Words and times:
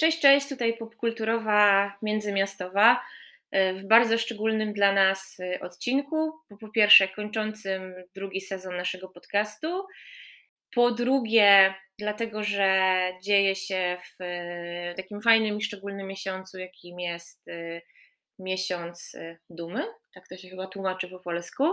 Cześć, 0.00 0.20
cześć, 0.20 0.48
tutaj 0.48 0.76
popkulturowa 0.76 1.92
międzymiastowa 2.02 3.00
e, 3.50 3.74
w 3.74 3.86
bardzo 3.86 4.18
szczególnym 4.18 4.72
dla 4.72 4.92
nas 4.92 5.36
e, 5.40 5.60
odcinku. 5.60 6.32
Po, 6.60 6.68
pierwsze, 6.68 7.08
kończącym 7.08 7.94
drugi 8.14 8.40
sezon 8.40 8.76
naszego 8.76 9.08
podcastu. 9.08 9.86
Po 10.74 10.90
drugie, 10.90 11.74
dlatego, 11.98 12.44
że 12.44 13.00
dzieje 13.22 13.56
się 13.56 13.98
w 14.00 14.22
e, 14.22 14.94
takim 14.96 15.22
fajnym 15.22 15.58
i 15.58 15.62
szczególnym 15.62 16.06
miesiącu, 16.06 16.58
jakim 16.58 17.00
jest 17.00 17.46
miesiąc 18.38 19.16
dumy. 19.50 19.84
Tak 20.14 20.28
to 20.28 20.36
się 20.36 20.48
chyba 20.48 20.66
tłumaczy 20.66 21.08
po 21.08 21.18
polsku. 21.18 21.64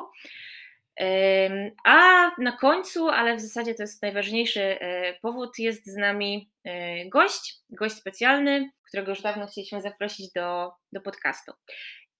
A 1.85 2.31
na 2.37 2.51
końcu, 2.51 3.09
ale 3.09 3.35
w 3.35 3.41
zasadzie 3.41 3.75
to 3.75 3.83
jest 3.83 4.01
najważniejszy 4.01 4.61
e, 4.61 5.13
powód, 5.21 5.59
jest 5.59 5.85
z 5.85 5.95
nami 5.95 6.51
e, 6.63 7.09
gość, 7.09 7.55
gość 7.69 7.95
specjalny, 7.95 8.71
którego 8.87 9.09
już 9.11 9.21
dawno 9.21 9.47
chcieliśmy 9.47 9.81
zaprosić 9.81 10.31
do, 10.31 10.71
do 10.91 11.01
podcastu. 11.01 11.51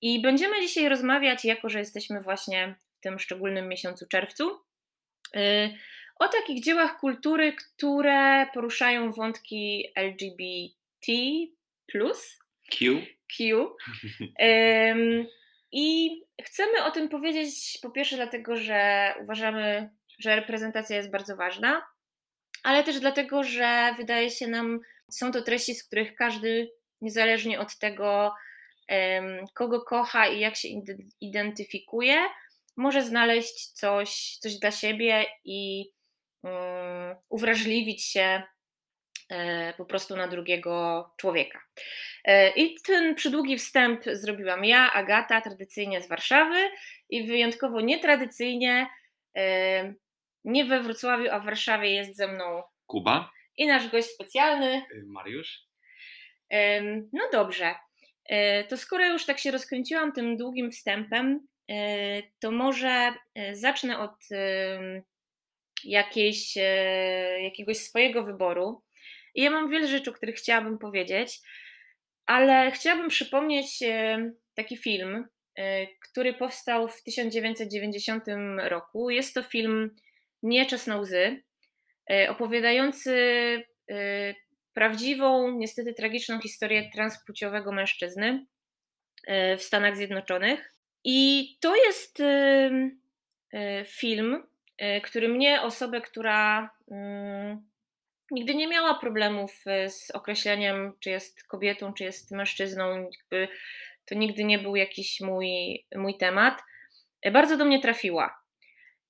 I 0.02 0.22
będziemy 0.22 0.62
dzisiaj 0.62 0.90
rozmawiać, 0.90 1.46
jako 1.46 1.70
że 1.70 1.80
jesteśmy 1.80 2.22
właśnie 2.22 2.76
w 2.98 3.02
tym 3.02 3.20
szczególnym 3.20 3.68
miesiącu 3.68 4.06
czerwcu, 4.08 4.60
e, 5.36 5.70
o 6.20 6.28
takich 6.28 6.64
dziełach 6.64 7.00
kultury, 7.00 7.54
które 7.54 8.48
poruszają 8.54 9.12
wątki 9.12 9.92
LGBT. 9.96 11.14
Q. 11.92 12.12
Q. 13.38 13.76
I 15.72 16.10
chcemy 16.44 16.84
o 16.84 16.92
tym 16.92 17.10
powiedzieć 17.10 17.80
po 17.82 17.92
pierwsze 17.92 18.16
dlatego, 18.16 18.56
że 18.56 19.14
uważamy, 19.22 19.90
że 20.20 20.36
reprezentacja 20.36 20.98
jest 20.98 21.12
bardzo 21.12 21.36
ważna, 21.36 21.82
ale 22.64 22.84
też 22.84 23.00
dlatego, 23.00 23.44
że 23.44 23.94
wydaje 23.98 24.30
się 24.30 24.48
nam, 24.48 24.80
są 25.12 25.32
to 25.32 25.42
treści, 25.42 25.76
z 25.76 25.88
których 25.88 26.16
każdy, 26.16 26.72
niezależnie 27.02 27.60
od 27.60 27.78
tego, 27.78 28.34
kogo 29.54 29.82
kocha 29.82 30.28
i 30.28 30.40
jak 30.40 30.56
się 30.56 30.68
identyfikuje, 31.22 32.18
może 32.78 33.04
znaleźć 33.04 33.72
coś, 33.72 34.38
coś 34.40 34.60
dla 34.60 34.72
siebie 34.72 35.26
i 35.46 35.90
um, 36.44 37.16
uwrażliwić 37.30 38.04
się 38.06 38.44
po 39.78 39.86
prostu 39.86 40.16
na 40.16 40.28
drugiego 40.28 41.06
człowieka. 41.18 41.62
E, 42.26 42.50
I 42.50 42.76
ten 42.82 43.16
przydługi 43.16 43.58
wstęp 43.58 44.04
zrobiłam 44.12 44.66
ja, 44.66 44.94
Agata, 44.94 45.42
tradycyjnie 45.42 46.02
z 46.02 46.08
Warszawy 46.08 46.70
i 47.10 47.28
wyjątkowo 47.28 47.82
nietradycyjnie, 47.82 48.88
e, 49.38 49.94
nie 50.44 50.66
we 50.66 50.82
Wrocławiu, 50.82 51.32
a 51.32 51.40
w 51.40 51.46
Warszawie 51.46 51.94
jest 51.94 52.18
ze 52.18 52.28
mną 52.28 52.64
Kuba 52.86 53.32
i 53.58 53.68
nasz 53.68 53.90
gość 53.90 54.08
specjalny 54.08 54.82
Mariusz. 55.06 55.68
No 57.14 57.24
dobrze, 57.32 57.76
to 58.70 58.78
skoro 58.78 59.06
już 59.06 59.26
tak 59.26 59.40
się 59.40 59.52
rozkręciłam 59.52 60.12
tym 60.12 60.38
długim 60.38 60.72
wstępem, 60.72 61.48
to 62.40 62.52
może 62.52 63.14
zacznę 63.54 64.00
od 64.00 64.16
jakiejś, 65.84 66.56
jakiegoś 67.42 67.78
swojego 67.78 68.24
wyboru. 68.24 68.82
I 69.38 69.42
ja 69.42 69.52
mam 69.52 69.70
wiele 69.70 69.88
rzeczy, 69.88 70.10
o 70.10 70.14
których 70.14 70.36
chciałabym 70.36 70.78
powiedzieć, 70.78 71.40
ale 72.26 72.72
chciałabym 72.72 73.10
przypomnieć 73.10 73.84
e, 73.84 74.32
taki 74.56 74.78
film, 74.78 75.28
e, 75.56 75.88
który 75.88 76.34
powstał 76.34 76.88
w 76.88 77.04
1990 77.04 78.24
roku. 78.58 79.10
Jest 79.10 79.34
to 79.34 79.44
film 79.44 79.96
Nie 80.44 80.66
czas 80.66 80.88
na 80.88 80.98
łzy, 80.98 81.44
e, 82.12 82.30
opowiadający 82.30 83.14
prawdziwą, 84.74 85.52
niestety 85.52 85.94
tragiczną 85.94 86.40
historię 86.40 86.90
transpłciowego 86.94 87.72
mężczyzny 87.72 88.46
w 89.58 89.62
Stanach 89.62 89.98
Zjednoczonych. 89.98 90.74
I 91.04 91.48
to 91.62 91.76
jest 91.76 92.24
film, 93.86 94.44
który 95.04 95.30
mnie, 95.30 95.62
osobę, 95.62 96.02
która 96.02 96.70
mm, 96.92 97.68
nigdy 98.32 98.56
nie 98.56 98.68
miała 98.68 99.00
problemów 99.00 99.62
e, 99.68 99.90
z 99.90 100.12
określeniem, 100.12 100.94
czy 101.00 101.10
jest 101.10 101.44
kobietą, 101.44 101.94
czy 101.94 102.04
jest 102.04 102.32
mężczyzną. 102.32 103.10
To 104.06 104.16
nigdy 104.16 104.44
nie 104.44 104.60
był 104.60 104.76
jakiś 104.76 105.22
mój, 105.22 105.48
mój 105.96 106.18
temat. 106.18 106.62
E, 107.22 107.32
bardzo 107.32 107.58
do 107.58 107.66
mnie 107.66 107.82
trafiła. 107.82 108.44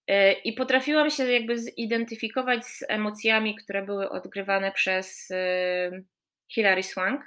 E, 0.07 0.33
I 0.33 0.53
potrafiłam 0.53 1.09
się 1.09 1.31
jakby 1.31 1.57
zidentyfikować 1.57 2.65
z 2.65 2.83
emocjami, 2.87 3.55
które 3.55 3.85
były 3.85 4.09
odgrywane 4.09 4.71
przez 4.71 5.29
Hilary 6.53 6.83
Swank. 6.83 7.21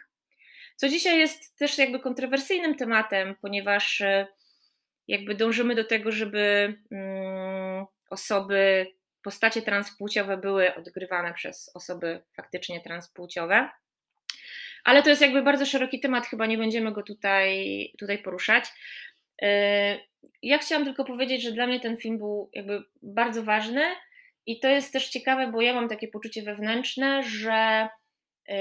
Co 0.76 0.88
dzisiaj 0.88 1.18
jest 1.18 1.58
też 1.58 1.78
jakby 1.78 2.00
kontrowersyjnym 2.00 2.74
tematem, 2.74 3.34
ponieważ 3.42 4.02
jakby 5.08 5.34
dążymy 5.34 5.74
do 5.74 5.84
tego, 5.84 6.12
żeby 6.12 6.74
mm, 6.92 7.86
osoby 8.10 8.86
postacie 9.22 9.62
transpłciowe 9.62 10.36
były 10.36 10.74
odgrywane 10.74 11.34
przez 11.34 11.70
osoby 11.74 12.22
faktycznie 12.36 12.80
transpłciowe. 12.80 13.68
Ale 14.84 15.02
to 15.02 15.10
jest 15.10 15.22
jakby 15.22 15.42
bardzo 15.42 15.66
szeroki 15.66 16.00
temat, 16.00 16.26
chyba 16.26 16.46
nie 16.46 16.58
będziemy 16.58 16.92
go 16.92 17.02
tutaj, 17.02 17.92
tutaj 17.98 18.18
poruszać. 18.18 18.64
Yy, 19.42 19.48
ja 20.42 20.58
chciałam 20.58 20.84
tylko 20.84 21.04
powiedzieć, 21.04 21.42
że 21.42 21.52
dla 21.52 21.66
mnie 21.66 21.80
ten 21.80 21.96
film 21.96 22.18
był 22.18 22.50
jakby 22.52 22.84
bardzo 23.02 23.42
ważny 23.42 23.82
i 24.46 24.60
to 24.60 24.68
jest 24.68 24.92
też 24.92 25.08
ciekawe, 25.08 25.46
bo 25.46 25.60
ja 25.60 25.74
mam 25.74 25.88
takie 25.88 26.08
poczucie 26.08 26.42
wewnętrzne, 26.42 27.22
że 27.22 27.88
yy, 28.48 28.56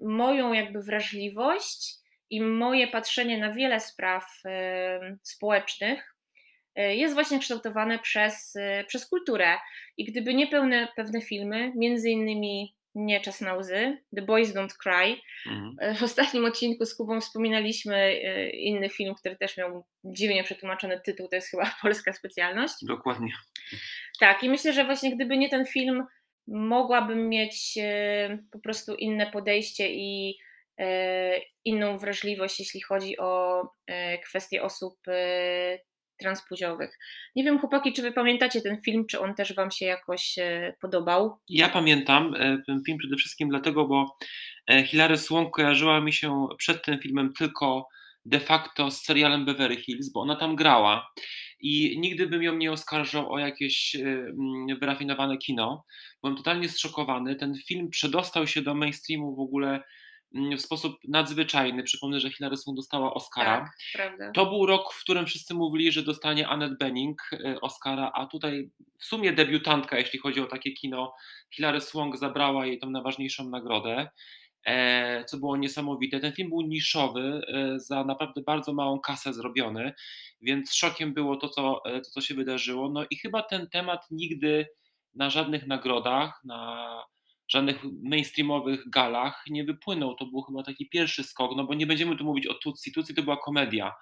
moją 0.00 0.52
jakby 0.52 0.82
wrażliwość 0.82 1.94
i 2.30 2.40
moje 2.40 2.88
patrzenie 2.88 3.38
na 3.38 3.52
wiele 3.52 3.80
spraw 3.80 4.42
yy, 4.44 5.18
społecznych 5.22 6.14
jest 6.76 7.14
właśnie 7.14 7.38
kształtowane 7.38 7.98
przez, 7.98 8.56
e, 8.56 8.84
przez 8.84 9.06
kulturę. 9.06 9.58
I 9.96 10.04
gdyby 10.04 10.34
nie 10.34 10.46
pełne, 10.46 10.88
pewne 10.96 11.20
filmy, 11.20 11.72
między 11.76 12.10
innymi 12.10 12.74
Nie 12.94 13.20
czas 13.20 13.40
na 13.40 13.54
łzy, 13.54 13.98
The 14.16 14.22
Boys 14.22 14.54
Don't 14.54 14.76
Cry. 14.82 15.16
Mhm. 15.46 15.76
E, 15.80 15.94
w 15.94 16.02
ostatnim 16.02 16.44
odcinku 16.44 16.86
z 16.86 16.94
Kubą 16.94 17.20
wspominaliśmy 17.20 18.20
inny 18.52 18.88
film, 18.88 19.14
który 19.14 19.36
też 19.36 19.56
miał 19.56 19.84
dziwnie 20.04 20.44
przetłumaczony 20.44 21.00
tytuł, 21.04 21.28
to 21.28 21.36
jest 21.36 21.50
chyba 21.50 21.74
polska 21.82 22.12
specjalność. 22.12 22.74
Dokładnie. 22.82 23.32
Tak, 24.20 24.42
i 24.42 24.48
myślę, 24.48 24.72
że 24.72 24.84
właśnie 24.84 25.14
gdyby 25.16 25.38
nie 25.38 25.48
ten 25.48 25.66
film, 25.66 26.06
mogłabym 26.48 27.28
mieć 27.28 27.78
po 28.52 28.58
prostu 28.58 28.94
inne 28.94 29.30
podejście 29.30 29.88
i 29.92 30.38
inną 31.64 31.98
wrażliwość, 31.98 32.60
jeśli 32.60 32.80
chodzi 32.80 33.18
o 33.18 33.62
kwestie 34.24 34.62
osób 34.62 34.98
transpłciowych. 36.20 36.98
Nie 37.36 37.44
wiem, 37.44 37.58
chłopaki, 37.58 37.92
czy 37.92 38.02
wy 38.02 38.12
pamiętacie 38.12 38.60
ten 38.60 38.82
film, 38.82 39.06
czy 39.06 39.20
on 39.20 39.34
też 39.34 39.54
wam 39.54 39.70
się 39.70 39.86
jakoś 39.86 40.38
e, 40.38 40.74
podobał? 40.80 41.38
Ja 41.48 41.68
pamiętam 41.68 42.34
e, 42.34 42.62
ten 42.66 42.82
film 42.84 42.98
przede 42.98 43.16
wszystkim 43.16 43.48
dlatego, 43.48 43.86
bo 43.86 44.16
e, 44.70 44.84
Hilary 44.84 45.16
Swank 45.16 45.54
kojarzyła 45.54 46.00
mi 46.00 46.12
się 46.12 46.46
przed 46.58 46.84
tym 46.84 46.98
filmem 46.98 47.32
tylko 47.32 47.88
de 48.24 48.40
facto 48.40 48.90
z 48.90 49.04
serialem 49.04 49.44
Beverly 49.44 49.76
Hills, 49.76 50.12
bo 50.12 50.20
ona 50.20 50.36
tam 50.36 50.56
grała 50.56 51.12
i 51.60 52.00
nigdy 52.00 52.26
bym 52.26 52.42
ją 52.42 52.56
nie 52.56 52.72
oskarżał 52.72 53.32
o 53.32 53.38
jakieś 53.38 53.96
mm, 53.96 54.78
wyrafinowane 54.80 55.38
kino. 55.38 55.84
Byłem 56.22 56.36
totalnie 56.36 56.68
zszokowany. 56.68 57.36
Ten 57.36 57.54
film 57.54 57.90
przedostał 57.90 58.46
się 58.46 58.62
do 58.62 58.74
mainstreamu 58.74 59.36
w 59.36 59.40
ogóle 59.40 59.82
w 60.32 60.60
sposób 60.60 60.96
nadzwyczajny. 61.08 61.82
Przypomnę, 61.82 62.20
że 62.20 62.30
Hilary 62.30 62.56
Swank 62.56 62.76
dostała 62.76 63.14
Oscara. 63.14 63.70
Tak. 63.96 64.32
To 64.34 64.46
był 64.46 64.66
rok, 64.66 64.92
w 64.92 65.00
którym 65.00 65.26
wszyscy 65.26 65.54
mówili, 65.54 65.92
że 65.92 66.02
dostanie 66.02 66.48
Annette 66.48 66.76
Bening 66.76 67.22
e, 67.32 67.60
Oscara, 67.60 68.12
a 68.14 68.26
tutaj 68.26 68.70
w 68.98 69.04
sumie 69.04 69.32
debiutantka, 69.32 69.98
jeśli 69.98 70.18
chodzi 70.18 70.40
o 70.40 70.46
takie 70.46 70.72
kino. 70.72 71.14
Hilary 71.54 71.80
Swank 71.80 72.16
zabrała 72.16 72.66
jej 72.66 72.78
tą 72.78 72.90
najważniejszą 72.90 73.48
nagrodę, 73.48 74.08
e, 74.64 75.24
co 75.24 75.38
było 75.38 75.56
niesamowite. 75.56 76.20
Ten 76.20 76.32
film 76.32 76.48
był 76.48 76.62
niszowy, 76.62 77.42
e, 77.48 77.80
za 77.80 78.04
naprawdę 78.04 78.42
bardzo 78.42 78.72
małą 78.72 79.00
kasę 79.00 79.32
zrobiony, 79.32 79.92
więc 80.40 80.74
szokiem 80.74 81.14
było 81.14 81.36
to, 81.36 81.48
co, 81.48 81.82
to, 81.84 82.10
co 82.10 82.20
się 82.20 82.34
wydarzyło. 82.34 82.88
No 82.88 83.04
i 83.10 83.16
chyba 83.16 83.42
ten 83.42 83.68
temat 83.68 84.06
nigdy 84.10 84.66
na 85.14 85.30
żadnych 85.30 85.66
nagrodach, 85.66 86.40
na 86.44 86.86
żadnych 87.52 87.84
mainstreamowych 88.02 88.90
galach 88.90 89.44
nie 89.50 89.64
wypłynął. 89.64 90.14
To 90.14 90.26
był 90.26 90.42
chyba 90.42 90.62
taki 90.62 90.88
pierwszy 90.88 91.24
skok, 91.24 91.52
no 91.56 91.64
bo 91.64 91.74
nie 91.74 91.86
będziemy 91.86 92.16
tu 92.16 92.24
mówić 92.24 92.46
o 92.46 92.54
Tutsi. 92.54 92.92
Tutsi 92.92 93.14
to 93.14 93.22
była 93.22 93.36
komedia. 93.36 93.94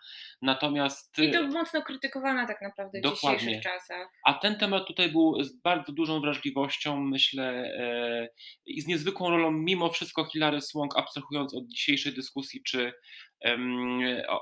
Natomiast. 0.42 1.18
I 1.18 1.30
to 1.30 1.46
mocno 1.46 1.82
krytykowana 1.82 2.46
tak 2.46 2.62
naprawdę 2.62 2.98
w 2.98 3.02
dokładnie. 3.02 3.38
dzisiejszych 3.38 3.62
czasach. 3.62 4.08
A 4.24 4.34
ten 4.34 4.56
temat 4.58 4.86
tutaj 4.86 5.08
był 5.08 5.44
z 5.44 5.52
bardzo 5.52 5.92
dużą 5.92 6.20
wrażliwością, 6.20 7.00
myślę, 7.00 7.44
e, 7.44 8.28
i 8.66 8.80
z 8.80 8.86
niezwykłą 8.86 9.30
rolą, 9.30 9.50
mimo 9.50 9.90
wszystko, 9.90 10.24
Hilary 10.24 10.60
Swank, 10.60 10.98
abstrahując 10.98 11.54
od 11.54 11.66
dzisiejszej 11.66 12.12
dyskusji, 12.12 12.62
czy 12.62 12.92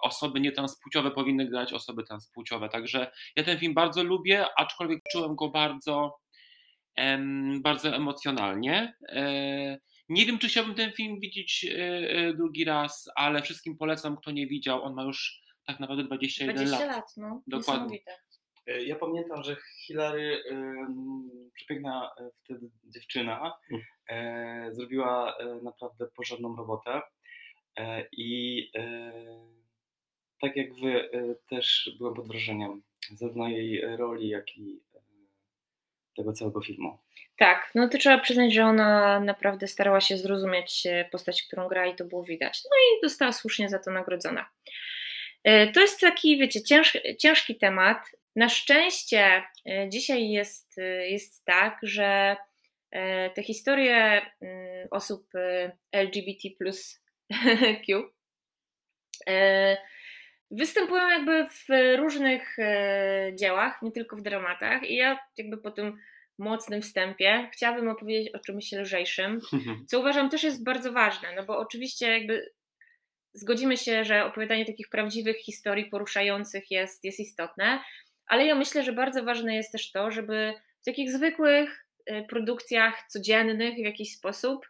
osoby 0.02 0.40
nietranspłciowe 0.40 1.10
powinny 1.10 1.46
grać 1.46 1.72
osoby 1.72 2.04
transpłciowe. 2.04 2.68
Także 2.68 3.12
ja 3.36 3.44
ten 3.44 3.58
film 3.58 3.74
bardzo 3.74 4.04
lubię, 4.04 4.46
aczkolwiek 4.56 5.02
czułem 5.12 5.36
go 5.36 5.48
bardzo 5.48 6.18
bardzo 7.62 7.96
emocjonalnie. 7.96 8.94
E, 9.08 9.78
Nie 10.08 10.26
wiem, 10.26 10.38
czy 10.38 10.48
chciałbym 10.48 10.74
ten 10.74 10.92
film 10.92 11.20
widzieć 11.20 11.66
drugi 12.36 12.64
raz, 12.64 13.10
ale 13.16 13.42
wszystkim 13.42 13.76
polecam, 13.76 14.16
kto 14.16 14.30
nie 14.30 14.46
widział. 14.46 14.82
On 14.82 14.94
ma 14.94 15.02
już 15.02 15.40
tak 15.66 15.80
naprawdę 15.80 16.04
21 16.04 16.56
20 16.56 16.78
lat. 16.78 16.96
lat 16.96 17.04
no. 17.16 17.42
Dokładnie. 17.46 17.98
Ja 18.66 18.96
pamiętam, 18.96 19.42
że 19.42 19.56
Hilary, 19.86 20.42
przepiękna 21.54 22.10
wtedy 22.44 22.70
dziewczyna, 22.84 23.52
mm. 23.70 24.74
zrobiła 24.74 25.34
naprawdę 25.62 26.06
porządną 26.16 26.56
robotę. 26.56 27.02
I 28.12 28.62
tak 30.40 30.56
jak 30.56 30.74
wy, 30.74 31.10
też 31.50 31.90
byłem 31.98 32.14
pod 32.14 32.28
wrażeniem 32.28 32.82
zarówno 33.14 33.48
jej 33.48 33.96
roli, 33.96 34.28
jak 34.28 34.56
i 34.56 34.80
tego 36.16 36.32
całego 36.32 36.60
filmu. 36.60 36.98
Tak, 37.36 37.70
no 37.74 37.88
to 37.88 37.98
trzeba 37.98 38.18
przyznać, 38.18 38.54
że 38.54 38.64
ona 38.64 39.20
naprawdę 39.20 39.66
starała 39.66 40.00
się 40.00 40.16
zrozumieć 40.16 40.86
e, 40.86 41.04
postać, 41.12 41.42
którą 41.42 41.68
gra 41.68 41.86
i 41.86 41.94
to 41.94 42.04
było 42.04 42.24
widać. 42.24 42.62
No 42.64 42.70
i 42.76 43.08
została 43.08 43.32
słusznie 43.32 43.68
za 43.68 43.78
to 43.78 43.90
nagrodzona. 43.90 44.50
E, 45.44 45.72
to 45.72 45.80
jest 45.80 46.00
taki, 46.00 46.38
wiecie, 46.38 46.62
cięż, 46.62 46.98
ciężki 47.18 47.56
temat. 47.56 47.98
Na 48.36 48.48
szczęście 48.48 49.42
e, 49.66 49.88
dzisiaj 49.88 50.30
jest, 50.30 50.76
jest 51.08 51.44
tak, 51.44 51.78
że 51.82 52.36
te 53.34 53.42
historie 53.42 54.22
mm, 54.40 54.88
osób 54.90 55.28
LGBT 55.92 56.48
plus 56.58 57.02
Q 57.86 58.10
występują 60.50 61.08
jakby 61.08 61.46
w 61.48 61.66
różnych 61.98 62.56
dziełach, 63.34 63.82
nie 63.82 63.92
tylko 63.92 64.16
w 64.16 64.22
dramatach. 64.22 64.90
I 64.90 64.96
ja 64.96 65.18
jakby 65.36 65.58
po 65.58 65.70
tym 65.70 65.98
mocnym 66.38 66.82
wstępie 66.82 67.48
chciałabym 67.52 67.88
opowiedzieć 67.88 68.34
o 68.34 68.38
czymś 68.38 68.72
lżejszym, 68.72 69.40
co 69.88 70.00
uważam 70.00 70.30
też 70.30 70.42
jest 70.42 70.64
bardzo 70.64 70.92
ważne, 70.92 71.28
no 71.36 71.44
bo 71.44 71.58
oczywiście 71.58 72.18
jakby 72.18 72.52
zgodzimy 73.34 73.76
się, 73.76 74.04
że 74.04 74.24
opowiadanie 74.24 74.64
takich 74.64 74.88
prawdziwych 74.88 75.36
historii 75.36 75.90
poruszających 75.90 76.70
jest, 76.70 77.04
jest 77.04 77.20
istotne, 77.20 77.80
ale 78.26 78.46
ja 78.46 78.54
myślę, 78.54 78.84
że 78.84 78.92
bardzo 78.92 79.24
ważne 79.24 79.56
jest 79.56 79.72
też 79.72 79.92
to, 79.92 80.10
żeby 80.10 80.54
w 80.82 80.84
takich 80.84 81.10
zwykłych 81.10 81.86
y, 82.10 82.24
produkcjach 82.28 83.06
codziennych 83.08 83.74
w 83.74 83.78
jakiś 83.78 84.16
sposób 84.16 84.66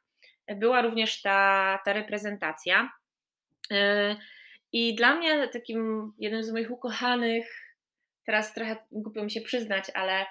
była 0.56 0.82
również 0.82 1.22
ta, 1.22 1.79
ta 1.84 1.93
reprezentacja. 1.93 2.90
I 4.73 4.95
dla 4.95 5.15
mnie 5.15 5.49
takim 5.49 6.13
jednym 6.19 6.45
z 6.45 6.53
moich 6.53 6.71
ukochanych, 6.71 7.77
teraz 8.27 8.55
trochę 8.55 8.77
głupio 8.93 9.25
mi 9.25 9.31
się 9.31 9.41
przyznać, 9.41 9.85
ale 9.95 10.27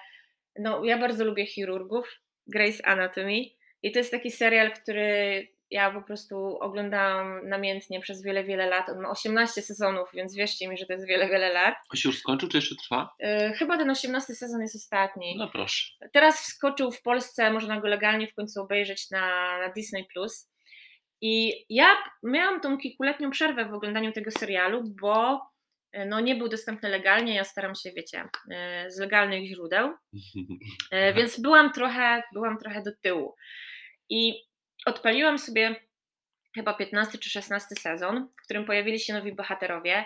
no, 0.58 0.84
ja 0.84 0.98
bardzo 0.98 1.24
lubię 1.24 1.46
chirurgów, 1.46 2.20
Grace 2.46 2.86
Anatomy 2.86 3.40
i 3.82 3.92
to 3.92 3.98
jest 3.98 4.10
taki 4.10 4.30
serial, 4.30 4.72
który 4.72 5.48
ja 5.70 5.90
po 5.90 6.02
prostu 6.02 6.58
oglądałam 6.60 7.48
namiętnie 7.48 8.00
przez 8.00 8.22
wiele, 8.22 8.44
wiele 8.44 8.66
lat. 8.66 8.88
On 8.88 9.00
ma 9.00 9.10
18 9.10 9.62
sezonów, 9.62 10.08
więc 10.14 10.34
wierzcie 10.34 10.68
mi, 10.68 10.78
że 10.78 10.86
to 10.86 10.92
jest 10.92 11.06
wiele, 11.06 11.28
wiele 11.28 11.52
lat. 11.52 11.74
On 11.90 11.96
się 11.96 12.08
już 12.08 12.18
skończył, 12.18 12.48
czy 12.48 12.56
jeszcze 12.56 12.74
trwa? 12.74 13.14
Yy, 13.20 13.52
chyba 13.52 13.78
ten 13.78 13.90
18 13.90 14.34
sezon 14.34 14.60
jest 14.60 14.76
ostatni. 14.76 15.36
No 15.38 15.48
proszę. 15.48 15.92
Teraz 16.12 16.40
wskoczył 16.40 16.92
w 16.92 17.02
Polsce, 17.02 17.50
można 17.50 17.80
go 17.80 17.88
legalnie 17.88 18.26
w 18.26 18.34
końcu 18.34 18.62
obejrzeć 18.62 19.10
na, 19.10 19.58
na 19.58 19.68
Disney+. 19.68 20.06
I 21.20 21.64
ja 21.70 21.86
miałam 22.22 22.60
tą 22.60 22.78
kilkuletnią 22.78 23.30
przerwę 23.30 23.64
w 23.64 23.74
oglądaniu 23.74 24.12
tego 24.12 24.30
serialu, 24.30 24.82
bo 25.00 25.40
E, 25.96 26.06
no, 26.06 26.20
nie 26.20 26.34
był 26.34 26.48
dostępny 26.48 26.88
legalnie, 26.88 27.34
ja 27.34 27.44
staram 27.44 27.74
się, 27.74 27.92
wiecie, 27.92 28.28
e, 28.50 28.90
z 28.90 28.98
legalnych 28.98 29.44
źródeł, 29.44 29.94
e, 30.90 31.14
więc 31.14 31.40
byłam 31.40 31.72
trochę, 31.72 32.22
byłam 32.32 32.58
trochę 32.58 32.82
do 32.82 32.90
tyłu. 33.02 33.34
I 34.10 34.34
odpaliłam 34.86 35.38
sobie 35.38 35.76
chyba 36.54 36.74
15 36.74 37.18
czy 37.18 37.30
16 37.30 37.74
sezon, 37.80 38.28
w 38.40 38.44
którym 38.44 38.64
pojawili 38.64 39.00
się 39.00 39.12
nowi 39.12 39.32
bohaterowie. 39.32 40.04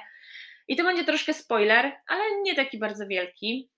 I 0.68 0.76
to 0.76 0.84
będzie 0.84 1.04
troszkę 1.04 1.34
spoiler, 1.34 1.92
ale 2.06 2.22
nie 2.42 2.54
taki 2.54 2.78
bardzo 2.78 3.06
wielki. 3.06 3.70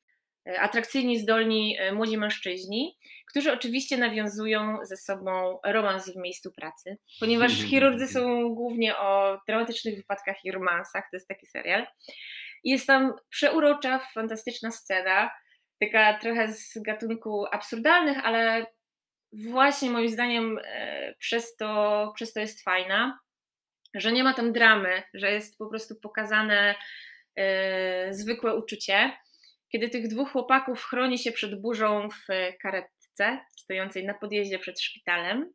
Atrakcyjni, 0.58 1.18
zdolni 1.18 1.78
młodzi 1.92 2.18
mężczyźni, 2.18 2.98
którzy 3.28 3.52
oczywiście 3.52 3.96
nawiązują 3.96 4.78
ze 4.82 4.96
sobą 4.96 5.58
romans 5.64 6.10
w 6.10 6.16
miejscu 6.16 6.52
pracy, 6.52 6.98
ponieważ 7.20 7.52
chirurdzy 7.70 8.08
są 8.08 8.54
głównie 8.54 8.96
o 8.96 9.40
dramatycznych 9.48 9.96
wypadkach 9.96 10.44
i 10.44 10.52
romansach, 10.52 11.04
to 11.10 11.16
jest 11.16 11.28
taki 11.28 11.46
serial. 11.46 11.86
Jest 12.64 12.86
tam 12.86 13.12
przeurocza, 13.30 13.98
fantastyczna 13.98 14.70
scena, 14.70 15.30
taka 15.80 16.18
trochę 16.18 16.52
z 16.52 16.78
gatunku 16.82 17.46
absurdalnych, 17.52 18.18
ale 18.24 18.66
właśnie 19.32 19.90
moim 19.90 20.08
zdaniem 20.08 20.58
e, 20.64 21.14
przez 21.18 21.56
to, 21.56 22.12
przez 22.14 22.32
to 22.32 22.40
jest 22.40 22.62
fajna, 22.62 23.18
że 23.94 24.12
nie 24.12 24.24
ma 24.24 24.34
tam 24.34 24.52
dramy, 24.52 25.02
że 25.14 25.32
jest 25.32 25.58
po 25.58 25.66
prostu 25.66 25.94
pokazane 26.02 26.74
e, 27.36 28.14
zwykłe 28.14 28.56
uczucie. 28.56 29.12
Kiedy 29.72 29.88
tych 29.88 30.08
dwóch 30.08 30.32
chłopaków 30.32 30.84
chroni 30.84 31.18
się 31.18 31.32
przed 31.32 31.60
burzą 31.60 32.08
w 32.08 32.26
karet, 32.62 32.86
stojącej 33.56 34.04
na 34.04 34.14
podjeździe 34.14 34.58
przed 34.58 34.80
szpitalem 34.80 35.52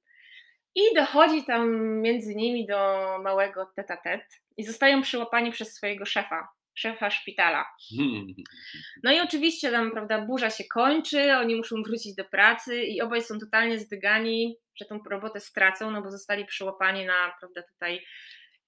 i 0.75 0.81
dochodzi 0.95 1.45
tam 1.45 1.91
między 2.01 2.35
nimi 2.35 2.65
do 2.65 3.05
małego 3.23 3.71
tet-a-tet 3.75 4.21
i 4.57 4.63
zostają 4.63 5.01
przyłapani 5.01 5.51
przez 5.51 5.73
swojego 5.73 6.05
szefa, 6.05 6.47
szefa 6.73 7.09
szpitala. 7.09 7.65
No 9.03 9.11
i 9.11 9.19
oczywiście 9.19 9.71
tam, 9.71 9.91
prawda, 9.91 10.25
burza 10.25 10.49
się 10.49 10.63
kończy, 10.63 11.37
oni 11.37 11.55
muszą 11.55 11.75
wrócić 11.81 12.15
do 12.15 12.25
pracy 12.25 12.83
i 12.83 13.01
obaj 13.01 13.21
są 13.21 13.39
totalnie 13.39 13.79
zdygani, 13.79 14.57
że 14.75 14.85
tą 14.85 14.99
robotę 15.09 15.39
stracą, 15.39 15.91
no 15.91 16.01
bo 16.01 16.11
zostali 16.11 16.45
przyłapani 16.45 17.05
na, 17.05 17.33
prawda, 17.39 17.61
tutaj 17.73 18.05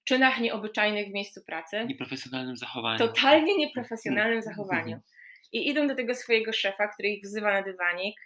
czynach 0.04 0.40
nieobyczajnych 0.40 1.08
w 1.08 1.12
miejscu 1.12 1.40
pracy. 1.46 1.84
Nieprofesjonalnym 1.88 2.56
zachowaniu. 2.56 2.98
Totalnie 2.98 3.56
nieprofesjonalnym 3.66 4.42
zachowaniu. 4.42 5.00
I 5.52 5.68
idą 5.68 5.88
do 5.88 5.94
tego 5.94 6.14
swojego 6.14 6.52
szefa, 6.52 6.88
który 6.88 7.08
ich 7.08 7.24
wzywa 7.24 7.52
na 7.52 7.62
dywanik 7.62 8.16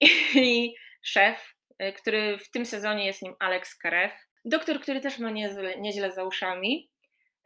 i 0.34 0.74
szef, 1.02 1.54
y, 1.82 1.92
który 1.92 2.38
w 2.38 2.50
tym 2.50 2.66
sezonie 2.66 3.06
jest 3.06 3.22
nim 3.22 3.34
Alex 3.38 3.76
Karev, 3.76 4.14
doktor, 4.44 4.80
który 4.80 5.00
też 5.00 5.18
ma 5.18 5.30
nieźle, 5.30 5.80
nieźle 5.80 6.12
za 6.12 6.24
uszami, 6.24 6.90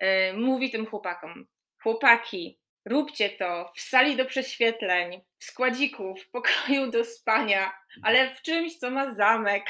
y, 0.03 0.33
mówi 0.33 0.71
tym 0.71 0.87
chłopakom: 0.87 1.47
Chłopaki, 1.83 2.59
róbcie 2.85 3.31
to 3.31 3.73
w 3.77 3.81
sali 3.81 4.17
do 4.17 4.25
prześwietleń, 4.25 5.21
w 5.39 5.45
składziku, 5.45 6.15
w 6.17 6.31
pokoju 6.31 6.91
do 6.91 7.05
spania, 7.05 7.73
ale 8.03 8.35
w 8.35 8.43
czymś, 8.43 8.77
co 8.77 8.91
ma 8.91 9.15
zamek. 9.15 9.65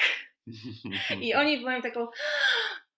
I 1.20 1.34
oni 1.34 1.60
mają 1.60 1.82
taką, 1.82 2.00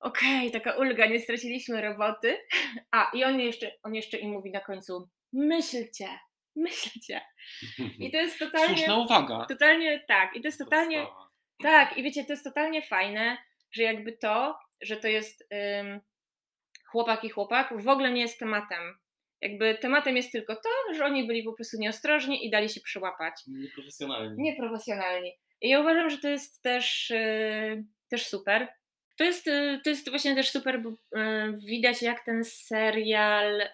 okej, 0.00 0.48
okay, 0.48 0.50
taka 0.50 0.78
ulga, 0.78 1.06
nie 1.06 1.20
straciliśmy 1.20 1.82
roboty. 1.82 2.38
A, 2.90 3.10
i 3.14 3.24
on 3.24 3.40
jeszcze, 3.40 3.72
on 3.82 3.94
jeszcze 3.94 4.16
im 4.16 4.30
mówi 4.30 4.50
na 4.50 4.60
końcu, 4.60 5.08
myślcie, 5.32 6.08
myślcie. 6.66 7.20
I 7.98 8.10
to 8.10 8.16
jest 8.16 8.38
totalnie. 8.44 8.76
Słuszna 8.76 8.96
uwaga. 8.96 9.46
Totalnie 9.48 10.04
tak. 10.08 10.36
I 10.36 10.40
to 10.40 10.48
jest 10.48 10.58
totalnie. 10.58 11.06
Tak, 11.62 11.96
i 11.96 12.02
wiecie, 12.02 12.24
to 12.24 12.32
jest 12.32 12.44
totalnie 12.44 12.82
fajne, 12.82 13.38
że 13.72 13.82
jakby 13.82 14.12
to, 14.12 14.58
że 14.80 14.96
to 14.96 15.08
jest 15.08 15.48
um, 15.50 16.00
chłopak 16.86 17.24
i 17.24 17.28
chłopak, 17.28 17.82
w 17.82 17.88
ogóle 17.88 18.12
nie 18.12 18.20
jest 18.20 18.38
tematem. 18.38 18.98
Jakby 19.40 19.74
tematem 19.74 20.16
jest 20.16 20.32
tylko 20.32 20.56
to, 20.56 20.94
że 20.94 21.04
oni 21.04 21.26
byli 21.26 21.42
po 21.42 21.52
prostu 21.52 21.76
nieostrożni 21.78 22.46
i 22.46 22.50
dali 22.50 22.68
się 22.68 22.80
przyłapać. 22.80 23.34
Nieprofesjonalni. 23.46 24.42
Nieprofesjonalni. 24.42 25.32
I 25.60 25.68
ja 25.68 25.80
uważam, 25.80 26.10
że 26.10 26.18
to 26.18 26.28
jest 26.28 26.62
też, 26.62 27.10
yy, 27.10 27.84
też 28.08 28.26
super. 28.26 28.68
To 29.16 29.24
jest, 29.24 29.46
yy, 29.46 29.80
to 29.84 29.90
jest 29.90 30.10
właśnie 30.10 30.34
też 30.34 30.50
super, 30.50 30.82
bo 30.82 30.90
yy, 30.90 31.58
widać 31.66 32.02
jak 32.02 32.24
ten 32.24 32.44
serial 32.44 33.68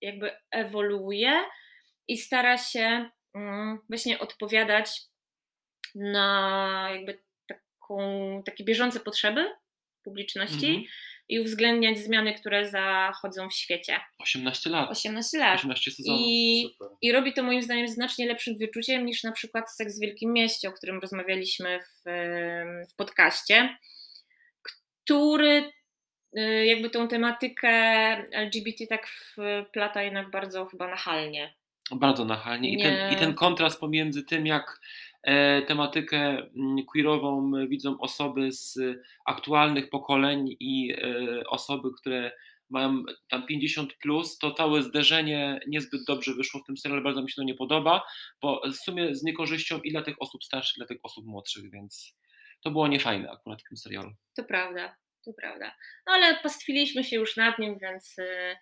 jakby 0.00 0.30
ewoluuje 0.50 1.44
i 2.08 2.18
stara 2.18 2.58
się 2.58 3.10
mm, 3.34 3.78
właśnie 3.88 4.18
odpowiadać 4.18 5.00
na 5.94 6.88
jakby 6.92 7.22
taką, 7.46 8.42
takie 8.46 8.64
bieżące 8.64 9.00
potrzeby 9.00 9.50
publiczności 10.04 10.66
-hmm. 10.66 10.84
i 11.28 11.40
uwzględniać 11.40 11.98
zmiany, 11.98 12.34
które 12.34 12.70
zachodzą 12.70 13.48
w 13.48 13.54
świecie. 13.54 14.00
18 14.18 14.70
lat. 14.70 14.90
18 14.90 15.38
lat. 15.38 15.58
18 15.58 15.90
sezonów. 15.90 16.20
I, 16.24 16.66
I 17.02 17.12
robi 17.12 17.32
to 17.32 17.42
moim 17.42 17.62
zdaniem 17.62 17.88
znacznie 17.88 18.26
lepszym 18.26 18.58
wyczuciem 18.58 19.06
niż 19.06 19.22
na 19.22 19.32
przykład 19.32 19.72
Seks 19.72 19.98
w 19.98 20.00
Wielkim 20.00 20.32
Mieście, 20.32 20.68
o 20.68 20.72
którym 20.72 20.98
rozmawialiśmy 20.98 21.80
w, 21.80 22.10
w 22.92 22.96
podcaście, 22.96 23.78
który 25.04 25.72
y, 26.38 26.66
jakby 26.66 26.90
tą 26.90 27.08
tematykę 27.08 27.68
LGBT 28.32 28.86
tak 28.86 29.08
wplata 29.08 30.02
jednak 30.02 30.30
bardzo 30.30 30.66
chyba 30.66 30.90
nachalnie. 30.90 31.57
Bardzo 31.96 32.24
nachalnie. 32.24 32.72
I 32.72 32.82
ten, 32.82 33.12
I 33.12 33.16
ten 33.16 33.34
kontrast 33.34 33.80
pomiędzy 33.80 34.24
tym, 34.24 34.46
jak 34.46 34.80
e, 35.22 35.62
tematykę 35.62 36.18
mm, 36.18 36.84
queerową 36.84 37.52
widzą 37.68 38.00
osoby 38.00 38.52
z 38.52 38.78
aktualnych 39.26 39.90
pokoleń 39.90 40.56
i 40.60 40.92
e, 40.92 41.46
osoby, 41.46 41.88
które 42.00 42.32
mają 42.70 43.02
tam 43.30 43.46
50 43.46 43.94
plus, 43.94 44.38
to 44.38 44.50
całe 44.50 44.82
zderzenie 44.82 45.60
niezbyt 45.66 46.04
dobrze 46.06 46.34
wyszło 46.34 46.60
w 46.60 46.66
tym 46.66 46.76
serialu, 46.76 47.02
bardzo 47.02 47.22
mi 47.22 47.30
się 47.30 47.36
to 47.36 47.42
nie 47.42 47.54
podoba, 47.54 48.02
bo 48.42 48.62
w 48.72 48.76
sumie 48.76 49.14
z 49.14 49.22
niekorzyścią 49.22 49.80
i 49.80 49.90
dla 49.90 50.02
tych 50.02 50.22
osób 50.22 50.44
starszych, 50.44 50.76
i 50.76 50.80
dla 50.80 50.86
tych 50.86 50.98
osób 51.02 51.26
młodszych, 51.26 51.70
więc 51.70 52.16
to 52.60 52.70
było 52.70 52.88
niefajne 52.88 53.30
akurat 53.30 53.62
w 53.62 53.68
tym 53.68 53.76
serialu. 53.76 54.10
To 54.36 54.44
prawda, 54.44 54.96
to 55.24 55.32
prawda. 55.32 55.76
No 56.06 56.12
ale 56.12 56.40
pastwiliśmy 56.42 57.04
się 57.04 57.16
już 57.16 57.36
nad 57.36 57.58
nim, 57.58 57.78
więc 57.78 58.18
y, 58.18 58.56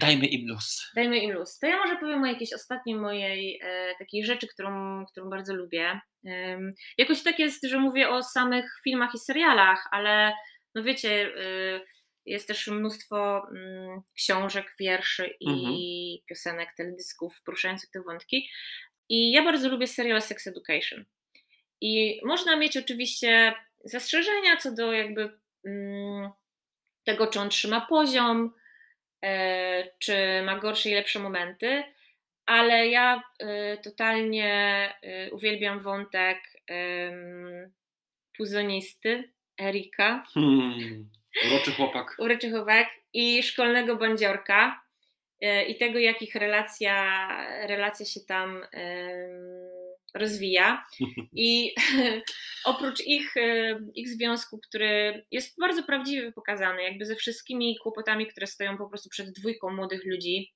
Dajmy 0.00 0.26
im 0.26 0.48
luz. 0.48 0.90
dajmy 0.96 1.18
im 1.18 1.32
luz. 1.32 1.58
To 1.58 1.66
ja 1.66 1.76
może 1.76 1.96
powiem 1.96 2.22
o 2.22 2.26
jakiejś 2.26 2.52
ostatniej 2.52 2.96
mojej 2.96 3.60
e, 3.62 3.94
takiej 3.98 4.24
rzeczy, 4.24 4.46
którą, 4.46 5.04
którą 5.06 5.30
bardzo 5.30 5.54
lubię. 5.54 6.00
Ym, 6.26 6.70
jakoś 6.98 7.22
tak 7.22 7.38
jest, 7.38 7.64
że 7.66 7.78
mówię 7.78 8.08
o 8.08 8.22
samych 8.22 8.64
filmach 8.84 9.10
i 9.14 9.18
serialach, 9.18 9.88
ale 9.90 10.32
no 10.74 10.82
wiecie, 10.82 11.26
y, 11.26 11.80
jest 12.26 12.48
też 12.48 12.66
mnóstwo 12.68 13.42
mm, 13.50 14.00
książek, 14.16 14.74
wierszy 14.80 15.34
i 15.40 15.48
Mhm. 15.50 15.74
piosenek, 16.28 16.68
teledysków 16.76 17.42
poruszających 17.44 17.90
te 17.90 18.02
wątki. 18.02 18.48
I 19.08 19.32
ja 19.32 19.42
bardzo 19.44 19.68
lubię 19.68 19.86
serial 19.86 20.22
Sex 20.22 20.46
Education. 20.46 21.04
I 21.80 22.20
można 22.24 22.56
mieć 22.56 22.76
oczywiście 22.76 23.54
zastrzeżenia 23.84 24.56
co 24.56 24.72
do 24.74 24.92
jakby 24.92 25.38
mm, 25.66 26.30
tego, 27.04 27.26
czy 27.26 27.40
on 27.40 27.48
trzyma 27.50 27.86
poziom, 27.86 28.46
e, 28.46 28.63
czy 29.98 30.42
ma 30.42 30.58
gorsze 30.58 30.90
i 30.90 30.94
lepsze 30.94 31.18
momenty, 31.18 31.84
ale 32.46 32.88
ja 32.88 33.22
e, 33.38 33.76
totalnie 33.76 34.52
e, 35.02 35.30
uwielbiam 35.30 35.80
wątek 35.80 36.38
puzonisty 38.36 39.32
Erika, 39.60 40.24
Hmm. 40.34 41.08
Uroczy 41.46 41.72
chłopak. 41.72 42.16
uroczy 42.24 42.50
chłopak 42.50 42.88
i 43.12 43.42
szkolnego 43.42 43.96
bandziorka 43.96 44.82
e, 45.40 45.64
i 45.64 45.78
tego, 45.78 45.98
jak 45.98 46.22
ich 46.22 46.34
relacja, 46.34 47.28
relacja 47.66 48.06
się 48.06 48.20
tam 48.20 48.66
rozwija. 50.14 50.86
I 51.32 51.74
oprócz 52.64 53.00
ich, 53.06 53.36
e, 53.36 53.80
ich 53.94 54.08
związku, 54.08 54.58
który 54.58 55.22
jest 55.30 55.60
bardzo 55.60 55.82
prawdziwy 55.82 56.32
pokazany, 56.32 56.82
jakby 56.82 57.04
ze 57.04 57.16
wszystkimi 57.16 57.78
kłopotami, 57.82 58.26
które 58.26 58.46
stoją 58.46 58.78
po 58.78 58.88
prostu 58.88 59.08
przed 59.08 59.30
dwójką 59.30 59.72
młodych 59.72 60.04
ludzi, 60.04 60.52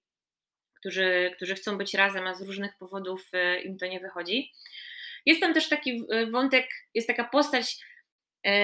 którzy, 0.75 1.31
którzy 1.37 1.55
chcą 1.55 1.79
być 1.79 1.95
razem, 1.95 2.27
a 2.27 2.35
z 2.35 2.43
różnych 2.43 2.73
powodów 2.79 3.29
e, 3.33 3.61
im 3.61 3.79
to 3.79 3.87
nie 3.87 4.01
wychodzi. 4.01 4.53
Jest 5.27 5.41
tam 5.41 5.55
też 5.55 5.69
taki 5.69 6.05
e, 6.11 6.27
wątek, 6.27 6.69
jest 6.95 7.09
taka 7.09 7.25
postać, 7.25 7.77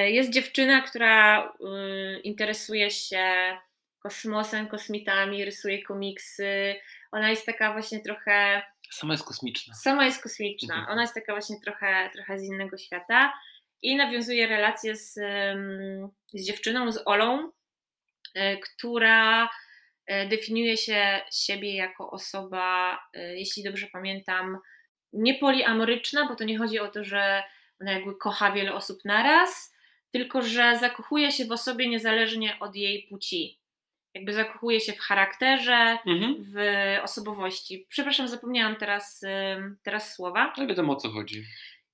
jest 0.06 0.30
dziewczyna, 0.30 0.82
która 0.82 1.48
y, 1.48 2.20
interesuje 2.20 2.90
się 2.90 3.56
kosmosem, 3.98 4.68
kosmitami, 4.68 5.44
rysuje 5.44 5.82
komiksy. 5.82 6.74
Ona 7.12 7.30
jest 7.30 7.46
taka 7.46 7.72
właśnie 7.72 8.00
trochę 8.00 8.62
Sama 8.94 9.14
jest 9.14 9.26
kosmiczna. 9.26 9.74
Sama 9.74 10.04
jest 10.04 10.22
kosmiczna. 10.22 10.74
Mhm. 10.74 10.92
Ona 10.92 11.02
jest 11.02 11.14
taka 11.14 11.32
właśnie 11.32 11.60
trochę, 11.60 12.10
trochę 12.12 12.38
z 12.38 12.42
innego 12.42 12.78
świata 12.78 13.32
i 13.82 13.96
nawiązuje 13.96 14.46
relacje 14.46 14.96
z, 14.96 15.14
z 16.34 16.46
dziewczyną, 16.46 16.92
z 16.92 17.02
Olą, 17.04 17.50
e, 18.34 18.56
która 18.56 19.48
e, 20.06 20.28
definiuje 20.28 20.76
się 20.76 21.20
siebie 21.32 21.74
jako 21.74 22.10
osoba, 22.10 22.98
e, 23.14 23.36
jeśli 23.36 23.62
dobrze 23.62 23.86
pamiętam, 23.92 24.58
nie 25.12 25.34
poliamoryczna, 25.34 26.28
bo 26.28 26.36
to 26.36 26.44
nie 26.44 26.58
chodzi 26.58 26.78
o 26.78 26.88
to, 26.88 27.04
że 27.04 27.42
ona 27.80 27.92
jakby 27.92 28.14
kocha 28.14 28.52
wiele 28.52 28.74
osób 28.74 28.98
naraz, 29.04 29.74
tylko 30.10 30.42
że 30.42 30.78
zakochuje 30.78 31.32
się 31.32 31.44
w 31.44 31.52
osobie 31.52 31.88
niezależnie 31.88 32.58
od 32.60 32.76
jej 32.76 33.06
płci. 33.08 33.63
Jakby 34.14 34.32
zakochuje 34.32 34.80
się 34.80 34.92
w 34.92 35.00
charakterze, 35.00 35.98
Mhm. 36.06 36.34
w 36.38 36.56
osobowości. 37.02 37.86
Przepraszam, 37.88 38.28
zapomniałam 38.28 38.76
teraz, 38.76 39.20
teraz 39.82 40.14
słowa. 40.14 40.52
No 40.58 40.66
wiadomo 40.66 40.92
o 40.92 40.96
co 40.96 41.08
chodzi. 41.10 41.44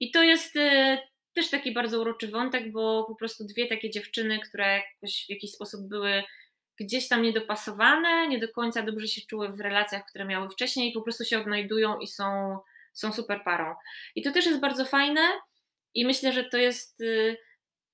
I 0.00 0.10
to 0.10 0.22
jest 0.22 0.56
y, 0.56 0.98
też 1.34 1.50
taki 1.50 1.72
bardzo 1.72 2.00
uroczy 2.00 2.28
wątek, 2.28 2.72
bo 2.72 3.04
po 3.04 3.14
prostu 3.14 3.44
dwie 3.44 3.66
takie 3.66 3.90
dziewczyny, 3.90 4.38
które 4.38 4.82
jakoś 4.94 5.24
w 5.26 5.30
jakiś 5.30 5.50
sposób 5.52 5.88
były 5.88 6.22
gdzieś 6.80 7.08
tam 7.08 7.22
niedopasowane, 7.22 8.28
nie 8.28 8.38
do 8.38 8.48
końca 8.48 8.82
dobrze 8.82 9.08
się 9.08 9.20
czuły 9.30 9.48
w 9.52 9.60
relacjach, 9.60 10.02
które 10.08 10.24
miały 10.24 10.48
wcześniej, 10.50 10.92
po 10.92 11.02
prostu 11.02 11.24
się 11.24 11.38
odnajdują 11.40 11.98
i 11.98 12.06
są, 12.06 12.58
są 12.92 13.12
super 13.12 13.40
parą. 13.44 13.74
I 14.14 14.22
to 14.22 14.32
też 14.32 14.46
jest 14.46 14.60
bardzo 14.60 14.84
fajne 14.84 15.20
i 15.94 16.04
myślę, 16.06 16.32
że 16.32 16.44
to 16.44 16.56
jest. 16.58 17.00
y, 17.00 17.36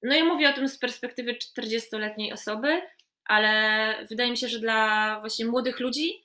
No 0.02 0.14
ja 0.14 0.24
mówię 0.24 0.48
o 0.50 0.52
tym 0.52 0.68
z 0.68 0.78
perspektywy 0.78 1.34
40-letniej 1.34 2.32
osoby, 2.32 2.82
ale 3.26 3.94
wydaje 4.10 4.30
mi 4.30 4.36
się, 4.36 4.48
że 4.48 4.58
dla 4.58 5.20
właśnie 5.20 5.46
młodych 5.46 5.80
ludzi, 5.80 6.24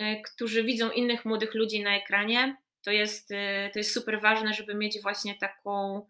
y, 0.00 0.22
którzy 0.24 0.64
widzą 0.64 0.90
innych 0.90 1.24
młodych 1.24 1.54
ludzi 1.54 1.82
na 1.82 1.96
ekranie, 1.96 2.56
to 2.82 2.90
jest, 2.90 3.30
y, 3.30 3.70
to 3.72 3.78
jest 3.78 3.92
super 3.92 4.20
ważne, 4.20 4.54
żeby 4.54 4.74
mieć 4.74 5.02
właśnie 5.02 5.34
taką, 5.34 6.06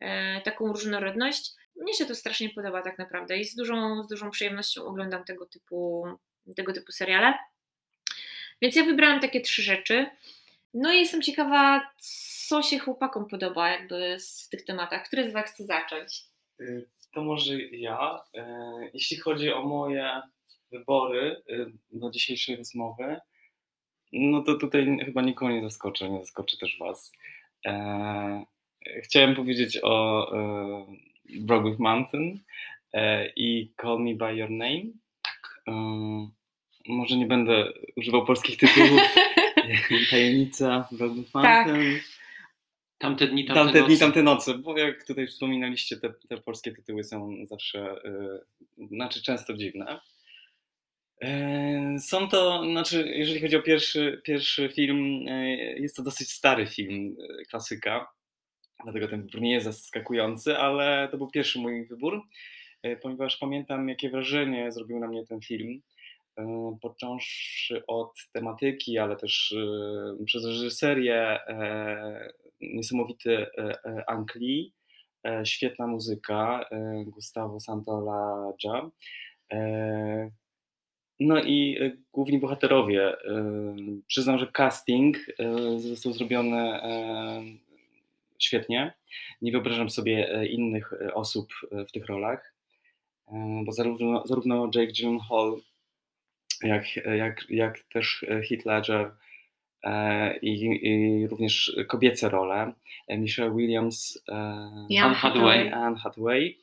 e, 0.00 0.40
taką 0.40 0.66
różnorodność. 0.66 1.50
Mnie 1.76 1.94
się 1.94 2.06
to 2.06 2.14
strasznie 2.14 2.50
podoba 2.50 2.82
tak 2.82 2.98
naprawdę 2.98 3.38
i 3.38 3.44
z 3.44 3.54
dużą, 3.54 4.02
z 4.04 4.08
dużą 4.08 4.30
przyjemnością 4.30 4.84
oglądam 4.84 5.24
tego 5.24 5.46
typu, 5.46 6.06
tego 6.56 6.72
typu 6.72 6.92
seriale. 6.92 7.34
Więc 8.62 8.76
ja 8.76 8.84
wybrałam 8.84 9.20
takie 9.20 9.40
trzy 9.40 9.62
rzeczy. 9.62 10.06
No 10.74 10.92
i 10.92 10.98
jestem 10.98 11.22
ciekawa, 11.22 11.90
co 12.48 12.62
się 12.62 12.78
chłopakom 12.78 13.28
podoba 13.28 13.68
jakby 13.68 14.16
z 14.18 14.48
tych 14.48 14.64
tematach. 14.64 15.06
Który 15.06 15.30
z 15.30 15.32
Was 15.32 15.50
chce 15.50 15.64
zacząć? 15.64 16.24
To 17.12 17.22
może 17.24 17.62
ja. 17.62 18.20
E, 18.34 18.90
Jeśli 18.94 19.16
chodzi 19.16 19.52
o 19.52 19.62
moje 19.62 20.10
wybory 20.70 21.42
y, 21.50 21.72
do 21.90 22.10
dzisiejszej 22.10 22.56
rozmowy, 22.56 23.16
no 24.12 24.42
to 24.42 24.54
tutaj 24.54 24.98
chyba 25.04 25.22
nikogo 25.22 25.50
nie 25.52 25.62
zaskoczę, 25.62 26.10
nie 26.10 26.18
zaskoczy 26.20 26.58
też 26.58 26.78
Was. 26.80 27.12
E, 27.66 28.44
Chciałem 29.02 29.34
powiedzieć 29.34 29.78
o 29.82 30.26
e, 30.36 30.86
Brokeback 31.40 31.78
Mountain 31.78 32.40
e, 32.92 33.28
i 33.36 33.72
Call 33.82 34.00
Me 34.00 34.14
By 34.14 34.36
Your 34.36 34.50
Name. 34.50 34.82
Tak. 35.22 35.62
E, 35.68 35.72
Może 36.88 37.16
nie 37.16 37.26
będę 37.26 37.72
używał 37.96 38.26
polskich 38.26 38.56
tytułów. 38.58 39.00
Tajemnica 40.10 40.88
Brokeback 40.92 41.32
Tak. 41.32 41.68
Tamte 43.02 43.26
dni, 43.26 43.44
tamte, 43.44 43.64
Tamte 43.64 43.82
dni, 43.82 43.98
tamte 43.98 44.22
noce, 44.22 44.58
bo 44.58 44.78
jak 44.78 45.04
tutaj 45.04 45.26
wspominaliście, 45.26 45.96
te, 45.96 46.12
te 46.28 46.38
polskie 46.38 46.72
tytuły 46.72 47.04
są 47.04 47.36
zawsze, 47.46 47.96
y, 48.78 48.86
znaczy 48.86 49.22
często 49.22 49.54
dziwne. 49.54 50.00
E, 51.22 51.98
Są 51.98 52.28
to, 52.28 52.64
znaczy, 52.70 53.12
jeżeli 53.14 53.40
chodzi 53.40 53.56
o 53.56 53.62
pierwszy, 53.62 54.20
pierwszy 54.24 54.68
film, 54.68 55.28
e, 55.28 55.56
jest 55.78 55.96
to 55.96 56.02
dosyć 56.02 56.30
stary 56.30 56.66
film, 56.66 57.16
e, 57.40 57.44
klasyka, 57.44 58.08
dlatego 58.84 59.08
ten 59.08 59.22
wybór 59.22 59.40
nie 59.40 59.52
jest 59.52 59.66
zaskakujący, 59.66 60.58
ale 60.58 61.08
to 61.10 61.18
był 61.18 61.30
pierwszy 61.30 61.58
mój 61.58 61.86
wybór, 61.86 62.22
e, 62.82 62.96
ponieważ 62.96 63.36
pamiętam, 63.36 63.88
jakie 63.88 64.10
wrażenie 64.10 64.72
zrobił 64.72 64.98
na 64.98 65.08
mnie 65.08 65.26
ten 65.26 65.40
film, 65.40 65.82
e, 66.38 66.76
począwszy 66.82 67.86
od 67.86 68.12
tematyki, 68.32 68.98
ale 68.98 69.16
też 69.16 69.54
przez 70.26 70.44
reżyserię, 70.44 71.38
niesamowity 72.62 73.36
e, 73.36 73.48
e, 73.58 74.04
Ankli, 74.06 74.72
e, 75.26 75.46
świetna 75.46 75.86
muzyka 75.86 76.64
Gustavo 77.06 77.60
Santaolalla, 77.60 78.52
no 81.20 81.42
i 81.42 81.78
główni 82.12 82.38
bohaterowie. 82.38 83.16
Przyznam, 84.06 84.38
że 84.38 84.46
casting 84.46 85.16
został 85.76 86.12
zrobiony 86.12 86.80
świetnie. 88.38 88.92
Nie 89.42 89.52
wyobrażam 89.52 89.90
sobie 89.90 90.46
innych 90.50 90.92
osób 91.14 91.52
w 91.88 91.92
tych 91.92 92.06
rolach, 92.06 92.54
bo 93.64 93.72
zarówno, 93.72 94.26
zarówno 94.26 94.70
Jake 94.74 94.92
Gyllenhaal, 94.92 95.60
jak, 96.62 96.96
jak, 96.96 97.50
jak 97.50 97.78
też 97.78 98.26
Heath 98.48 98.66
Ledger 98.66 99.10
i, 100.42 100.78
i 100.82 101.26
również 101.26 101.76
kobiece 101.88 102.28
role, 102.28 102.72
e, 103.08 103.18
Michelle 103.18 103.50
Williams, 103.50 104.22
e. 104.28 105.02
Anne 105.02 105.14
Hathaway. 105.14 105.68
Anne 105.72 105.98
Hathaway 105.98 106.58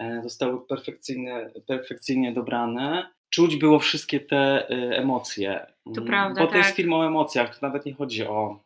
e, 0.00 0.22
zostały 0.22 0.66
perfekcyjnie, 0.66 1.50
perfekcyjnie 1.66 2.32
dobrane. 2.32 3.10
Czuć 3.30 3.56
było 3.56 3.78
wszystkie 3.78 4.20
te 4.20 4.68
e, 4.70 4.96
emocje. 4.98 5.66
To 5.84 5.90
Mm, 6.00 6.06
prawda, 6.06 6.40
Bo 6.40 6.46
to 6.46 6.52
tak. 6.52 6.62
jest 6.62 6.76
film 6.76 6.92
o 6.92 7.06
emocjach, 7.06 7.58
to 7.58 7.66
nawet 7.66 7.86
nie 7.86 7.94
chodzi 7.94 8.26
o, 8.26 8.60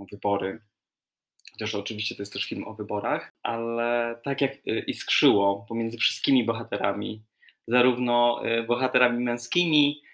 o 0.00 0.04
wybory. 0.10 0.58
Chociaż 1.52 1.74
oczywiście 1.74 2.14
to 2.14 2.22
jest 2.22 2.32
też 2.32 2.44
film 2.44 2.64
o 2.68 2.74
wyborach, 2.74 3.32
ale 3.42 4.16
tak 4.24 4.40
jak 4.40 4.52
e, 4.52 4.78
iskrzyło 4.78 5.66
pomiędzy 5.68 5.98
wszystkimi 5.98 6.44
bohaterami, 6.44 7.22
zarówno 7.68 8.44
e, 8.44 8.62
bohaterami 8.62 9.24
męskimi, 9.24 10.02
e, 10.02 10.11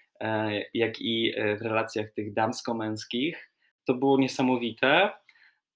jak 0.73 1.01
i 1.01 1.33
e, 1.35 1.57
w 1.57 1.61
relacjach 1.61 2.11
tych 2.11 2.33
damsko-męskich, 2.33 3.51
to 3.85 3.93
było 3.93 4.17
niesamowite. 4.19 5.09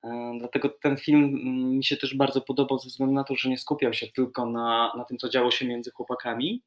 E, 0.03 0.33
Dlatego 0.39 0.69
ten 0.69 0.97
film 0.97 1.23
mm, 1.23 1.69
mi 1.77 1.83
się 1.83 1.97
też 1.97 2.15
bardzo 2.17 2.41
podobał 2.41 2.79
ze 2.79 2.89
względu 2.89 3.15
na 3.15 3.23
to, 3.23 3.35
że 3.35 3.49
nie 3.49 3.57
skupiał 3.57 3.93
się 3.93 4.07
tylko 4.07 4.45
na, 4.45 4.93
na 4.97 5.05
tym, 5.05 5.17
co 5.17 5.29
działo 5.29 5.51
się 5.51 5.67
między 5.67 5.91
chłopakami, 5.91 6.61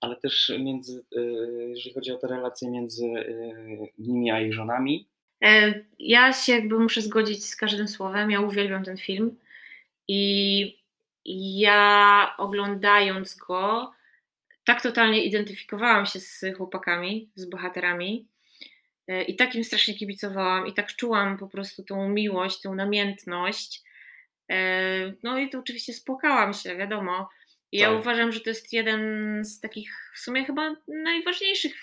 ale 0.00 0.16
też 0.16 0.52
między, 0.58 1.04
e, 1.16 1.20
jeżeli 1.68 1.94
chodzi 1.94 2.12
o 2.12 2.18
te 2.18 2.26
relacje 2.26 2.70
między 2.70 3.04
e, 3.04 3.24
nimi 3.98 4.30
a 4.30 4.40
ich 4.40 4.54
żonami. 4.54 5.08
E, 5.44 5.74
Ja 5.98 6.32
się 6.32 6.52
jakby 6.52 6.78
muszę 6.78 7.00
zgodzić 7.00 7.44
z 7.44 7.56
każdym 7.56 7.88
słowem. 7.88 8.30
Ja 8.30 8.40
uwielbiam 8.40 8.84
ten 8.84 8.96
film 8.96 9.36
i 10.08 10.76
ja 11.58 12.34
oglądając 12.38 13.34
go, 13.36 13.92
tak 14.66 14.82
totalnie 14.82 15.24
identyfikowałam 15.24 16.06
się 16.06 16.20
z 16.20 16.44
chłopakami, 16.56 17.30
z 17.34 17.44
bohaterami. 17.50 18.28
E, 19.08 19.22
I 19.22 19.36
takim 19.36 19.64
strasznie 19.64 19.94
kibicowałam, 19.94 20.66
i 20.66 20.72
tak 20.72 20.96
czułam 20.96 21.38
po 21.38 21.48
prostu 21.48 21.82
tą 21.84 22.08
miłość, 22.08 22.60
tą 22.62 22.74
namiętność. 22.74 23.82
E, 24.50 25.12
no 25.22 25.38
i 25.38 25.48
to 25.50 25.58
oczywiście 25.58 25.92
spłakałam 25.92 26.54
się, 26.54 26.76
wiadomo. 26.76 27.28
I 27.72 27.78
ja 27.78 27.90
Tak. 27.90 28.00
uważam, 28.00 28.32
że 28.32 28.40
to 28.40 28.50
jest 28.50 28.72
jeden 28.72 29.00
z 29.44 29.60
takich 29.60 29.90
w 30.14 30.18
sumie 30.18 30.44
chyba 30.44 30.76
najważniejszych 30.88 31.74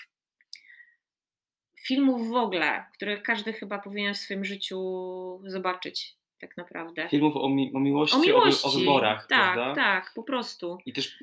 filmów 1.86 2.28
w 2.28 2.34
ogóle, 2.34 2.84
które 2.94 3.20
każdy 3.22 3.52
chyba 3.52 3.78
powinien 3.78 4.14
w 4.14 4.18
swoim 4.18 4.44
życiu 4.44 4.78
zobaczyć, 5.46 6.16
tak 6.40 6.56
naprawdę. 6.56 7.08
Filmów 7.08 7.36
o, 7.36 7.48
mi- 7.48 7.72
o 7.74 7.80
miłości, 7.80 8.16
O 8.16 8.20
miłości. 8.20 8.66
O, 8.66 8.70
wy- 8.70 8.76
o 8.76 8.80
wyborach, 8.80 9.26
tak, 9.26 9.54
prawda? 9.54 9.74
tak, 9.82 10.12
po 10.14 10.22
prostu. 10.22 10.78
I 10.86 10.92
też 10.92 11.18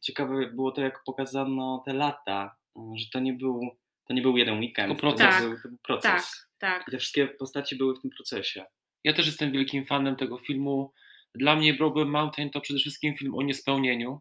ciekawe 0.00 0.46
było 0.46 0.72
to, 0.72 0.80
jak 0.80 1.02
pokazano 1.04 1.82
te 1.86 1.92
lata, 1.92 2.56
y, 2.76 2.80
że 2.98 3.04
to 3.12 3.20
nie 3.20 3.32
był, 3.32 3.60
to 4.08 4.14
nie 4.14 4.22
był 4.22 4.36
jeden 4.36 4.58
weekend, 4.58 4.88
to, 4.88 5.00
proces. 5.00 5.40
był, 5.40 5.56
to 5.62 5.68
był 5.68 5.78
proces. 5.78 6.46
Tak, 6.58 6.78
tak. 6.78 6.88
I 6.88 6.90
te 6.90 6.98
wszystkie 6.98 7.26
postaci 7.26 7.76
były 7.76 7.94
w 7.94 8.00
tym 8.00 8.10
procesie. 8.10 8.64
Ja 9.04 9.12
też 9.12 9.26
jestem 9.26 9.52
wielkim 9.52 9.86
fanem 9.86 10.16
tego 10.16 10.38
filmu. 10.38 10.92
Dla 11.34 11.56
mnie 11.56 11.74
Brokeback 11.74 12.10
Mountain 12.10 12.50
to 12.50 12.60
przede 12.60 12.78
wszystkim 12.78 13.16
film 13.16 13.34
o 13.34 13.42
niespełnieniu. 13.42 14.20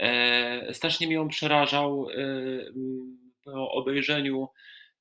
E, 0.00 0.74
strasznie 0.74 1.06
mnie 1.06 1.20
on 1.20 1.28
przerażał. 1.28 2.08
E, 2.10 2.14
po 3.44 3.70
obejrzeniu 3.70 4.48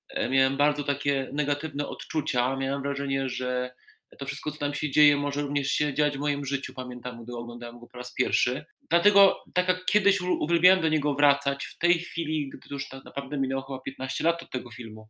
e, 0.10 0.30
miałem 0.30 0.58
bardzo 0.58 0.84
takie 0.84 1.30
negatywne 1.34 1.88
odczucia. 1.88 2.56
Miałem 2.56 2.82
wrażenie, 2.82 3.30
że 3.30 3.74
to 4.20 4.26
wszystko, 4.26 4.52
co 4.52 4.58
tam 4.58 4.74
się 4.74 4.92
dzieje, 4.92 5.18
może 5.18 5.42
również 5.42 5.68
się 5.68 5.94
dziać 5.94 6.18
w 6.18 6.20
moim 6.20 6.46
życiu. 6.46 6.74
Pamiętam, 6.74 7.24
gdy 7.24 7.36
oglądałem 7.36 7.80
go 7.80 7.88
po 7.88 7.98
raz 7.98 8.14
pierwszy. 8.14 8.66
Dlatego, 8.90 9.44
tak 9.54 9.68
jak 9.68 9.86
kiedyś 9.86 10.22
uwielbiałem 10.22 10.82
do 10.82 10.90
niego 10.90 11.14
wracać, 11.16 11.66
w 11.66 11.78
tej 11.78 11.94
chwili, 12.00 12.50
gdy 12.50 12.68
już 12.72 12.90
tak 12.90 13.06
naprawdę 13.06 13.38
minęło 13.38 13.62
chyba 13.62 13.80
15 13.80 14.24
lat 14.24 14.44
od 14.44 14.50
tego 14.50 14.72
filmu, 14.72 15.08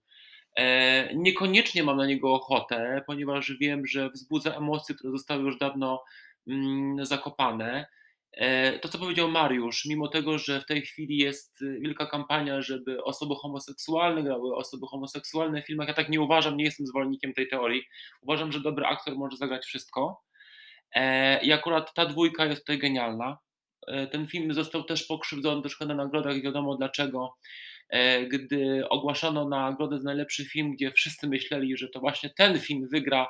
E, 0.55 1.15
Niekoniecznie 1.15 1.83
mam 1.83 1.97
na 1.97 2.05
niego 2.05 2.33
ochotę, 2.33 3.03
ponieważ 3.07 3.51
wiem, 3.59 3.87
że 3.87 4.09
wzbudza 4.09 4.55
emocje, 4.55 4.95
które 4.95 5.11
zostały 5.11 5.43
już 5.43 5.57
dawno 5.57 6.03
mm, 6.47 7.05
zakopane. 7.05 7.85
E, 8.33 8.79
To, 8.79 8.89
co 8.89 8.99
powiedział 8.99 9.29
Mariusz, 9.31 9.85
mimo 9.85 10.07
tego, 10.07 10.37
że 10.37 10.61
w 10.61 10.65
tej 10.65 10.81
chwili 10.81 11.17
jest 11.17 11.61
y, 11.61 11.79
wielka 11.81 12.05
kampania, 12.05 12.61
żeby 12.61 13.03
osoby 13.03 13.35
homoseksualne 13.35 14.23
grały 14.23 14.55
osoby 14.55 14.87
homoseksualne 14.87 15.61
w 15.61 15.65
filmach, 15.65 15.87
ja 15.87 15.93
tak 15.93 16.09
nie 16.09 16.21
uważam, 16.21 16.57
nie 16.57 16.63
jestem 16.63 16.87
zwolennikiem 16.87 17.33
tej 17.33 17.47
teorii. 17.47 17.83
Uważam, 18.21 18.51
że 18.51 18.59
dobry 18.59 18.85
aktor 18.85 19.15
może 19.15 19.37
zagrać 19.37 19.65
wszystko. 19.65 20.21
E, 20.95 21.43
I 21.45 21.51
akurat 21.51 21.93
ta 21.93 22.05
dwójka 22.05 22.45
jest 22.45 22.61
tutaj 22.61 22.77
genialna. 22.79 23.37
E, 23.87 24.07
Ten 24.07 24.27
film 24.27 24.53
został 24.53 24.83
też 24.83 25.03
pokrzywdzony 25.03 25.61
troszkę 25.61 25.85
na 25.85 25.95
nagrodach 25.95 26.41
wiadomo 26.41 26.75
dlaczego 26.77 27.33
gdy 28.29 28.89
ogłaszano 28.89 29.49
nagrodę 29.49 29.97
za 29.97 30.03
najlepszy 30.03 30.45
film, 30.45 30.71
gdzie 30.71 30.91
wszyscy 30.91 31.27
myśleli, 31.27 31.77
że 31.77 31.89
to 31.89 31.99
właśnie 31.99 32.29
ten 32.37 32.59
film 32.59 32.87
wygra, 32.91 33.27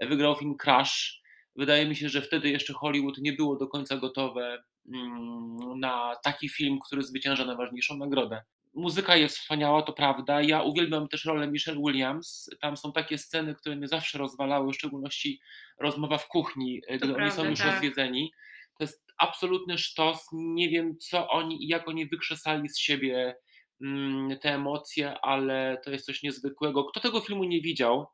wygrał 0.00 0.36
film 0.36 0.56
Crash. 0.56 1.20
Wydaje 1.56 1.86
mi 1.86 1.96
się, 1.96 2.08
że 2.08 2.22
wtedy 2.22 2.50
jeszcze 2.50 2.72
Hollywood 2.72 3.18
nie 3.18 3.32
było 3.32 3.56
do 3.56 3.66
końca 3.66 3.96
gotowe 3.96 4.62
mm, 4.94 5.80
na 5.80 6.16
taki 6.24 6.48
film, 6.48 6.78
który 6.86 7.02
zwycięża 7.02 7.44
najważniejszą 7.44 7.96
nagrodę. 7.96 8.42
Muzyka 8.74 9.16
jest 9.16 9.38
wspaniała, 9.38 9.82
to 9.82 9.92
prawda. 9.92 10.42
Ja 10.42 10.62
uwielbiam 10.62 11.08
też 11.08 11.24
rolę 11.24 11.48
Michelle 11.48 11.80
Williams. 11.80 12.50
Tam 12.60 12.76
są 12.76 12.92
takie 12.92 13.18
sceny, 13.18 13.54
które 13.54 13.76
mnie 13.76 13.88
zawsze 13.88 14.18
rozwalały, 14.18 14.72
w 14.72 14.74
szczególności 14.74 15.40
rozmowa 15.78 16.18
w 16.18 16.28
kuchni, 16.28 16.82
e, 16.86 16.98
gdy 16.98 17.16
oni 17.16 17.30
są 17.30 17.36
prawda, 17.36 17.50
już 17.50 17.58
tak. 17.58 17.72
rozwiedzeni. 17.72 18.32
To 18.78 18.84
jest 18.84 19.04
absolutny 19.18 19.78
sztos. 19.78 20.28
Nie 20.32 20.68
wiem, 20.68 20.96
co 20.98 21.28
oni 21.28 21.64
i 21.64 21.68
jak 21.68 21.88
oni 21.88 22.06
wykrzesali 22.06 22.68
z 22.68 22.78
siebie 22.78 23.36
mm, 23.82 24.38
te 24.38 24.54
emocje, 24.54 25.20
ale 25.20 25.80
to 25.84 25.90
jest 25.90 26.06
coś 26.06 26.22
niezwykłego. 26.22 26.84
Kto 26.84 27.00
tego 27.00 27.20
filmu 27.20 27.44
nie 27.44 27.60
widział, 27.60 28.06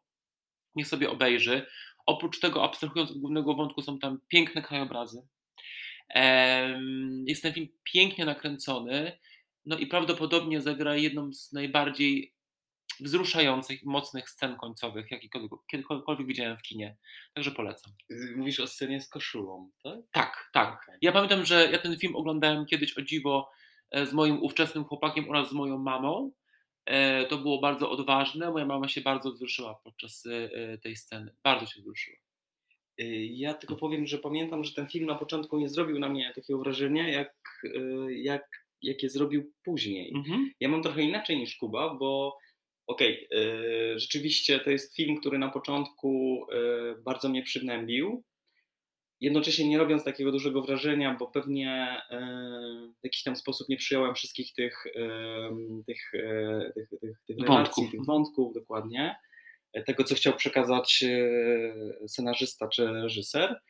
niech 0.74 0.86
sobie 0.86 1.10
obejrzy. 1.10 1.66
Oprócz 2.06 2.40
tego, 2.40 2.64
abstrahując 2.64 3.10
od 3.10 3.18
głównego 3.18 3.54
wątku, 3.54 3.82
są 3.82 3.98
tam 3.98 4.18
piękne 4.28 4.62
krajobrazy. 4.62 5.22
Jest 7.26 7.42
ten 7.42 7.52
film 7.52 7.68
pięknie 7.84 8.24
nakręcony, 8.24 9.18
no 9.66 9.78
i 9.78 9.86
prawdopodobnie 9.86 10.60
zagra 10.60 10.96
jedną 10.96 11.32
z 11.32 11.52
najbardziej 11.52 12.34
wzruszających, 13.00 13.84
mocnych 13.84 14.30
scen 14.30 14.56
końcowych, 14.56 15.10
jakiekolwiek 15.10 15.50
kiedykolwiek 15.70 16.26
widziałem 16.26 16.56
w 16.56 16.62
kinie. 16.62 16.96
Także 17.34 17.50
polecam. 17.50 17.92
Mówisz 18.36 18.60
o 18.60 18.66
scenie 18.66 19.00
z 19.00 19.08
koszulą, 19.08 19.70
tak? 19.82 20.00
Tak, 20.12 20.50
tak. 20.52 20.90
Ja 21.02 21.12
pamiętam, 21.12 21.44
że 21.44 21.70
ja 21.72 21.78
ten 21.78 21.98
film 21.98 22.16
oglądałem 22.16 22.66
kiedyś 22.66 22.98
o 22.98 23.02
dziwo 23.02 23.50
e, 23.90 24.06
z 24.06 24.12
moim 24.12 24.42
ówczesnym 24.42 24.84
chłopakiem 24.84 25.30
oraz 25.30 25.50
z 25.50 25.52
moją 25.52 25.78
mamą. 25.78 26.32
E, 26.86 27.26
To 27.26 27.38
było 27.38 27.60
bardzo 27.60 27.90
odważne. 27.90 28.50
Moja 28.50 28.66
mama 28.66 28.88
się 28.88 29.00
bardzo 29.00 29.32
wzruszyła 29.32 29.80
podczas 29.84 30.26
e, 30.26 30.50
e, 30.52 30.78
tej 30.78 30.96
sceny. 30.96 31.34
Bardzo 31.44 31.66
się 31.66 31.80
wzruszyła. 31.80 32.16
Ja 33.30 33.54
tylko 33.54 33.76
powiem, 33.76 34.06
że 34.06 34.18
pamiętam, 34.18 34.64
że 34.64 34.72
ten 34.74 34.86
film 34.88 35.06
na 35.06 35.14
początku 35.14 35.58
nie 35.58 35.68
zrobił 35.68 35.98
na 35.98 36.08
mnie 36.08 36.32
takiego 36.34 36.58
wrażenia, 36.58 37.08
jak, 37.08 37.34
jak, 38.08 38.48
jakie 38.82 39.10
zrobił 39.10 39.52
później. 39.64 40.12
Mhm. 40.14 40.50
Ja 40.60 40.68
mam 40.68 40.82
trochę 40.82 41.02
inaczej 41.02 41.36
niż 41.36 41.56
Kuba, 41.56 41.94
bo 41.94 42.38
okej, 42.86 43.28
y, 43.32 43.98
rzeczywiście 43.98 44.60
to 44.60 44.70
jest 44.70 44.96
film, 44.96 45.16
który 45.20 45.38
na 45.38 45.48
początku 45.48 46.40
bardzo 47.04 47.28
mnie 47.28 47.42
przygnębił. 47.42 48.24
Jednocześnie 49.22 49.68
nie 49.68 49.78
robiąc 49.78 50.04
takiego 50.04 50.32
dużego 50.32 50.62
wrażenia, 50.62 51.16
bo 51.18 51.26
pewnie 51.26 52.02
y, 52.10 52.16
w 53.00 53.04
jakiś 53.04 53.22
tam 53.22 53.36
sposób 53.36 53.68
nie 53.68 53.76
przyjąłem 53.76 54.14
wszystkich 54.14 54.52
tych, 54.52 54.84
tych, 55.86 56.14
y, 56.14 56.72
tych, 56.74 56.90
tych, 57.00 57.20
tych 57.26 57.38
relacji, 57.38 57.46
Wątków. 57.46 57.90
tych 57.90 58.04
wątków 58.04 58.54
dokładnie, 58.54 59.16
tego 59.86 60.04
co 60.04 60.14
chciał 60.14 60.36
przekazać 60.36 61.04
scenarzysta 62.06 62.68
czy 62.68 62.86
reżyser. 62.86 63.60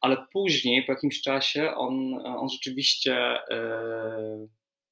Ale 0.00 0.16
później, 0.32 0.84
po 0.84 0.92
jakimś 0.92 1.22
czasie, 1.22 1.74
on, 1.74 2.14
on 2.26 2.48
rzeczywiście 2.48 3.38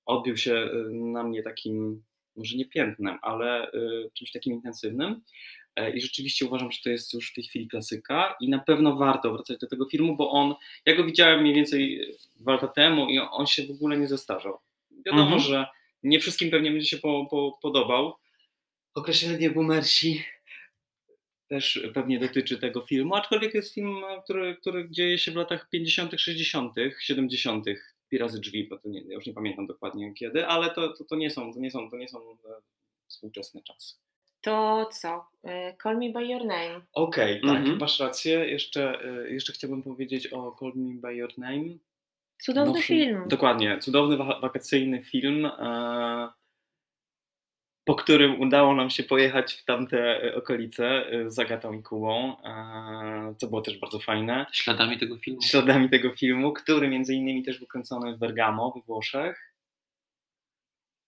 odbił 0.06 0.36
się 0.36 0.68
na 0.90 1.22
mnie 1.22 1.42
takim, 1.42 2.02
może 2.36 2.56
nie 2.56 2.68
piętnem, 2.68 3.18
ale 3.22 3.70
czymś 4.14 4.32
takim 4.32 4.52
intensywnym. 4.52 5.20
E, 5.76 5.90
I 5.96 6.00
rzeczywiście 6.00 6.46
uważam, 6.46 6.72
że 6.72 6.78
to 6.84 6.90
jest 6.90 7.14
już 7.14 7.30
w 7.30 7.34
tej 7.34 7.44
chwili 7.44 7.68
klasyka 7.68 8.36
i 8.40 8.48
na 8.48 8.58
pewno 8.58 8.96
warto 8.96 9.32
wracać 9.32 9.58
do 9.58 9.66
tego 9.66 9.86
filmu, 9.86 10.16
bo 10.16 10.30
on, 10.30 10.54
ja 10.86 10.94
go 10.96 11.04
widziałem 11.04 11.40
mniej 11.40 11.54
więcej 11.54 12.08
dwa 12.36 12.52
lata 12.52 12.68
temu 12.68 13.08
i 13.08 13.18
on 13.18 13.46
się 13.46 13.66
w 13.66 13.70
ogóle 13.70 13.98
nie 13.98 14.08
zestarzał. 14.08 14.58
Wiadomo, 15.06 15.22
Mhm. 15.22 15.40
że 15.40 15.66
nie 16.02 16.20
wszystkim 16.20 16.50
pewnie 16.50 16.70
będzie 16.70 16.86
się 16.86 16.98
po, 16.98 17.26
po, 17.30 17.58
podobał. 17.62 18.14
Określenie 18.94 19.50
boomersi 19.50 20.24
też 21.48 21.80
pewnie 21.94 22.18
dotyczy 22.18 22.58
tego 22.58 22.80
filmu, 22.80 23.14
aczkolwiek 23.14 23.54
jest 23.54 23.74
film, 23.74 23.96
który, 24.24 24.56
który 24.56 24.90
dzieje 24.90 25.18
się 25.18 25.32
w 25.32 25.36
latach 25.36 25.68
50., 25.70 26.12
60., 26.20 26.74
70. 27.00 27.64
Pi 28.08 28.18
razy 28.18 28.40
drzwi, 28.40 28.68
bo 28.68 28.78
to 28.78 28.88
nie, 28.88 29.00
ja 29.00 29.14
już 29.14 29.26
nie 29.26 29.32
pamiętam 29.32 29.66
dokładnie 29.66 30.14
kiedy, 30.14 30.46
ale 30.46 30.70
to, 30.70 30.88
to, 30.92 31.04
to 31.04 31.16
nie 31.16 31.30
są, 31.30 31.54
to 31.54 31.60
nie 31.60 31.70
są, 31.70 31.90
to 31.90 31.96
nie 31.96 32.08
są 32.08 32.18
e, 32.18 32.34
współczesne 33.08 33.62
czasy. 33.62 33.94
To 34.46 34.88
co? 34.92 35.26
Y, 35.44 35.76
Call 35.82 35.96
Me 35.98 36.10
By 36.10 36.24
Your 36.26 36.44
Name. 36.44 36.80
Okej, 36.92 37.40
tak, 37.40 37.50
Mhm. 37.56 37.78
masz 37.78 38.00
rację. 38.00 38.46
Jeszcze, 38.50 39.00
e, 39.04 39.30
jeszcze 39.30 39.52
chciałbym 39.52 39.82
powiedzieć 39.82 40.32
o 40.32 40.56
Call 40.60 40.72
Me 40.74 40.94
By 41.00 41.14
Your 41.14 41.38
Name. 41.38 41.64
Cudowny 42.42 42.72
No, 42.74 42.80
film. 42.82 43.22
Dokładnie, 43.26 43.78
cudowny 43.78 44.16
wa- 44.16 44.40
wakacyjny 44.40 45.02
film, 45.02 45.46
e, 45.46 46.28
po 47.84 47.94
którym 47.94 48.40
udało 48.40 48.74
nam 48.74 48.90
się 48.90 49.02
pojechać 49.02 49.52
w 49.54 49.64
tamte 49.64 50.22
e, 50.24 50.34
okolice 50.34 50.86
e, 51.10 51.30
z 51.30 51.38
Agatą 51.38 51.72
i 51.72 51.82
Kubą, 51.82 52.36
co 53.38 53.46
było 53.46 53.60
też 53.62 53.78
bardzo 53.78 53.98
fajne. 53.98 54.46
Śladami 54.52 54.98
tego 54.98 55.16
filmu. 55.18 55.42
Śladami 55.42 55.90
tego 55.90 56.10
filmu, 56.10 56.52
który 56.52 56.88
między 56.88 57.14
innymi 57.14 57.42
też 57.42 57.58
był 57.58 57.66
kręcony 57.66 58.14
w 58.14 58.18
Bergamo, 58.18 58.70
we 58.76 58.80
Włoszech. 58.80 59.45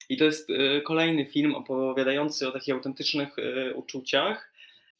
I 0.08 0.16
to 0.16 0.24
jest 0.24 0.50
e, 0.50 0.80
kolejny 0.80 1.26
film 1.26 1.54
opowiadający 1.54 2.48
o 2.48 2.52
takich 2.52 2.74
autentycznych 2.74 3.38
e, 3.38 3.74
uczuciach, 3.74 4.52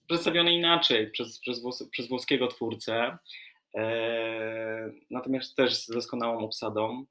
przedstawiony 0.06 0.52
inaczej 0.52 1.10
przez, 1.10 1.38
przez, 1.38 1.62
włos, 1.62 1.88
przez 1.90 2.08
włoskiego 2.08 2.46
twórcę, 2.46 3.18
e, 3.74 4.92
natomiast 5.10 5.56
też 5.56 5.74
z 5.74 5.86
doskonałą 5.86 6.38
obsadą, 6.38 7.04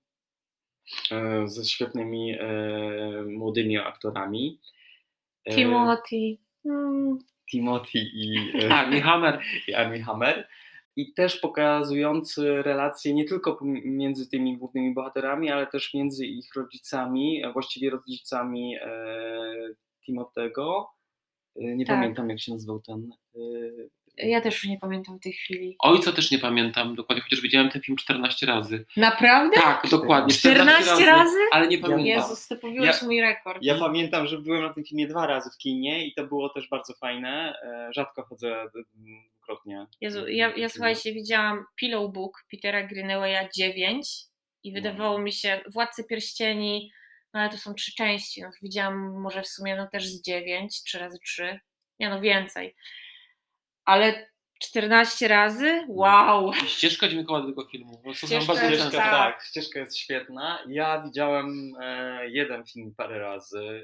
e, 1.11 1.47
ze 1.47 1.65
świetnymi 1.65 2.35
e, 2.39 2.47
młodymi 3.27 3.77
aktorami. 3.77 4.59
Timothy. 5.49 6.37
Mm, 6.65 7.19
Timothy 7.51 7.99
i, 7.99 8.51
e, 8.53 8.69
Tak, 8.69 8.93
i 8.93 9.01
Hammer. 9.01 9.41
i 9.67 9.73
Armie 9.73 10.03
Hammer. 10.03 10.47
I 10.97 11.13
też 11.13 11.37
pokazujący 11.39 12.61
relacje 12.63 13.13
nie 13.13 13.25
tylko 13.25 13.59
między 13.85 14.29
tymi 14.29 14.57
głównymi 14.57 14.93
bohaterami, 14.93 15.51
ale 15.51 15.67
też 15.67 15.93
między 15.93 16.25
ich 16.25 16.55
rodzicami, 16.55 17.43
a 17.43 17.51
właściwie 17.51 17.89
rodzicami 17.89 18.75
e, 18.81 18.89
Timotego. 20.05 20.89
E, 21.55 21.75
nie 21.75 21.85
Tak. 21.85 21.95
pamiętam 21.95 22.29
jak 22.29 22.39
się 22.39 22.51
nazywał 22.51 22.79
ten. 22.81 23.09
E, 24.19 24.27
Ja 24.27 24.41
też 24.41 24.53
już 24.55 24.71
nie 24.71 24.79
pamiętam 24.79 25.19
tej 25.19 25.33
chwili. 25.33 25.75
Ojca 25.79 26.11
też 26.11 26.31
nie 26.31 26.39
pamiętam 26.39 26.95
dokładnie, 26.95 27.23
chociaż 27.23 27.41
widziałem 27.41 27.69
ten 27.69 27.81
film 27.81 27.97
14 27.97 28.45
razy. 28.45 28.85
Naprawdę? 28.97 29.55
Tak, 29.55 29.87
dokładnie. 29.91 30.33
14 30.33 31.05
razy? 31.05 31.37
Ale 31.51 31.67
nie 31.67 31.77
pamiętam. 31.77 32.05
Jezus, 32.05 32.47
ty 32.47 32.55
pobiłeś 32.55 33.01
mój 33.01 33.21
rekord. 33.21 33.59
Ja 33.61 33.75
pamiętam, 33.79 34.27
że 34.27 34.37
byłem 34.41 34.61
na 34.61 34.73
tym 34.73 34.83
filmie 34.83 35.07
dwa 35.07 35.27
razy 35.27 35.49
w 35.53 35.57
kinie 35.57 36.07
i 36.07 36.13
to 36.13 36.23
było 36.27 36.49
też 36.49 36.69
bardzo 36.69 36.93
fajne. 36.93 37.55
E, 37.63 37.93
Rzadko 37.93 38.23
chodzę 38.23 38.65
e, 39.47 39.53
dwukrotnie. 39.53 39.87
Jezu, 40.01 40.27
ja, 40.27 40.55
ja 40.55 40.69
słuchajcie, 40.69 41.13
widziałam 41.13 41.65
Pillow 41.75 42.13
Book 42.13 42.43
Petera 42.51 42.87
Greenawaya 42.87 43.49
9 43.55 44.09
i 44.63 44.73
wydawało 44.73 45.19
mi 45.19 45.31
się 45.31 45.61
Władcy 45.73 46.03
Pierścieni, 46.03 46.91
no 47.33 47.39
ale 47.39 47.49
to 47.49 47.57
są 47.57 47.73
trzy 47.73 47.95
części, 47.95 48.41
no 48.41 48.49
widziałam 48.61 49.21
może 49.21 49.41
w 49.41 49.47
sumie 49.47 49.75
no 49.75 49.87
też 49.87 50.07
z 50.07 50.21
9, 50.21 50.83
3 50.83 50.99
razy 50.99 51.17
3, 51.25 51.59
nie 51.99 52.09
no 52.09 52.21
więcej. 52.21 52.75
Ale 53.85 54.27
14 54.59 55.27
razy? 55.27 55.85
Wow! 55.87 56.51
I 56.53 56.67
ścieżka 56.69 57.07
dźwiękowa 57.07 57.41
do 57.41 57.47
tego 57.47 57.65
filmu. 57.65 58.01
Bo 58.05 58.11
to 58.11 58.17
są 58.19 58.27
Ścieżka 58.27 58.53
bardzo. 58.53 58.67
Ścieżka, 58.67 58.97
tak. 58.97 59.11
tak, 59.11 59.45
ścieżka 59.45 59.79
jest 59.79 59.97
świetna. 59.97 60.59
Ja 60.67 61.01
widziałem 61.01 61.73
e, 61.81 62.29
jeden 62.29 62.65
film 62.65 62.93
parę 62.97 63.19
razy, 63.19 63.83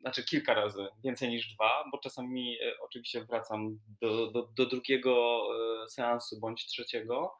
znaczy 0.00 0.24
kilka 0.24 0.54
razy, 0.54 0.86
więcej 1.04 1.28
niż 1.28 1.54
dwa, 1.54 1.84
bo 1.92 1.98
czasami 1.98 2.58
e, 2.62 2.80
oczywiście 2.80 3.24
wracam 3.24 3.78
do, 4.00 4.30
do, 4.30 4.42
do 4.56 4.66
drugiego 4.66 5.42
e, 5.84 5.88
seansu 5.88 6.40
bądź 6.40 6.66
trzeciego, 6.66 7.34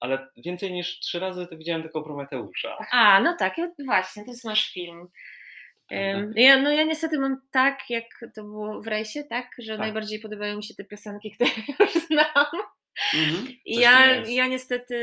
ale 0.00 0.28
więcej 0.36 0.72
niż 0.72 1.00
trzy 1.00 1.18
razy 1.18 1.46
to 1.46 1.56
widziałem 1.56 1.82
tylko 1.82 2.02
Prometeusza. 2.02 2.78
A, 2.90 3.20
no 3.20 3.36
tak, 3.38 3.56
właśnie, 3.84 4.24
to 4.24 4.30
jest 4.30 4.44
nasz 4.44 4.72
film. 4.72 5.08
Ja, 6.34 6.58
no 6.58 6.72
ja 6.72 6.82
niestety 6.82 7.18
mam 7.18 7.40
tak, 7.50 7.90
jak 7.90 8.04
to 8.34 8.42
było 8.42 8.82
w 8.82 8.86
rejsie, 8.86 9.24
tak, 9.24 9.50
że 9.58 9.72
Tak. 9.72 9.80
najbardziej 9.80 10.20
podobają 10.20 10.56
mi 10.56 10.64
się 10.64 10.74
te 10.74 10.84
piosenki, 10.84 11.30
które 11.30 11.50
już 11.80 11.92
znam. 11.92 12.46
Mhm. 13.14 13.46
Ja, 13.66 14.16
ja 14.16 14.46
niestety 14.46 14.96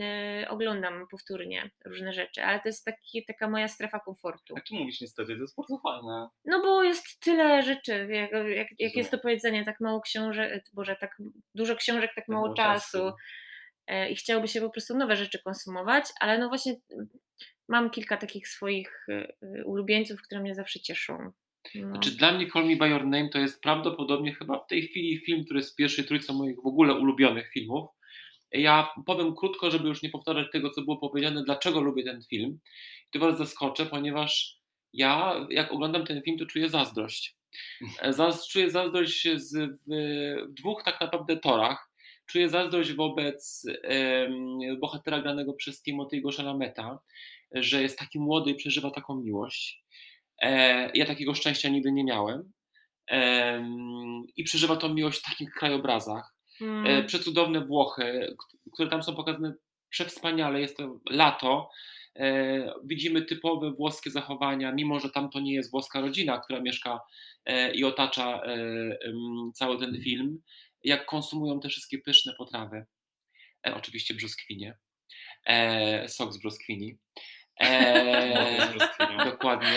e, 0.00 0.46
oglądam 0.48 1.06
powtórnie 1.10 1.70
różne 1.84 2.12
rzeczy, 2.12 2.42
ale 2.42 2.60
to 2.60 2.68
jest 2.68 2.84
taki, 2.84 3.24
taka 3.24 3.48
moja 3.48 3.68
strefa 3.68 4.00
komfortu. 4.00 4.54
A 4.56 4.60
czy 4.60 4.74
mówisz 4.74 5.00
niestety, 5.00 5.34
to 5.34 5.40
jest 5.40 5.56
bardzo 5.56 5.78
fajne. 5.78 6.28
No 6.44 6.62
bo 6.62 6.82
jest 6.82 7.20
tyle 7.20 7.62
rzeczy, 7.62 8.08
jak, 8.10 8.30
jak, 8.48 8.68
jak 8.78 8.96
jest 8.96 9.10
to 9.10 9.18
powiedzenie, 9.18 9.64
tak 9.64 9.80
mało 9.80 10.00
książek, 10.00 10.64
boże, 10.72 10.96
tak 10.96 11.22
dużo 11.54 11.76
książek, 11.76 12.10
tak 12.14 12.28
mało 12.28 12.42
mało 12.42 12.56
czasu. 12.56 12.98
czasu. 12.98 13.16
E, 13.86 14.10
I 14.10 14.16
chciałoby 14.16 14.48
się 14.48 14.60
po 14.60 14.70
prostu 14.70 14.96
nowe 14.96 15.16
rzeczy 15.16 15.42
konsumować, 15.42 16.04
ale 16.20 16.38
no 16.38 16.48
właśnie 16.48 16.76
mm, 16.92 17.08
mam 17.68 17.90
kilka 17.90 18.16
takich 18.16 18.48
swoich 18.48 19.06
e, 19.08 19.32
e, 19.42 19.64
ulubieńców, 19.64 20.22
które 20.22 20.40
mnie 20.40 20.54
zawsze 20.54 20.80
cieszą. 20.80 21.32
No. 21.74 21.88
Znaczy, 21.88 22.10
dla 22.10 22.32
mnie 22.32 22.50
Call 22.50 22.66
Me 22.66 22.76
By 22.76 22.88
Your 22.88 23.04
Name 23.04 23.28
to 23.28 23.38
jest 23.38 23.62
prawdopodobnie 23.62 24.34
chyba 24.34 24.58
w 24.58 24.66
tej 24.66 24.82
chwili 24.82 25.18
film, 25.18 25.44
który 25.44 25.60
jest 25.60 25.72
w 25.72 25.76
pierwszej 25.76 26.04
trójce 26.04 26.32
moich 26.32 26.56
w 26.56 26.66
ogóle 26.66 26.94
ulubionych 26.94 27.50
filmów. 27.52 27.90
Ja 28.52 28.88
powiem 29.06 29.34
krótko, 29.34 29.70
żeby 29.70 29.88
już 29.88 30.02
nie 30.02 30.10
powtarzać 30.10 30.46
tego, 30.52 30.70
co 30.70 30.82
było 30.82 30.96
powiedziane, 30.96 31.42
dlaczego 31.44 31.80
lubię 31.80 32.04
ten 32.04 32.22
film. 32.22 32.58
I 33.08 33.18
to 33.18 33.18
Was 33.18 33.38
zaskoczę, 33.38 33.86
ponieważ 33.86 34.58
ja, 34.92 35.46
jak 35.50 35.72
oglądam 35.72 36.06
ten 36.06 36.22
film, 36.22 36.38
to 36.38 36.46
czuję 36.46 36.68
zazdrość. 36.68 37.36
Zaz, 38.08 38.48
czuję 38.48 38.70
zazdrość 38.70 39.28
z, 39.34 39.54
w, 39.54 39.78
w 40.50 40.54
dwóch 40.54 40.82
tak 40.84 41.00
naprawdę 41.00 41.36
torach. 41.36 41.92
Czuję 42.26 42.48
zazdrość 42.48 42.92
wobec 42.92 43.66
bohatera 44.80 45.20
granego 45.20 45.52
przez 45.52 45.82
Timothy'ego 45.86 46.36
Chalameta, 46.36 46.98
że 47.52 47.82
jest 47.82 47.98
taki 47.98 48.18
młody 48.18 48.50
i 48.50 48.54
przeżywa 48.54 48.90
taką 48.90 49.20
miłość. 49.20 49.82
E, 50.42 50.90
ja 50.94 51.06
takiego 51.06 51.34
szczęścia 51.34 51.68
nigdy 51.68 51.92
nie 51.92 52.04
miałem. 52.04 52.52
Em, 53.06 54.22
I 54.36 54.44
przeżywa 54.44 54.76
tą 54.76 54.94
miłość 54.94 55.18
w 55.18 55.30
takich 55.30 55.50
krajobrazach. 55.50 56.34
E, 56.60 56.64
Mm, 56.64 57.06
Przecudowne 57.06 57.66
Włochy, 57.66 58.34
które 58.72 58.88
tam 58.90 59.02
są 59.02 59.16
pokazane 59.16 59.54
przewspaniale. 59.88 60.60
Jest 60.60 60.76
to 60.76 61.00
lato. 61.10 61.70
E, 62.16 62.74
Widzimy 62.84 63.22
typowe 63.22 63.72
włoskie 63.72 64.10
zachowania, 64.10 64.72
mimo 64.72 65.00
że 65.00 65.10
tam 65.10 65.30
to 65.30 65.40
nie 65.40 65.54
jest 65.54 65.70
włoska 65.70 66.00
rodzina, 66.00 66.38
która 66.40 66.60
mieszka 66.60 67.00
i 67.74 67.84
otacza 67.84 68.40
cały 69.54 69.78
ten 69.78 70.02
film. 70.02 70.42
Jak 70.84 71.06
konsumują 71.06 71.60
te 71.60 71.68
wszystkie 71.68 71.98
pyszne 71.98 72.32
potrawy. 72.38 72.84
Oczywiście 73.64 74.14
brzoskwinie. 74.14 74.78
Sok 76.06 76.32
z 76.32 76.38
brzoskwini. 76.38 76.98
E, 77.60 78.68
Z 78.72 78.74
brzoskwinią. 78.76 79.24
dokładnie. 79.24 79.68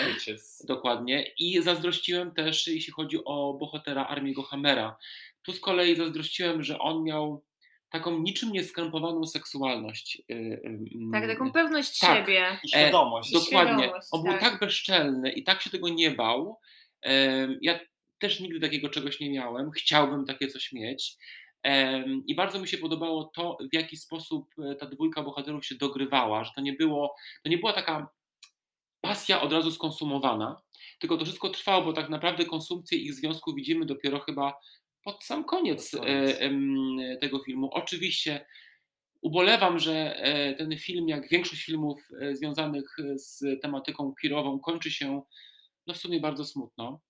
Dokładnie. 0.64 1.26
I 1.38 1.62
zazdrościłem 1.62 2.30
też, 2.34 2.66
jeśli 2.66 2.92
chodzi 2.92 3.18
o 3.24 3.54
bohatera 3.60 4.06
Armiego 4.06 4.42
Hammera. 4.42 4.96
Tu 5.42 5.52
z 5.52 5.60
kolei 5.60 5.96
zazdrościłem, 5.96 6.62
że 6.62 6.78
on 6.78 7.02
miał 7.04 7.44
taką 7.90 8.18
niczym 8.18 8.52
nieskrępowaną 8.52 9.26
seksualność. 9.26 10.22
Yy, 10.28 10.36
yy, 10.64 11.12
tak, 11.12 11.26
taką 11.28 11.52
pewność 11.52 11.98
tak. 11.98 12.18
siebie. 12.18 12.58
I 12.64 12.68
świadomość. 12.68 13.32
do- 13.32 13.40
Dokładnie. 13.40 13.78
świadomość, 13.82 14.08
On 14.10 14.22
był 14.22 14.32
tak. 14.32 14.40
tak 14.40 14.60
bezczelny 14.60 15.32
i 15.32 15.42
tak 15.44 15.62
się 15.62 15.70
tego 15.70 15.88
nie 15.88 16.10
bał. 16.10 16.60
Ja 17.60 17.80
też 18.18 18.40
nigdy 18.40 18.60
takiego 18.60 18.88
czegoś 18.88 19.20
nie 19.20 19.30
miałem. 19.30 19.70
Chciałbym 19.70 20.24
takie 20.26 20.48
coś 20.48 20.72
mieć. 20.72 21.16
I 22.26 22.34
bardzo 22.34 22.58
mi 22.58 22.68
się 22.68 22.78
podobało 22.78 23.24
to, 23.24 23.56
w 23.72 23.74
jaki 23.74 23.96
sposób 23.96 24.54
e, 24.58 24.74
ta 24.74 24.86
dwójka 24.86 25.22
bohaterów 25.22 25.66
się 25.66 25.74
dogrywała, 25.74 26.44
że 26.44 26.50
to 26.54 26.60
nie 26.60 26.72
było, 26.72 27.14
to 27.42 27.48
nie 27.50 27.58
była 27.58 27.72
taka 27.72 28.08
pasja 29.00 29.40
od 29.40 29.52
razu 29.52 29.70
skonsumowana, 29.70 30.62
tylko 30.98 31.16
to 31.16 31.24
wszystko 31.24 31.48
trwało, 31.50 31.84
bo 31.84 31.92
tak 31.92 32.08
naprawdę 32.08 32.44
konsumpcję 32.44 32.98
ich 32.98 33.14
związku 33.14 33.54
widzimy 33.54 33.86
dopiero 33.86 34.20
chyba 34.20 34.54
pod 35.04 35.24
sam 35.24 35.44
koniec, 35.44 35.90
Pod 35.90 36.00
koniec. 36.00 36.30
e, 36.30 36.40
em, 36.40 36.96
tego 37.20 37.38
filmu. 37.38 37.70
Oczywiście 37.72 38.46
ubolewam, 39.22 39.78
że 39.78 40.16
e, 40.16 40.54
ten 40.54 40.78
film, 40.78 41.08
jak 41.08 41.28
większość 41.28 41.64
filmów 41.64 42.08
związanych 42.32 42.96
z 43.14 43.60
tematyką 43.62 44.14
queerową, 44.20 44.60
kończy 44.60 44.90
się 44.90 45.22
no 45.86 45.94
w 45.94 45.96
sumie 45.96 46.20
bardzo 46.20 46.44
smutno. 46.44 47.00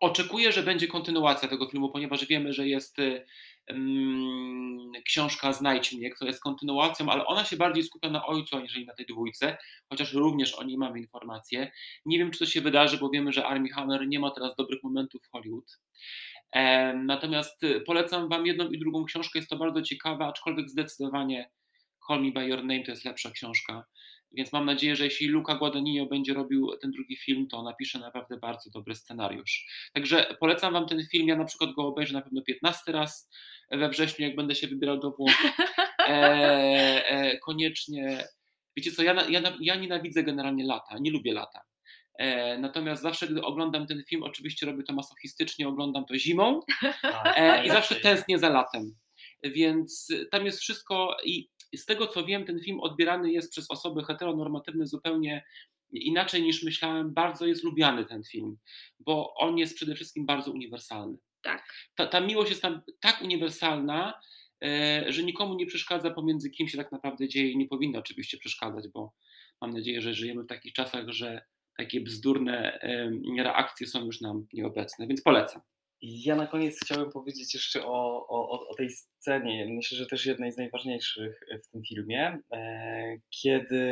Oczekuję, 0.00 0.52
że 0.52 0.62
będzie 0.62 0.86
kontynuacja 0.86 1.48
tego 1.48 1.66
filmu, 1.66 1.88
ponieważ 1.88 2.26
wiemy, 2.26 2.52
że 2.52 2.68
jest 2.68 2.98
y, 2.98 3.26
mm, 3.66 4.92
książka 5.04 5.52
Znajdź 5.52 5.92
mnie, 5.92 6.10
która 6.10 6.28
jest 6.28 6.42
kontynuacją, 6.42 7.08
ale 7.08 7.26
ona 7.26 7.44
się 7.44 7.56
bardziej 7.56 7.84
skupia 7.84 8.10
na 8.10 8.26
ojcu, 8.26 8.56
aniżeli 8.56 8.86
na 8.86 8.94
tej 8.94 9.06
dwójce, 9.06 9.56
chociaż 9.88 10.12
również 10.12 10.54
o 10.54 10.64
niej 10.64 10.78
mamy 10.78 11.00
informacje. 11.00 11.72
Nie 12.06 12.18
wiem, 12.18 12.30
czy 12.30 12.38
to 12.38 12.46
się 12.46 12.60
wydarzy, 12.60 12.98
bo 12.98 13.10
wiemy, 13.10 13.32
że 13.32 13.46
Armie 13.46 13.72
Hammer 13.72 14.08
nie 14.08 14.20
ma 14.20 14.30
teraz 14.30 14.56
dobrych 14.56 14.82
momentów 14.82 15.22
w 15.22 15.30
Hollywood. 15.30 15.78
Natomiast 16.94 17.64
y, 17.64 17.80
polecam 17.80 18.28
Wam 18.28 18.46
jedną 18.46 18.68
i 18.70 18.78
drugą 18.78 19.04
książkę, 19.04 19.38
jest 19.38 19.50
to 19.50 19.56
bardzo 19.56 19.82
ciekawe, 19.82 20.24
aczkolwiek 20.24 20.70
zdecydowanie 20.70 21.50
Call 22.08 22.22
Me 22.22 22.32
By 22.32 22.46
Your 22.46 22.58
Name 22.58 22.82
to 22.82 22.90
jest 22.90 23.04
lepsza 23.04 23.30
książka. 23.30 23.84
Więc 24.36 24.52
mam 24.52 24.64
nadzieję, 24.66 24.96
że 24.96 25.04
jeśli 25.04 25.26
Luca 25.26 25.54
Guadagnino 25.54 26.06
będzie 26.06 26.34
robił 26.34 26.76
ten 26.80 26.90
drugi 26.90 27.16
film, 27.16 27.46
to 27.48 27.62
napisze 27.62 27.98
naprawdę 27.98 28.36
bardzo 28.36 28.70
dobry 28.70 28.94
scenariusz. 28.94 29.66
Także 29.92 30.36
polecam 30.40 30.72
Wam 30.72 30.86
ten 30.86 31.06
film. 31.06 31.28
Ja 31.28 31.36
na 31.36 31.44
przykład 31.44 31.70
go 31.72 31.86
obejrzę 31.86 32.12
na 32.12 32.22
pewno 32.22 32.42
15 32.42 32.92
raz 32.92 33.30
we 33.70 33.88
wrześniu, 33.88 34.26
jak 34.26 34.36
będę 34.36 34.54
się 34.54 34.66
wybierał 34.68 34.98
do 34.98 35.10
Włoch. 35.10 35.32
E, 36.08 37.06
e, 37.06 37.38
koniecznie. 37.38 38.24
Wiecie 38.76 38.92
co, 38.92 39.02
ja, 39.02 39.14
ja, 39.28 39.40
ja 39.60 39.74
nienawidzę 39.74 40.22
generalnie 40.22 40.64
lata, 40.64 40.98
nie 41.00 41.10
lubię 41.10 41.32
lata. 41.32 41.60
E, 42.18 42.58
natomiast 42.58 43.02
zawsze, 43.02 43.28
gdy 43.28 43.42
oglądam 43.42 43.86
ten 43.86 44.02
film, 44.04 44.22
oczywiście 44.22 44.66
robię 44.66 44.82
to 44.82 44.92
masochistycznie, 44.92 45.68
oglądam 45.68 46.04
to 46.04 46.18
zimą, 46.18 46.60
Tak, 47.02 47.26
E, 47.26 47.40
I 47.40 47.42
najlepiej. 47.42 47.70
zawsze 47.70 47.94
tęsknię 47.94 48.38
za 48.38 48.48
latem. 48.48 48.94
Więc 49.42 50.08
tam 50.30 50.46
jest 50.46 50.60
wszystko 50.60 51.16
i 51.24 51.48
z 51.76 51.86
tego 51.86 52.06
co 52.06 52.24
wiem, 52.24 52.44
ten 52.44 52.60
film 52.60 52.80
odbierany 52.80 53.32
jest 53.32 53.50
przez 53.50 53.70
osoby 53.70 54.04
heteronormatywne 54.04 54.86
zupełnie 54.86 55.44
inaczej 55.90 56.42
niż 56.42 56.62
myślałem. 56.62 57.14
Bardzo 57.14 57.46
jest 57.46 57.64
lubiany 57.64 58.04
ten 58.04 58.24
film, 58.24 58.58
bo 59.00 59.34
on 59.34 59.58
jest 59.58 59.76
przede 59.76 59.94
wszystkim 59.94 60.26
bardzo 60.26 60.50
uniwersalny. 60.50 61.18
Tak. 61.42 61.72
Ta, 61.94 62.06
ta 62.06 62.20
miłość 62.20 62.50
jest 62.50 62.62
tam 62.62 62.82
tak 63.00 63.22
uniwersalna, 63.22 64.20
e, 64.64 65.04
że 65.12 65.22
nikomu 65.22 65.54
nie 65.54 65.66
przeszkadza 65.66 66.10
pomiędzy 66.10 66.50
kim 66.50 66.68
się 66.68 66.78
tak 66.78 66.92
naprawdę 66.92 67.28
dzieje 67.28 67.50
i 67.50 67.56
nie 67.56 67.68
powinno 67.68 67.98
oczywiście 67.98 68.38
przeszkadzać, 68.38 68.88
bo 68.88 69.12
mam 69.60 69.70
nadzieję, 69.70 70.00
że 70.00 70.14
żyjemy 70.14 70.42
w 70.42 70.46
takich 70.46 70.72
czasach, 70.72 71.08
że 71.08 71.44
takie 71.76 72.00
bzdurne 72.00 72.80
reakcje 73.38 73.86
są 73.86 74.04
już 74.04 74.20
nam 74.20 74.46
nieobecne, 74.52 75.06
więc 75.06 75.22
polecam. 75.22 75.62
Ja 76.02 76.36
na 76.36 76.46
koniec 76.46 76.80
chciałem 76.84 77.10
powiedzieć 77.10 77.54
jeszcze 77.54 77.86
o, 77.86 78.26
o, 78.28 78.68
o- 78.70 78.74
tej 78.74 78.90
scenie, 78.90 79.66
myślę, 79.70 79.98
że 79.98 80.06
też 80.06 80.26
jednej 80.26 80.52
z 80.52 80.56
najważniejszych 80.56 81.40
w 81.64 81.70
tym 81.70 81.82
filmie, 81.88 82.38
e, 82.52 83.16
kiedy 83.42 83.82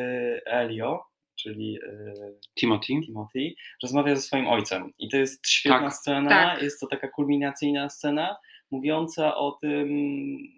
Elio, 0.47 1.01
czyli 1.37 1.79
e, 1.89 2.13
Timothy. 2.61 2.93
Timothy, 3.07 3.55
rozmawia 3.83 4.17
ze 4.17 4.23
swoim 4.23 4.47
ojcem. 4.49 4.93
I 4.99 5.09
to 5.09 5.17
jest 5.17 5.49
świetna 5.49 5.81
Tak. 5.81 5.93
scena, 5.95 6.29
Tak. 6.31 6.63
jest 6.63 6.81
to 6.81 6.87
taka 6.87 7.09
kulminacyjna 7.09 7.89
scena, 7.89 8.37
mówiąca 8.71 9.37
o 9.37 9.53
tym, 9.53 9.89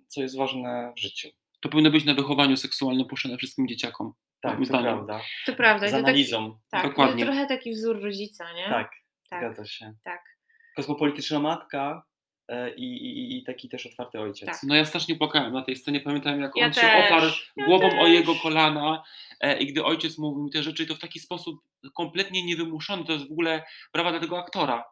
co 0.09 0.22
jest 0.22 0.37
ważne 0.37 0.92
w 0.96 1.00
życiu. 1.00 1.28
To 1.61 1.68
powinno 1.68 1.90
być 1.90 2.04
na 2.04 2.14
wychowaniu 2.14 2.57
seksualnym 2.57 3.07
puszczone 3.07 3.37
wszystkim 3.37 3.68
dzieciakom. 3.68 4.12
Tak, 4.40 4.59
to 4.59 4.64
zdaniem. 4.64 4.85
prawda. 4.85 5.20
To 5.46 5.52
prawda. 5.54 5.88
Z 5.88 5.90
to 5.90 5.96
taki, 5.96 6.04
analizą. 6.09 6.59
tak, 6.70 6.83
Dokładnie. 6.87 7.24
to 7.26 7.33
trochę 7.33 7.46
taki 7.46 7.72
wzór 7.72 8.02
rodzica, 8.02 8.52
nie? 8.52 8.64
Tak, 8.64 8.90
tak. 9.30 9.40
zgadza 9.40 9.64
się. 9.64 9.94
tak. 10.04 10.33
Kosmopolityczna 10.76 11.38
matka 11.38 12.04
e, 12.48 12.74
i, 12.74 12.84
i, 12.84 13.38
i 13.38 13.44
taki 13.44 13.68
też 13.68 13.87
otwarty 13.87 14.20
ojciec. 14.20 14.48
Tak. 14.48 14.60
No 14.62 14.74
ja 14.74 14.84
strasznie 14.84 15.16
płakałem 15.16 15.52
na 15.52 15.62
tej 15.62 15.76
scenie, 15.76 16.00
pamiętam 16.00 16.40
jak 16.40 16.56
Ja 16.56 16.66
on 16.66 16.72
się 16.72 16.80
też, 16.80 17.06
oparł 17.06 17.26
ja 17.56 17.64
głową 17.66 18.00
o 18.00 18.06
jego 18.06 18.34
kolana 18.34 19.02
e, 19.40 19.58
i 19.58 19.66
gdy 19.66 19.84
ojciec 19.84 20.18
mówił 20.18 20.44
mi 20.44 20.50
te 20.50 20.62
rzeczy, 20.62 20.87
to 20.87 20.94
w 20.94 20.98
taki 20.98 21.20
sposób 21.20 21.60
kompletnie 21.94 22.44
niewymuszony, 22.44 23.04
to 23.04 23.12
jest 23.12 23.28
w 23.28 23.32
ogóle 23.32 23.62
brawa 23.92 24.10
dla 24.10 24.20
tego 24.20 24.38
aktora, 24.38 24.84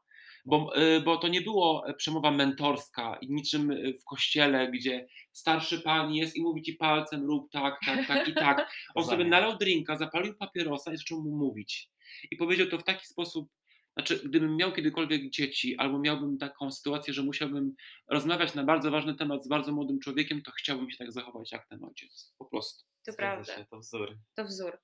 bo, 0.45 0.77
e, 0.77 1.01
bo 1.01 1.16
to 1.16 1.29
nie 1.29 1.40
było 1.40 1.85
przemowa 1.97 2.31
mentorska 2.31 3.18
i 3.21 3.31
niczym 3.31 3.75
w 4.01 4.05
kościele, 4.05 4.71
gdzie 4.71 5.07
starszy 5.33 5.81
pan 5.81 6.14
jest 6.14 6.37
i 6.37 6.42
mówi 6.42 6.62
ci 6.62 6.73
palcem 6.73 7.27
rób 7.27 7.51
tak, 7.51 7.79
tak, 7.87 8.07
tak 8.07 8.29
i 8.29 8.35
tak. 8.35 8.71
On 8.95 9.05
sobie 9.05 9.25
nalał 9.25 9.57
drinka, 9.57 9.97
zapalił 9.97 10.35
papierosa 10.35 10.92
i 10.92 10.97
zaczął 10.97 11.23
mu 11.23 11.37
mówić. 11.37 11.88
I 12.31 12.37
powiedział 12.37 12.66
to 12.66 12.79
w 12.79 12.85
taki 12.85 13.07
sposób, 13.07 13.49
znaczy, 13.96 14.20
gdybym 14.28 14.57
miał 14.57 14.72
kiedykolwiek 14.72 15.31
dzieci, 15.31 15.76
albo 15.76 15.98
miałbym 15.98 16.38
taką 16.38 16.70
sytuację, 16.70 17.14
że 17.14 17.22
musiałbym 17.22 17.74
rozmawiać 18.09 18.55
na 18.55 18.64
bardzo 18.64 18.90
ważny 18.90 19.14
temat 19.14 19.44
z 19.44 19.48
bardzo 19.48 19.72
młodym 19.72 20.00
człowiekiem, 20.00 20.42
to 20.42 20.50
chciałbym 20.50 20.90
się 20.90 20.96
tak 20.98 21.12
zachować 21.12 21.52
jak 21.52 21.68
ten 21.68 21.85
ojciec. 21.85 22.35
Po 22.38 22.44
prostu. 22.44 22.85
To 23.07 23.12
Zgadza 23.12 23.16
prawda. 23.35 23.57
Się, 23.57 23.66
to 23.70 23.78
wzór. 23.78 24.18
To 24.35 24.44
wzór. 24.44 24.78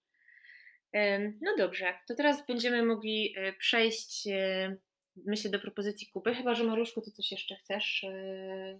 No 1.42 1.54
dobrze, 1.58 1.94
to 2.08 2.14
teraz 2.14 2.46
będziemy 2.46 2.82
mogli 2.82 3.34
y, 3.38 3.52
przejść, 3.58 4.26
y, 4.26 4.80
myślę, 5.26 5.50
do 5.50 5.58
propozycji 5.60 6.06
Kuby, 6.12 6.34
chyba 6.34 6.54
że 6.54 6.64
Maruszku, 6.64 7.00
ty 7.00 7.10
coś 7.10 7.30
jeszcze 7.30 7.56
chcesz? 7.56 8.02
y, 8.02 8.78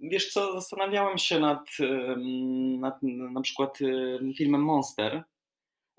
Wiesz 0.00 0.32
co, 0.32 0.52
zastanawiałem 0.52 1.18
się 1.18 1.40
nad, 1.40 1.66
nad 2.78 3.02
na 3.32 3.40
przykład 3.40 3.78
em, 4.20 4.34
filmem 4.34 4.60
Monster 4.62 5.22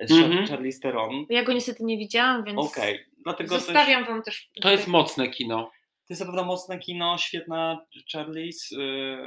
z 0.02 0.12
Char- 0.12 0.24
Mhm. 0.26 0.48
Charlize 0.48 0.80
Theron. 0.80 1.26
Ja 1.30 1.44
go 1.44 1.54
niestety 1.54 1.84
nie 1.84 1.98
widziałam, 1.98 2.44
więc 2.44 2.60
Okej, 2.60 3.00
dlatego 3.26 3.56
też, 3.56 3.64
zostawiam 3.64 4.06
wam 4.06 4.24
też... 4.24 4.50
To 4.62 4.72
jest 4.72 4.88
mocne 4.88 5.30
kino. 5.30 5.72
to 6.08 6.14
jest 6.14 6.20
na 6.20 6.26
pewno 6.26 6.44
mocne 6.44 6.80
kino, 6.80 7.18
świetna 7.18 7.86
Charlize, 8.14 8.76
y, 8.76 9.18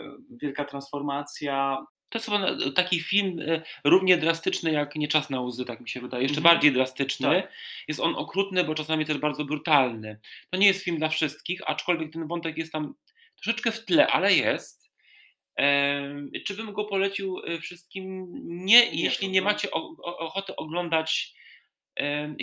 wielka 0.43 0.65
transformacja. 0.65 1.87
To 2.11 2.19
jest 2.19 2.31
chyba 2.31 2.73
taki 2.75 3.01
film 3.01 3.41
e, 3.41 3.63
równie 3.85 4.17
drastyczny 4.17 4.73
jak 4.73 4.97
Nie 4.97 5.09
czas 5.09 5.31
na 5.31 5.41
łzy, 5.41 5.65
tak 5.65 5.81
mi 5.81 5.89
się 5.89 6.01
wydaje. 6.01 6.23
Jeszcze 6.23 6.39
Mhm. 6.39 6.55
bardziej 6.55 6.73
drastyczny. 6.73 7.43
Tak. 7.43 7.53
Jest 7.89 8.01
on 8.01 8.15
okrutny, 8.17 8.65
bo 8.65 8.75
czasami 8.75 9.07
też 9.07 9.19
bardzo 9.19 9.45
brutalny. 9.45 10.21
To 10.51 10.59
nie 10.59 10.67
jest 10.67 10.85
film 10.85 10.99
dla 10.99 11.09
wszystkich, 11.09 11.61
aczkolwiek 11.67 12.13
ten 12.13 12.27
wątek 12.27 12.59
jest 12.59 12.73
tam 12.73 12.95
troszeczkę 13.43 13.73
w 13.73 13.85
tle, 13.85 14.07
ale 14.07 14.35
jest. 14.35 14.89
Em, 15.57 16.31
Czy 16.47 16.55
bym 16.55 16.73
go 16.73 16.85
polecił 16.85 17.39
e, 17.47 17.61
wszystkim? 17.61 18.27
Nie, 18.45 18.91
Nie, 18.91 19.03
jeśli 19.03 19.29
nie 19.29 19.43
macie 19.43 19.71
o, 19.71 19.95
o, 20.03 20.19
ochoty 20.19 20.57
oglądać 20.57 21.35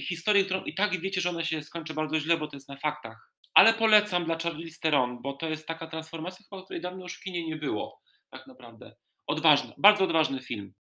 historię, 0.02 0.46
którą 0.46 0.64
i 0.64 0.74
tak 0.74 1.02
wiecie, 1.02 1.22
że 1.22 1.30
ona 1.30 1.44
się 1.44 1.62
skończy 1.62 1.94
bardzo 1.94 2.20
źle, 2.20 2.38
bo 2.38 2.48
to 2.48 2.56
jest 2.56 2.70
na 2.70 2.78
faktach. 2.78 3.32
Ale 3.54 3.74
polecam 3.74 4.26
dla 4.26 4.38
Charlize 4.38 4.80
Theron, 4.82 5.22
bo 5.22 5.34
to 5.34 5.50
jest 5.50 5.68
taka 5.68 5.88
transformacja, 5.88 6.46
chyba, 6.50 6.64
której 6.64 6.82
dawno 6.82 7.04
już 7.04 7.18
w 7.18 7.24
kinie 7.24 7.48
nie 7.48 7.56
było, 7.56 8.02
tak 8.32 8.48
naprawdę. 8.48 8.96
Odważny, 9.28 9.74
bardzo 9.78 10.04
odważny 10.04 10.42
film. 10.42 10.74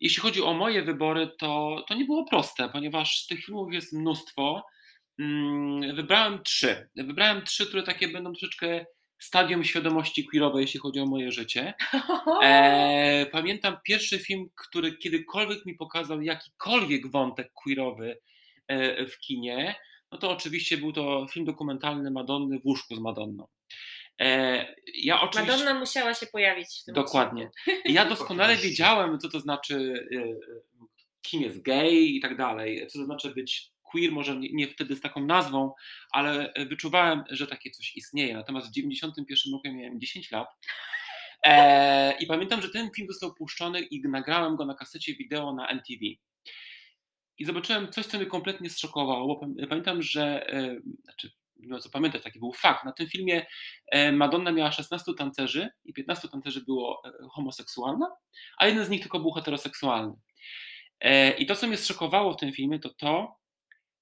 Jeśli 0.00 0.22
chodzi 0.22 0.42
o 0.42 0.54
moje 0.54 0.82
wybory, 0.82 1.30
to, 1.38 1.84
to 1.88 1.94
nie 1.94 2.04
było 2.04 2.24
proste, 2.24 2.68
ponieważ 2.68 3.26
tych 3.26 3.44
filmów 3.44 3.72
jest 3.72 3.92
mnóstwo. 3.92 4.66
Mm, 5.18 5.96
Wybrałem 5.96 6.42
trzy. 6.42 6.88
Wybrałem 6.96 7.44
trzy, 7.44 7.66
które 7.66 7.82
takie 7.82 8.08
będą 8.08 8.32
troszeczkę 8.32 8.86
stadium 9.18 9.64
świadomości 9.64 10.24
queerowej, 10.24 10.62
jeśli 10.62 10.80
chodzi 10.80 11.00
o 11.00 11.06
moje 11.06 11.32
życie. 11.32 11.74
E, 12.42 13.26
pamiętam 13.32 13.76
pierwszy 13.84 14.18
film, 14.18 14.50
który 14.54 14.96
kiedykolwiek 14.96 15.66
mi 15.66 15.74
pokazał 15.74 16.22
jakikolwiek 16.22 17.10
wątek 17.10 17.52
queerowy 17.52 18.18
e, 18.68 19.06
w 19.06 19.18
kinie, 19.18 19.74
no 20.12 20.18
to 20.18 20.30
oczywiście 20.30 20.76
był 20.76 20.92
to 20.92 21.26
film 21.30 21.46
dokumentalny 21.46 22.10
Madonny 22.10 22.58
w 22.60 22.66
łóżku 22.66 22.96
z 22.96 23.00
Madonną. 23.00 23.46
E, 24.20 24.66
ja 24.94 25.20
oczywiście... 25.20 25.52
Madonna 25.52 25.80
musiała 25.80 26.14
się 26.14 26.26
pojawić 26.26 26.68
w 26.82 26.84
tym 26.84 26.94
Dokładnie. 26.94 27.50
ja 27.84 28.04
doskonale 28.04 28.56
wiedziałem, 28.56 29.18
co 29.18 29.28
to 29.28 29.40
znaczy, 29.40 30.08
e, 30.12 30.18
e, 30.18 30.34
kim 31.22 31.42
jest 31.42 31.62
gej 31.62 32.16
i 32.16 32.20
tak 32.20 32.36
dalej, 32.36 32.86
co 32.86 32.98
to 32.98 33.04
znaczy 33.04 33.30
być 33.30 33.70
queer, 33.92 34.12
może 34.12 34.36
nie, 34.36 34.48
nie 34.52 34.68
wtedy 34.68 34.96
z 34.96 35.00
taką 35.00 35.26
nazwą, 35.26 35.72
ale 36.10 36.52
e, 36.52 36.66
wyczuwałem, 36.66 37.24
że 37.30 37.46
takie 37.46 37.70
coś 37.70 37.96
istnieje. 37.96 38.34
Natomiast 38.34 38.68
w 38.68 38.72
91 38.72 39.52
roku 39.52 39.66
ja 39.66 39.72
miałem 39.72 40.00
10 40.00 40.30
lat. 40.30 40.48
E, 41.42 42.18
I 42.20 42.26
pamiętam, 42.26 42.62
że 42.62 42.68
ten 42.68 42.90
film 42.96 43.08
został 43.10 43.34
puszczony 43.34 43.80
i 43.80 44.02
nagrałem 44.08 44.56
go 44.56 44.66
na 44.66 44.74
kasecie 44.74 45.14
wideo 45.14 45.54
na 45.54 45.68
MTV. 45.68 46.00
I 47.38 47.44
zobaczyłem 47.44 47.92
coś, 47.92 48.06
co 48.06 48.16
mnie 48.18 48.26
kompletnie 48.26 48.70
zszokowało, 48.70 49.40
pamiętam, 49.68 50.02
że, 50.02 50.52
e, 50.52 50.80
znaczy, 51.04 51.30
ma 51.56 51.78
co 51.78 51.90
pamiętać, 51.90 52.22
taki 52.22 52.38
był 52.38 52.52
fakt. 52.52 52.84
Na 52.84 52.92
tym 52.92 53.08
filmie 53.08 53.46
e, 53.86 54.12
Madonna 54.12 54.52
miała 54.52 54.72
16 54.72 55.12
tancerzy 55.18 55.68
i 55.84 55.92
15 55.92 56.28
tancerzy 56.28 56.60
było 56.60 57.02
e, 57.04 57.28
homoseksualne, 57.30 58.06
a 58.58 58.66
jeden 58.66 58.84
z 58.84 58.90
nich 58.90 59.00
tylko 59.00 59.20
był 59.20 59.32
heteroseksualny. 59.32 60.12
I 61.38 61.46
to, 61.46 61.56
co 61.56 61.66
mnie 61.66 61.76
zszokowało 61.76 62.32
w 62.32 62.36
tym 62.36 62.52
filmie, 62.52 62.78
to 62.78 62.88
to, 62.88 63.37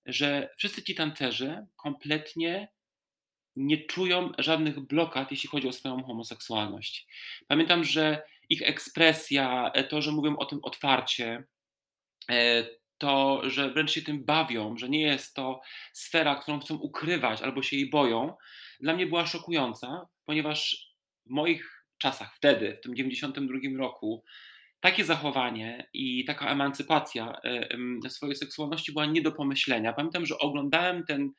że 0.06 0.54
wszyscy 0.56 0.82
ci 0.82 0.94
tancerzy 0.94 1.66
kompletnie 1.76 2.68
nie 3.56 3.86
czują 3.86 4.32
żadnych 4.38 4.80
blokad, 4.80 5.30
jeśli 5.30 5.48
chodzi 5.48 5.68
o 5.68 5.72
swoją 5.72 6.02
homoseksualność. 6.02 7.06
Pamiętam, 7.46 7.84
że 7.84 8.22
ich 8.48 8.62
ekspresja, 8.62 9.70
e, 9.74 9.84
to, 9.84 10.02
że 10.02 10.12
mówią 10.12 10.36
o 10.36 10.46
tym 10.46 10.58
otwarcie, 10.62 11.44
e, 12.30 12.66
to, 12.98 13.42
że 13.50 13.70
wręcz 13.70 13.90
się 13.90 14.02
tym 14.02 14.24
bawią, 14.24 14.76
że 14.76 14.88
nie 14.88 15.02
jest 15.02 15.34
to 15.34 15.60
sfera, 15.92 16.34
którą 16.34 16.60
chcą 16.60 16.74
ukrywać 16.74 17.42
albo 17.42 17.62
się 17.62 17.76
jej 17.76 17.90
boją, 17.90 18.34
dla 18.80 18.94
mnie 18.94 19.06
była 19.06 19.26
szokująca, 19.26 20.08
ponieważ 20.24 20.90
w 21.26 21.30
moich 21.30 21.86
czasach, 21.98 22.34
wtedy, 22.36 22.74
w 22.74 22.80
tym 22.80 22.96
92 22.96 23.58
roku, 23.78 24.24
takie 24.86 25.04
zachowanie 25.04 25.88
i 25.94 26.24
taka 26.24 26.50
emancypacja 26.50 27.40
e, 28.04 28.10
swojej 28.10 28.36
seksualności 28.36 28.92
była 28.92 29.06
nie 29.06 29.22
do 29.22 29.32
pomyślenia. 29.32 29.92
Pamiętam, 29.92 30.26
że 30.26 30.38
oglądałem 30.38 31.04
ten 31.04 31.32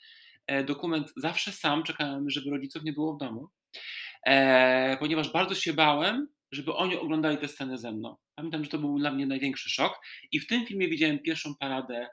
e, 0.47 0.63
dokument 0.63 1.13
zawsze 1.17 1.51
sam, 1.51 1.83
czekałem, 1.83 2.29
żeby 2.29 2.49
rodziców 2.49 2.83
nie 2.83 2.93
było 2.93 3.13
w 3.13 3.17
domu, 3.17 3.49
e, 4.25 4.97
ponieważ 4.99 5.31
bardzo 5.31 5.55
się 5.55 5.73
bałem, 5.73 6.27
żeby 6.51 6.73
oni 6.73 6.95
oglądali 6.95 7.37
te 7.37 7.47
sceny 7.47 7.77
ze 7.77 7.91
mną. 7.91 8.15
Pamiętam, 8.35 8.63
że 8.63 8.69
to 8.69 8.77
był 8.77 8.99
dla 8.99 9.11
mnie 9.11 9.25
największy 9.25 9.69
szok 9.69 9.99
i 10.31 10.39
w 10.39 10.47
tym 10.47 10.65
filmie 10.65 10.87
widziałem 10.87 11.19
pierwszą 11.19 11.55
paradę 11.55 12.07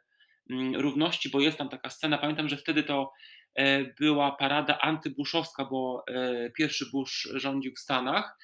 mm, 0.51 0.75
równości, 0.75 1.31
bo 1.31 1.41
jest 1.41 1.59
tam 1.59 1.69
taka 1.69 1.91
scena, 1.91 2.19
pamiętam, 2.19 2.49
że 2.49 2.57
wtedy 2.57 2.83
to 2.83 3.13
była 4.01 4.33
parada 4.33 4.79
antybuszowska, 4.79 5.65
bo 5.65 6.05
pierwszy 6.57 6.91
Bush 6.91 7.29
rządził 7.35 7.73
w 7.75 7.79
Stanach 7.79 8.37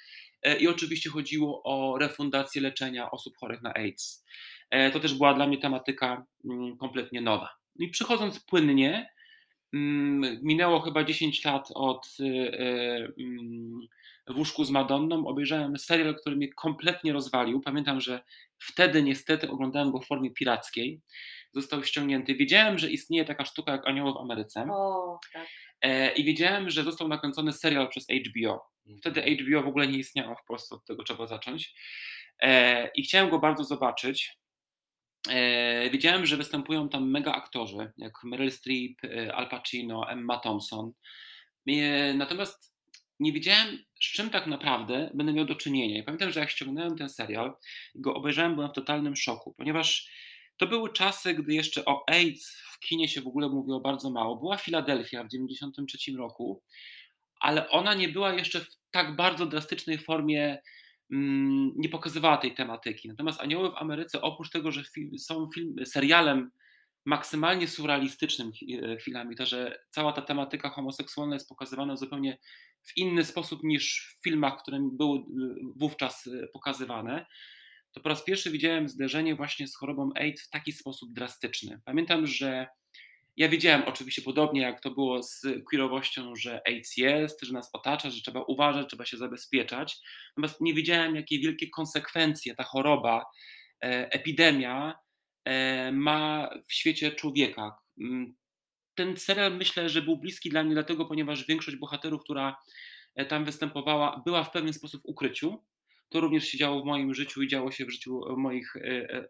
i 0.61 0.69
oczywiście 0.69 1.11
chodziło 1.11 1.63
o 1.63 1.99
refundację 1.99 2.63
leczenia 2.63 3.11
osób 3.11 3.37
chorych 3.37 3.63
na 3.63 3.75
AIDS. 3.75 4.25
E, 4.71 4.91
To 4.91 5.01
też 5.01 5.15
była 5.15 5.35
dla 5.35 5.47
mnie 5.47 5.59
tematyka 5.59 6.27
mm, 6.45 6.77
kompletnie 6.77 7.21
nowa. 7.21 7.49
I 7.79 7.89
przychodząc 7.89 8.41
płynnie, 8.41 9.11
mm, 9.75 10.39
minęło 10.43 10.81
chyba 10.81 11.05
10 11.05 11.45
lat 11.45 11.69
od 11.75 12.07
y, 12.21 12.25
y, 12.25 13.13
mm, 13.19 13.81
w 14.31 14.39
łóżku 14.39 14.65
z 14.65 14.71
Madonną, 14.71 15.27
obejrzałem 15.27 15.79
serial, 15.79 16.17
który 16.17 16.37
mnie 16.37 16.53
kompletnie 16.53 17.13
rozwalił. 17.13 17.61
Pamiętam, 17.61 18.01
że 18.01 18.21
wtedy 18.59 19.03
niestety 19.03 19.51
oglądałem 19.51 19.91
go 19.91 20.01
w 20.01 20.07
formie 20.07 20.31
pirackiej. 20.31 21.01
Został 21.53 21.85
ściągnięty. 21.85 22.35
Wiedziałem, 22.35 22.79
że 22.79 22.91
istnieje 22.91 23.25
taka 23.25 23.45
sztuka 23.45 23.73
jak 23.73 23.89
Anioły 23.89 24.13
w 24.13 24.17
Ameryce 24.17 24.67
O, 24.71 25.19
tak. 25.33 25.47
e, 25.83 26.13
i 26.13 26.25
wiedziałem, 26.25 26.71
że 26.71 26.85
został 26.85 27.09
nakręcony 27.09 27.53
serial 27.53 27.89
przez 27.89 28.07
HBO. 28.09 28.67
Wtedy 28.99 29.23
HBO 29.23 29.63
w 29.63 29.69
ogóle 29.69 29.89
nie 29.89 29.99
istniało 29.99 30.37
w 30.37 30.45
Polsce, 30.45 30.75
od 30.75 30.85
tego 30.85 31.05
trzeba 31.05 31.27
zacząć. 31.27 31.75
E, 32.43 32.89
I 32.95 33.03
chciałem 33.03 33.31
go 33.31 33.39
bardzo 33.39 33.65
zobaczyć. 33.65 34.37
E, 35.29 35.91
wiedziałem, 35.91 36.27
że 36.27 36.37
występują 36.37 36.89
tam 36.89 37.11
mega 37.11 37.33
aktorzy, 37.33 37.93
jak 37.99 38.13
Meryl 38.25 38.51
Streep, 38.51 38.93
Al 39.35 39.49
Pacino, 39.49 40.11
Emma 40.11 40.39
Thompson. 40.39 40.93
E, 41.69 42.15
natomiast 42.15 42.70
nie 43.21 43.33
wiedziałem, 43.33 43.79
z 44.03 44.13
czym 44.13 44.31
tak 44.31 44.47
naprawdę 44.47 45.11
będę 45.15 45.33
miał 45.33 45.45
do 45.45 45.55
czynienia. 45.55 45.99
I 45.99 46.03
pamiętam, 46.03 46.31
że 46.31 46.41
jak 46.41 46.51
ściągnąłem 46.51 46.97
ten 46.97 47.09
serial, 47.09 47.53
go 47.95 48.15
obejrzałem, 48.15 48.55
byłem 48.55 48.71
w 48.71 48.75
totalnym 48.75 49.17
szoku, 49.17 49.55
ponieważ 49.59 50.11
to 50.57 50.67
były 50.67 50.93
czasy, 50.93 51.35
gdy 51.35 51.55
jeszcze 51.55 51.85
o 51.85 52.05
AIDS 52.09 52.63
w 52.73 52.79
kinie 52.79 53.09
się 53.09 53.21
w 53.21 53.27
ogóle 53.27 53.49
mówiło 53.49 53.81
bardzo 53.81 54.11
mało. 54.11 54.37
Była 54.37 54.57
Filadelfia 54.57 55.25
w 55.25 55.29
1993 55.29 56.13
roku, 56.17 56.63
ale 57.41 57.69
ona 57.69 57.95
nie 57.95 58.09
była 58.09 58.35
jeszcze 58.35 58.61
w 58.61 58.77
tak 58.91 59.17
bardzo 59.17 59.47
drastycznej 59.47 59.99
formie, 59.99 60.59
mm, 61.13 61.73
nie 61.77 61.89
pokazywała 61.89 62.37
tej 62.37 62.55
tematyki. 62.55 63.09
Natomiast 63.09 63.41
Anioły 63.41 63.71
w 63.71 63.77
Ameryce, 63.77 64.21
oprócz 64.23 64.51
tego, 64.51 64.73
że 64.73 64.83
są 65.19 65.49
film, 65.55 65.75
serialem 65.85 66.51
maksymalnie 67.05 67.69
surrealistycznym 67.69 68.53
e, 68.83 68.97
chwilami, 68.97 69.37
to, 69.37 69.47
że 69.47 69.79
cała 69.91 70.13
ta 70.13 70.23
tematyka 70.23 70.71
homoseksualna 70.71 71.35
jest 71.37 71.49
pokazywana 71.49 71.97
zupełnie 71.97 72.39
w 72.83 72.97
inny 72.97 73.25
sposób 73.25 73.63
niż 73.63 74.15
w 74.19 74.25
filmach, 74.25 74.63
które 74.63 74.89
były 74.93 75.19
e, 75.19 75.23
wówczas 75.77 76.27
e, 76.27 76.47
pokazywane, 76.47 77.27
to 77.93 78.01
po 78.01 78.09
raz 78.09 78.25
pierwszy 78.25 78.51
widziałem 78.51 78.89
zderzenie 78.89 79.35
właśnie 79.35 79.69
z 79.69 79.77
chorobą 79.77 80.11
AIDS 80.15 80.43
w 80.47 80.51
taki 80.51 80.73
sposób 80.73 81.13
drastyczny. 81.13 81.81
Pamiętam, 81.85 82.27
że 82.27 82.67
ja 83.37 83.49
wiedziałem 83.49 83.83
oczywiście 83.87 84.23
podobnie 84.23 84.61
jak 84.61 84.81
to 84.81 84.91
było 84.91 85.23
z 85.23 85.47
queerowością, 85.71 86.37
że 86.37 86.61
AIDS 86.67 86.97
jest, 86.97 87.41
że 87.43 87.53
nas 87.53 87.71
otacza, 87.73 88.11
że 88.11 88.23
trzeba 88.23 88.43
uważać, 88.43 88.89
trzeba 88.89 89.05
się 89.05 89.17
zabezpieczać. 89.17 89.99
Natomiast 90.37 90.61
nie 90.61 90.75
wiedziałem, 90.75 91.17
jakie 91.17 91.39
wielkie 91.39 91.71
konsekwencje 91.71 92.55
ta 92.55 92.65
choroba, 92.65 93.25
epidemia 93.81 94.99
ma 95.93 96.51
w 96.69 96.73
świecie 96.73 97.13
człowieka. 97.13 97.79
Mm, 98.01 98.35
ten 98.95 99.17
serial 99.17 99.57
myślę, 99.57 99.89
że 99.89 100.03
był 100.03 100.17
bliski 100.17 100.51
dla 100.51 100.65
mnie 100.65 100.75
dlatego, 100.75 101.05
ponieważ 101.05 101.47
większość 101.47 101.77
bohaterów, 101.77 102.23
która 102.23 102.57
e, 103.15 103.27
tam 103.27 103.45
występowała, 103.45 104.23
była 104.25 104.45
w 104.45 104.51
pewien 104.51 104.73
sposób 104.73 105.03
w 105.03 105.07
ukryciu. 105.07 105.65
To 106.09 106.21
również 106.21 106.45
się 106.45 106.59
działo 106.59 106.83
w 106.83 106.87
moim 106.87 107.15
życiu 107.15 107.43
i 107.43 107.49
działo 107.49 107.71
się 107.71 107.85
w 107.85 107.91
życiu 107.91 108.21
moich 108.37 108.75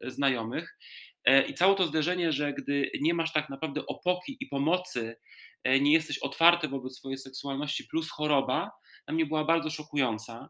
znajomych. 0.02 0.78
E, 1.24 1.46
I 1.46 1.54
całe 1.54 1.74
to 1.74 1.86
zderzenie, 1.86 2.32
że 2.32 2.52
gdy 2.52 2.90
nie 3.00 3.14
masz 3.14 3.32
tak 3.32 3.50
naprawdę 3.50 3.86
opoki 3.86 4.36
i 4.40 4.46
pomocy, 4.46 5.16
e, 5.64 5.80
nie 5.80 5.92
jesteś 5.92 6.18
otwarty 6.18 6.68
wobec 6.68 6.96
swojej 6.96 7.18
seksualności, 7.18 7.84
plus 7.84 8.10
choroba, 8.10 8.70
dla 9.06 9.14
mnie 9.14 9.26
była 9.26 9.44
bardzo 9.44 9.70
szokująca. 9.70 10.48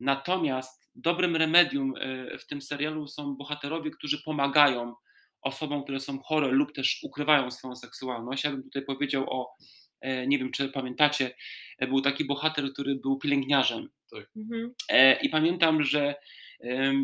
Natomiast 0.00 0.81
dobrym 0.94 1.36
remedium 1.36 1.94
e, 1.96 2.38
w 2.38 2.46
tym 2.46 2.62
serialu 2.62 3.06
są 3.06 3.36
bohaterowie, 3.36 3.90
którzy 3.90 4.22
pomagają 4.22 4.94
osobom, 5.42 5.82
które 5.82 6.00
są 6.00 6.18
chore 6.18 6.48
lub 6.48 6.72
też 6.72 7.00
ukrywają 7.02 7.50
swoją 7.50 7.76
seksualność. 7.76 8.44
Ja 8.44 8.50
bym 8.50 8.62
tutaj 8.62 8.82
powiedział 8.82 9.26
o, 9.30 9.56
nie 10.26 10.38
wiem 10.38 10.50
czy 10.50 10.68
pamiętacie, 10.68 11.34
był 11.80 12.00
taki 12.00 12.24
bohater, 12.24 12.72
który 12.72 12.94
był 12.94 13.18
pielęgniarzem. 13.18 13.88
Tak. 14.10 14.30
Mhm. 14.36 14.74
I 15.22 15.28
pamiętam, 15.28 15.82
że 15.82 16.14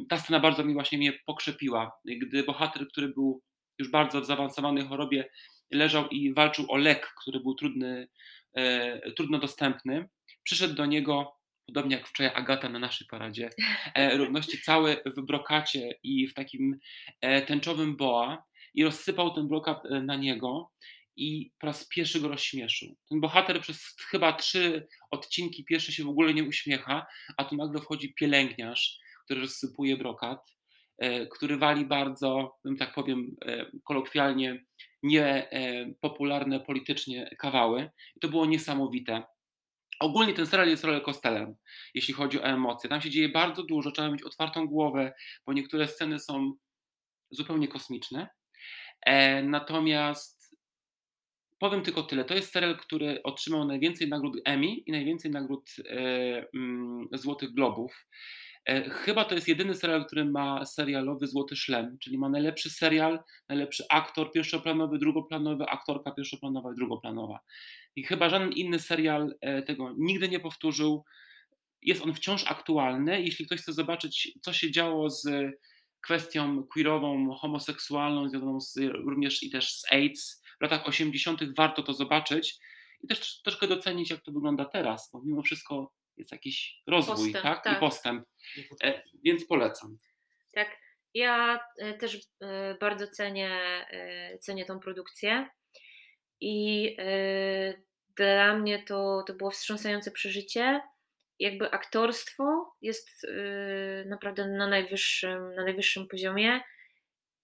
ta 0.08 0.18
scena 0.18 0.40
bardzo 0.40 0.64
mi 0.64 0.74
właśnie 0.74 0.98
mnie 0.98 1.12
pokrzepiła, 1.26 1.92
gdy 2.04 2.42
bohater, 2.42 2.88
który 2.88 3.08
był 3.08 3.42
już 3.78 3.90
bardzo 3.90 4.20
w 4.20 4.26
zaawansowanej 4.26 4.84
chorobie, 4.84 5.30
leżał 5.70 6.08
i 6.08 6.34
walczył 6.34 6.66
o 6.68 6.76
lek, 6.76 7.14
który 7.22 7.40
był 7.40 7.54
trudny, 7.54 8.08
e, 8.54 9.12
trudno 9.12 9.38
dostępny, 9.38 10.08
przyszedł 10.42 10.74
do 10.74 10.86
niego, 10.86 11.37
podobnie 11.68 11.96
jak 11.96 12.08
wczoraj 12.08 12.32
Agata 12.34 12.68
na 12.68 12.78
naszej 12.78 13.06
paradzie, 13.06 13.50
e, 13.94 14.16
równości 14.16 14.62
cały 14.62 15.02
w 15.06 15.22
brokacie 15.22 15.94
i 16.02 16.28
w 16.28 16.34
takim 16.34 16.78
e, 17.20 17.42
tęczowym 17.42 17.96
boa 17.96 18.44
i 18.74 18.84
rozsypał 18.84 19.34
ten 19.34 19.48
brokat 19.48 19.82
na 20.02 20.16
niego 20.16 20.70
i 21.16 21.52
po 21.58 21.66
raz 21.66 21.88
pierwszy 21.88 22.20
go 22.20 22.28
rozśmieszył. 22.28 22.96
Ten 23.08 23.20
bohater 23.20 23.60
przez 23.60 23.96
chyba 24.10 24.32
trzy 24.32 24.88
odcinki 25.10 25.64
pierwsze 25.64 25.92
się 25.92 26.04
w 26.04 26.08
ogóle 26.08 26.34
nie 26.34 26.44
uśmiecha, 26.44 27.06
a 27.36 27.44
tu 27.44 27.56
nagle 27.56 27.80
wchodzi 27.80 28.14
pielęgniarz, 28.14 28.98
który 29.24 29.40
rozsypuje 29.40 29.96
brokat, 29.96 30.54
e, 30.98 31.26
który 31.26 31.56
wali 31.56 31.86
bardzo, 31.86 32.58
tak 32.78 32.94
powiem 32.94 33.36
e, 33.46 33.66
kolokwialnie, 33.84 34.64
niepopularne 35.02 36.60
politycznie 36.60 37.30
kawały. 37.38 37.90
I 38.16 38.20
to 38.20 38.28
było 38.28 38.46
niesamowite. 38.46 39.22
Ogólnie 40.00 40.34
ten 40.34 40.46
serial 40.46 40.68
jest 40.68 40.84
rollercoasterem, 40.84 41.54
jeśli 41.94 42.14
chodzi 42.14 42.40
o 42.40 42.44
emocje. 42.44 42.90
Tam 42.90 43.00
się 43.00 43.10
dzieje 43.10 43.28
bardzo 43.28 43.62
dużo, 43.62 43.90
trzeba 43.90 44.10
mieć 44.10 44.22
otwartą 44.22 44.66
głowę, 44.66 45.12
bo 45.46 45.52
niektóre 45.52 45.88
sceny 45.88 46.18
są 46.18 46.52
zupełnie 47.30 47.68
kosmiczne. 47.68 48.28
E, 49.06 49.42
natomiast 49.42 50.56
powiem 51.58 51.82
tylko 51.82 52.02
tyle. 52.02 52.24
To 52.24 52.34
jest 52.34 52.52
serial, 52.52 52.76
który 52.76 53.22
otrzymał 53.22 53.64
najwięcej 53.64 54.08
nagród 54.08 54.36
Emmy 54.44 54.66
i 54.66 54.92
najwięcej 54.92 55.30
nagród 55.30 55.70
mm, 56.54 57.08
Złotych 57.12 57.50
Globów. 57.50 58.06
E, 58.68 58.90
chyba 58.90 59.24
to 59.24 59.34
jest 59.34 59.48
jedyny 59.48 59.74
serial, 59.74 60.06
który 60.06 60.24
ma 60.24 60.66
serialowy 60.66 61.26
Złoty 61.26 61.56
Szlem, 61.56 61.98
czyli 61.98 62.18
ma 62.18 62.28
najlepszy 62.28 62.70
serial, 62.70 63.20
najlepszy 63.48 63.84
aktor 63.90 64.32
pierwszoplanowy, 64.32 64.98
drugoplanowy, 64.98 65.66
aktorka 65.66 66.10
pierwszoplanowa 66.10 66.72
i 66.72 66.74
drugoplanowa. 66.74 67.40
I 67.96 68.04
chyba 68.04 68.28
żaden 68.28 68.52
inny 68.52 68.78
serial 68.78 69.34
e, 69.40 69.62
tego 69.62 69.94
nigdy 69.98 70.28
nie 70.28 70.40
powtórzył. 70.40 71.04
Jest 71.82 72.02
on 72.02 72.14
wciąż 72.14 72.50
aktualny. 72.50 73.22
Jeśli 73.22 73.46
ktoś 73.46 73.60
chce 73.60 73.72
zobaczyć, 73.72 74.32
co 74.42 74.52
się 74.52 74.70
działo 74.70 75.10
z 75.10 75.28
kwestią 76.00 76.64
queerową, 76.64 77.34
homoseksualną, 77.34 78.28
związaną 78.28 78.60
z, 78.60 78.76
również 78.94 79.42
i 79.42 79.50
też 79.50 79.72
z 79.72 79.92
AIDS 79.92 80.42
w 80.58 80.62
latach 80.62 80.88
80., 80.88 81.54
warto 81.56 81.82
to 81.82 81.92
zobaczyć 81.92 82.58
i 83.02 83.06
też 83.06 83.42
troszkę 83.42 83.66
docenić, 83.66 84.10
jak 84.10 84.20
to 84.20 84.32
wygląda 84.32 84.64
teraz, 84.64 85.10
bo 85.12 85.22
mimo 85.24 85.42
wszystko 85.42 85.92
jest 86.18 86.32
jakiś 86.32 86.82
rozwój 86.86 87.32
postęp, 87.32 87.42
tak? 87.42 87.64
tak? 87.64 87.76
i 87.76 87.80
postęp. 87.80 88.26
E, 88.84 89.02
więc 89.24 89.46
polecam. 89.46 89.98
Tak, 90.54 90.76
ja 91.14 91.60
e, 91.78 91.94
też 91.94 92.18
e, 92.40 92.74
bardzo 92.80 93.06
cenię, 93.06 93.50
cenię 94.40 94.64
tą 94.64 94.80
produkcję 94.80 95.48
i 96.40 96.96
dla 98.16 98.54
mnie 98.54 98.82
to, 98.82 99.24
to 99.26 99.34
było 99.34 99.50
wstrząsające 99.50 100.10
przeżycie. 100.10 100.80
Jakby 101.38 101.70
aktorstwo 101.70 102.74
jest 102.82 103.26
naprawdę 104.06 104.48
na 104.48 104.66
najwyższym, 104.66 105.54
na 105.54 105.64
najwyższym 105.64 106.08
poziomie. 106.08 106.60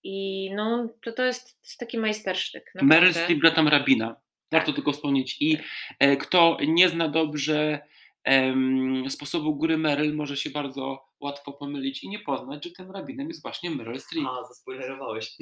I 0.02 0.50
no, 0.54 0.88
to, 1.02 1.12
to 1.12 1.24
jest 1.24 1.78
taki 1.78 1.98
majstersztyk. 1.98 2.72
Meryl 2.74 3.14
Streep 3.14 3.38
gra 3.38 3.50
tam 3.50 3.68
rabina. 3.68 4.16
Warto 4.52 4.66
tak. 4.66 4.74
tylko 4.74 4.92
wspomnieć. 4.92 5.36
I 5.40 5.58
kto 6.20 6.58
nie 6.66 6.88
zna 6.88 7.08
dobrze 7.08 7.80
sposobu 9.08 9.56
góry 9.56 9.78
Meryl 9.78 10.14
może 10.14 10.36
się 10.36 10.50
bardzo 10.50 11.08
łatwo 11.20 11.52
pomylić 11.52 12.04
i 12.04 12.08
nie 12.08 12.18
poznać, 12.18 12.64
że 12.64 12.70
tym 12.70 12.90
rabinem 12.90 13.28
jest 13.28 13.42
właśnie 13.42 13.70
Meryl 13.70 14.00
Streep. 14.00 14.26
A, 14.26 14.44
zaspoilerowałeś. 14.44 15.36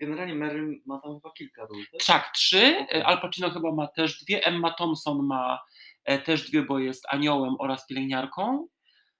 Generalnie 0.00 0.34
Meryl 0.34 0.82
ma 0.86 1.00
tam 1.00 1.14
chyba 1.14 1.32
kilka 1.32 1.66
ról, 1.66 1.84
tak? 1.92 2.04
Tak, 2.06 2.32
trzy. 2.34 2.76
Okay. 2.82 3.06
Al 3.06 3.20
Pacino 3.20 3.50
chyba 3.50 3.72
ma 3.72 3.86
też 3.86 4.24
dwie. 4.24 4.44
Emma 4.44 4.70
Thompson 4.70 5.26
ma 5.26 5.58
e, 6.04 6.18
też 6.18 6.50
dwie, 6.50 6.62
bo 6.62 6.78
jest 6.78 7.06
aniołem 7.08 7.54
oraz 7.58 7.86
pielęgniarką. 7.86 8.68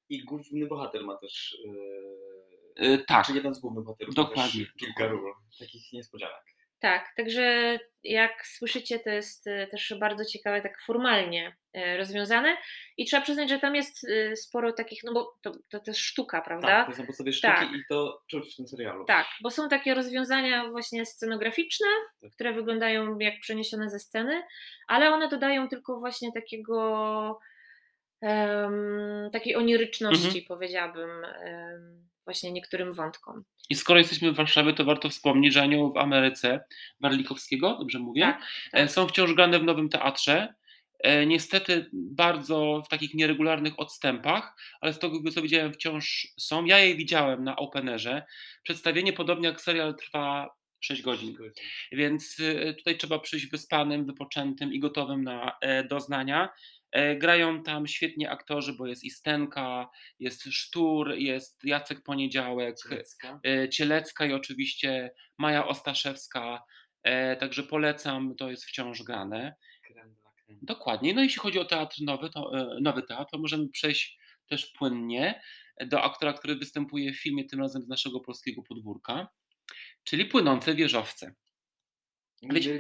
I 0.09 0.25
główny 0.25 0.67
bohater 0.67 1.05
ma 1.05 1.17
też... 1.17 1.57
Yy, 2.77 3.05
tak. 3.07 3.27
Czy 3.27 3.33
jeden 3.33 3.55
z 3.55 3.61
głównych 3.61 3.85
bohaterów 3.85 4.15
Dokładnie. 4.15 4.61
ma 4.61 4.67
też 4.67 4.75
kilka 4.75 5.07
ról. 5.07 5.35
Takich 5.59 5.93
niespodzianek. 5.93 6.45
Tak, 6.83 7.13
także 7.17 7.79
jak 8.05 8.47
słyszycie, 8.47 8.99
to 8.99 9.11
jest 9.11 9.47
e, 9.47 9.67
też 9.67 9.95
bardzo 10.01 10.25
ciekawe, 10.25 10.63
tak 10.63 10.83
formalnie 10.87 11.57
e, 11.73 11.97
rozwiązane 11.97 12.57
i 12.97 13.05
trzeba 13.05 13.23
przyznać, 13.23 13.49
że 13.49 13.59
tam 13.59 13.75
jest 13.75 14.09
e, 14.09 14.37
sporo 14.37 14.73
takich, 14.73 15.05
no 15.05 15.13
bo 15.13 15.39
to, 15.43 15.53
to 15.69 15.81
też 15.81 15.99
sztuka, 15.99 16.41
prawda? 16.41 16.69
Tak, 16.69 16.91
to 16.91 16.97
są 16.97 17.07
podstawie 17.07 17.33
sztuki 17.33 17.55
tak. 17.55 17.73
i 17.73 17.83
to 17.89 18.23
czuć 18.31 18.53
w 18.53 18.57
tym 18.57 18.69
serialu. 18.69 19.05
Tak, 19.05 19.27
bo 19.43 19.51
są 19.51 19.69
takie 19.69 19.95
rozwiązania 19.95 20.71
właśnie 20.71 21.07
scenograficzne, 21.07 21.87
tak. 22.21 22.31
które 22.31 22.53
wyglądają 22.53 23.19
jak 23.19 23.41
przeniesione 23.41 23.91
ze 23.91 23.99
sceny, 23.99 24.43
ale 24.89 25.11
one 25.11 25.29
dodają 25.29 25.69
tylko 25.69 25.99
właśnie 25.99 26.33
takiego 26.33 27.41
um, 28.21 29.31
takiej 29.33 29.57
oniryczności, 29.57 30.27
mhm. 30.27 30.45
powiedziałabym, 30.49 31.11
um, 31.11 32.12
właśnie 32.25 32.53
niektórym 32.53 32.93
wątkom. 32.93 33.45
I 33.71 33.75
skoro 33.75 33.99
jesteśmy 33.99 34.33
w 34.33 34.37
Warszawie, 34.37 34.73
to 34.73 34.85
warto 34.85 35.09
wspomnieć, 35.09 35.55
że 35.55 35.63
Anioł 35.63 35.93
w 35.93 35.97
Ameryce 35.97 36.65
Warlikowskiego, 37.01 37.77
dobrze 37.79 37.99
mówię, 37.99 38.23
tak, 38.23 38.43
e, 38.73 38.83
tak. 38.83 38.91
są 38.91 39.09
wciąż 39.09 39.33
grane 39.33 39.59
w 39.59 39.65
Nowym 39.65 39.89
Teatrze. 39.89 40.55
E, 40.99 41.27
niestety 41.27 41.91
bardzo 41.93 42.83
w 42.87 42.89
takich 42.89 43.15
nieregularnych 43.15 43.81
odstępach, 43.81 44.55
ale 44.81 44.93
z 44.93 44.99
tego 44.99 45.31
co 45.31 45.43
widziałem 45.43 45.73
wciąż 45.73 46.29
są. 46.39 46.65
Ja 46.65 46.79
je 46.79 46.95
widziałem 46.95 47.45
na 47.45 47.57
Openerze. 47.57 48.23
Przedstawienie 48.63 49.13
podobnie 49.13 49.49
jak 49.49 49.61
serial 49.61 49.95
trwa 49.95 50.49
6 50.81 51.03
godzin. 51.03 51.37
Więc 51.93 52.37
e, 52.41 52.75
tutaj 52.75 52.99
trzeba 52.99 53.19
przyjść 53.19 53.47
wyspanym, 53.47 54.07
wypoczętym 54.07 54.73
i 54.73 54.81
gotowym 54.81 55.25
na 55.25 55.57
doznania. 55.91 56.49
E, 56.93 57.17
grają 57.17 57.63
tam 57.63 57.87
świetnie 57.87 58.31
aktorzy, 58.31 58.73
bo 58.73 58.87
jest 58.87 59.05
Istenka, 59.05 59.91
jest 60.19 60.43
Sztur, 60.43 61.15
jest 61.15 61.65
Jacek 61.65 62.03
Poniedziałek, 62.03 62.77
Cielecka, 62.83 63.41
e, 63.47 63.69
Cielecka 63.69 64.27
i 64.27 64.33
oczywiście 64.33 65.15
Maja 65.39 65.67
Ostaszewska. 65.67 66.63
E, 67.03 67.37
także 67.37 67.63
polecam, 67.63 68.35
to 68.37 68.51
jest 68.51 68.65
wciąż 68.65 69.03
grane. 69.03 69.55
Dokładnie. 70.63 71.15
No 71.15 71.23
jeśli 71.23 71.41
chodzi 71.41 71.59
o 71.59 71.65
teatr 71.65 71.97
nowy, 72.01 72.31
to 72.31 72.51
nowy 72.81 73.03
teatr, 73.03 73.31
to 73.31 73.39
możemy 73.39 73.69
przejść 73.69 74.19
też 74.47 74.67
płynnie 74.67 75.43
do 75.87 76.03
aktora, 76.03 76.33
który 76.33 76.57
występuje 76.57 77.13
w 77.13 77.21
filmie 77.23 77.45
tym 77.45 77.61
razem 77.61 77.83
z 77.83 77.89
naszego 77.89 78.21
polskiego 78.21 78.63
podwórka, 78.63 79.29
czyli 80.05 80.25
Płynące 80.25 80.75
wieżowce. 80.75 81.35
Wiecie, 82.43 82.79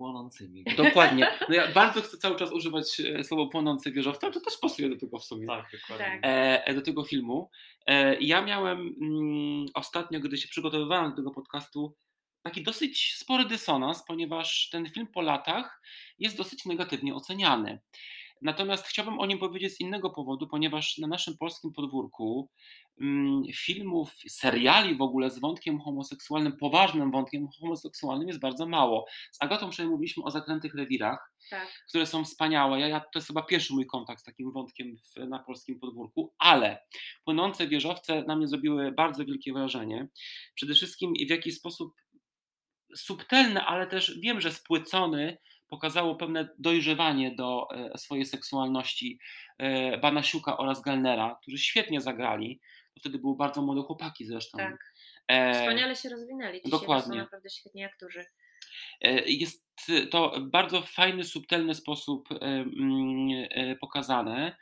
płonącymi. 0.00 0.64
Dokładnie. 0.76 1.26
No 1.48 1.54
ja 1.54 1.72
bardzo 1.72 2.02
chcę 2.02 2.16
cały 2.16 2.36
czas 2.36 2.52
używać 2.52 3.00
e, 3.00 3.24
słowa 3.24 3.50
płonący 3.50 3.92
wieżowca, 3.92 4.30
to 4.30 4.40
też 4.40 4.54
pasuje 4.62 4.88
do 4.88 4.96
tego 4.96 5.18
w 5.18 5.24
sumie. 5.24 5.46
Tak, 5.46 5.66
dokładnie. 5.72 6.20
Tak. 6.22 6.30
E, 6.30 6.64
e, 6.64 6.74
do 6.74 6.82
tego 6.82 7.04
filmu. 7.04 7.50
E, 7.86 8.20
ja 8.20 8.42
miałem 8.42 8.78
mm, 9.00 9.66
ostatnio, 9.74 10.20
gdy 10.20 10.38
się 10.38 10.48
przygotowywałem 10.48 11.10
do 11.10 11.16
tego 11.16 11.30
podcastu, 11.30 11.96
taki 12.42 12.62
dosyć 12.62 13.14
spory 13.16 13.44
dysonans, 13.44 14.02
ponieważ 14.08 14.68
ten 14.72 14.90
film 14.90 15.06
po 15.06 15.20
latach 15.20 15.82
jest 16.18 16.36
dosyć 16.36 16.64
negatywnie 16.64 17.14
oceniany. 17.14 17.80
Natomiast 18.42 18.86
chciałbym 18.86 19.20
o 19.20 19.26
nim 19.26 19.38
powiedzieć 19.38 19.72
z 19.76 19.80
innego 19.80 20.10
powodu, 20.10 20.48
ponieważ 20.48 20.98
na 20.98 21.06
naszym 21.06 21.36
polskim 21.36 21.72
podwórku 21.72 22.48
mm, 23.00 23.42
filmów, 23.54 24.12
seriali 24.28 24.96
w 24.96 25.02
ogóle 25.02 25.30
z 25.30 25.38
wątkiem 25.38 25.80
homoseksualnym, 25.80 26.56
poważnym 26.56 27.10
wątkiem 27.10 27.48
homoseksualnym 27.60 28.28
jest 28.28 28.40
bardzo 28.40 28.66
mało. 28.66 29.06
Z 29.32 29.42
Agatą 29.42 29.70
przynajmniej 29.70 29.92
mówiliśmy 29.92 30.22
o 30.24 30.30
Zaklętych 30.30 30.74
Rewirach, 30.74 31.32
Tak. 31.50 31.68
które 31.88 32.06
są 32.06 32.24
wspaniałe. 32.24 32.80
Ja, 32.80 32.88
ja, 32.88 33.00
to 33.00 33.18
jest 33.18 33.26
chyba 33.26 33.42
pierwszy 33.42 33.72
mój 33.74 33.86
kontakt 33.86 34.20
z 34.20 34.24
takim 34.24 34.52
wątkiem 34.52 34.96
w, 34.96 35.28
na 35.28 35.38
polskim 35.38 35.80
podwórku, 35.80 36.34
ale 36.38 36.78
płynące 37.24 37.68
wieżowce 37.68 38.22
na 38.22 38.36
mnie 38.36 38.48
zrobiły 38.48 38.92
bardzo 38.92 39.24
wielkie 39.24 39.52
wrażenie. 39.52 40.08
Przede 40.54 40.74
wszystkim 40.74 41.12
w 41.26 41.30
jaki 41.30 41.52
sposób 41.52 41.92
subtelny, 42.96 43.60
ale 43.62 43.86
też 43.86 44.18
wiem, 44.20 44.40
że 44.40 44.52
spłycony, 44.52 45.38
pokazało 45.70 46.14
pewne 46.16 46.48
dojrzewanie 46.58 47.34
do 47.34 47.68
e, 47.70 47.98
swojej 47.98 48.26
seksualności 48.26 49.18
e, 49.58 49.98
Banasiuka 49.98 50.56
oraz 50.56 50.82
Gelnera, 50.82 51.38
którzy 51.42 51.58
świetnie 51.58 52.00
zagrali. 52.00 52.60
Wtedy 52.98 53.18
były 53.18 53.36
bardzo 53.36 53.62
młode 53.62 53.82
chłopaki 53.82 54.24
zresztą. 54.24 54.58
Tak. 54.58 54.94
E, 55.28 55.54
Wspaniale 55.54 55.96
się 55.96 56.08
rozwinęli. 56.08 56.62
Dzisiaj 56.62 56.80
dokładnie. 56.80 57.12
są 57.12 57.18
naprawdę 57.18 57.50
świetni 57.50 57.84
aktorzy. 57.84 58.24
Jest 59.26 59.66
to 60.10 60.40
bardzo 60.40 60.82
fajny, 60.82 61.24
subtelny 61.24 61.74
sposób 61.74 62.28
pokazane. 63.80 64.56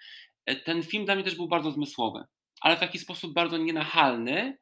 Ten 0.64 0.82
film 0.82 1.04
dla 1.04 1.14
mnie 1.14 1.24
też 1.24 1.36
był 1.36 1.48
bardzo 1.48 1.70
zmysłowy, 1.70 2.24
ale 2.60 2.76
w 2.76 2.80
taki 2.80 2.98
sposób 2.98 3.32
bardzo 3.34 3.56
nienachalny. 3.56 4.58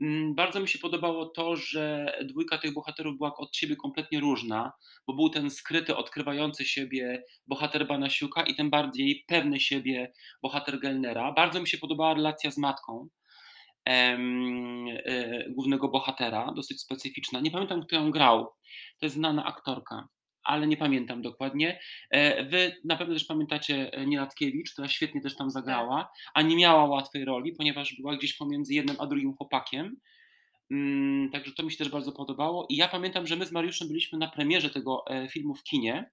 Mm, 0.00 0.34
Bardzo 0.34 0.60
mi 0.60 0.68
się 0.68 0.78
podobało 0.78 1.26
to, 1.26 1.56
że 1.56 2.12
dwójka 2.24 2.58
tych 2.58 2.74
bohaterów 2.74 3.16
była 3.16 3.36
od 3.36 3.56
siebie 3.56 3.76
kompletnie 3.76 4.20
różna, 4.20 4.72
bo 5.06 5.14
był 5.14 5.30
ten 5.30 5.50
skryty, 5.50 5.96
odkrywający 5.96 6.64
siebie 6.64 7.24
bohater 7.46 7.86
Banasiuka 7.86 8.42
i 8.42 8.54
ten 8.54 8.70
bardziej 8.70 9.24
pewny 9.26 9.60
siebie 9.60 10.12
bohater 10.42 10.80
Gelnera. 10.80 11.32
Bardzo 11.32 11.60
mi 11.60 11.68
się 11.68 11.78
podobała 11.78 12.14
relacja 12.14 12.50
z 12.50 12.58
matką 12.58 13.08
em, 13.84 14.86
e, 15.04 15.50
głównego 15.50 15.88
bohatera, 15.88 16.52
dosyć 16.56 16.80
specyficzna. 16.80 17.40
Nie 17.40 17.50
pamiętam, 17.50 17.82
kto 17.82 17.96
ją 17.96 18.10
grał. 18.10 18.44
To 19.00 19.06
jest 19.06 19.14
znana 19.16 19.44
aktorka, 19.44 20.08
ale 20.48 20.66
nie 20.66 20.76
pamiętam 20.76 21.22
dokładnie. 21.22 21.80
E, 22.10 22.44
Wy 22.44 22.76
na 22.84 22.96
pewno 22.96 23.14
też 23.14 23.24
pamiętacie 23.24 23.92
e, 23.92 24.06
Nielatkiewicz, 24.06 24.72
która 24.72 24.88
świetnie 24.88 25.20
też 25.20 25.36
tam 25.36 25.50
zagrała, 25.50 26.12
a 26.34 26.42
nie 26.42 26.56
miała 26.56 26.84
łatwej 26.84 27.24
roli, 27.24 27.52
ponieważ 27.52 27.94
była 28.00 28.16
gdzieś 28.16 28.34
pomiędzy 28.36 28.74
jednym 28.74 28.96
a 28.98 29.06
drugim 29.06 29.34
chłopakiem. 29.36 29.96
Mm, 30.70 31.30
Także 31.30 31.52
to 31.52 31.62
mi 31.62 31.70
się 31.72 31.78
też 31.78 31.88
bardzo 31.88 32.12
podobało. 32.12 32.66
I 32.68 32.76
ja 32.76 32.88
pamiętam, 32.88 33.26
że 33.26 33.36
my 33.36 33.46
z 33.46 33.52
Mariuszem 33.52 33.88
byliśmy 33.88 34.18
na 34.18 34.28
premierze 34.28 34.70
tego 34.70 35.04
e, 35.06 35.28
filmu 35.28 35.54
w 35.54 35.62
kinie. 35.62 36.10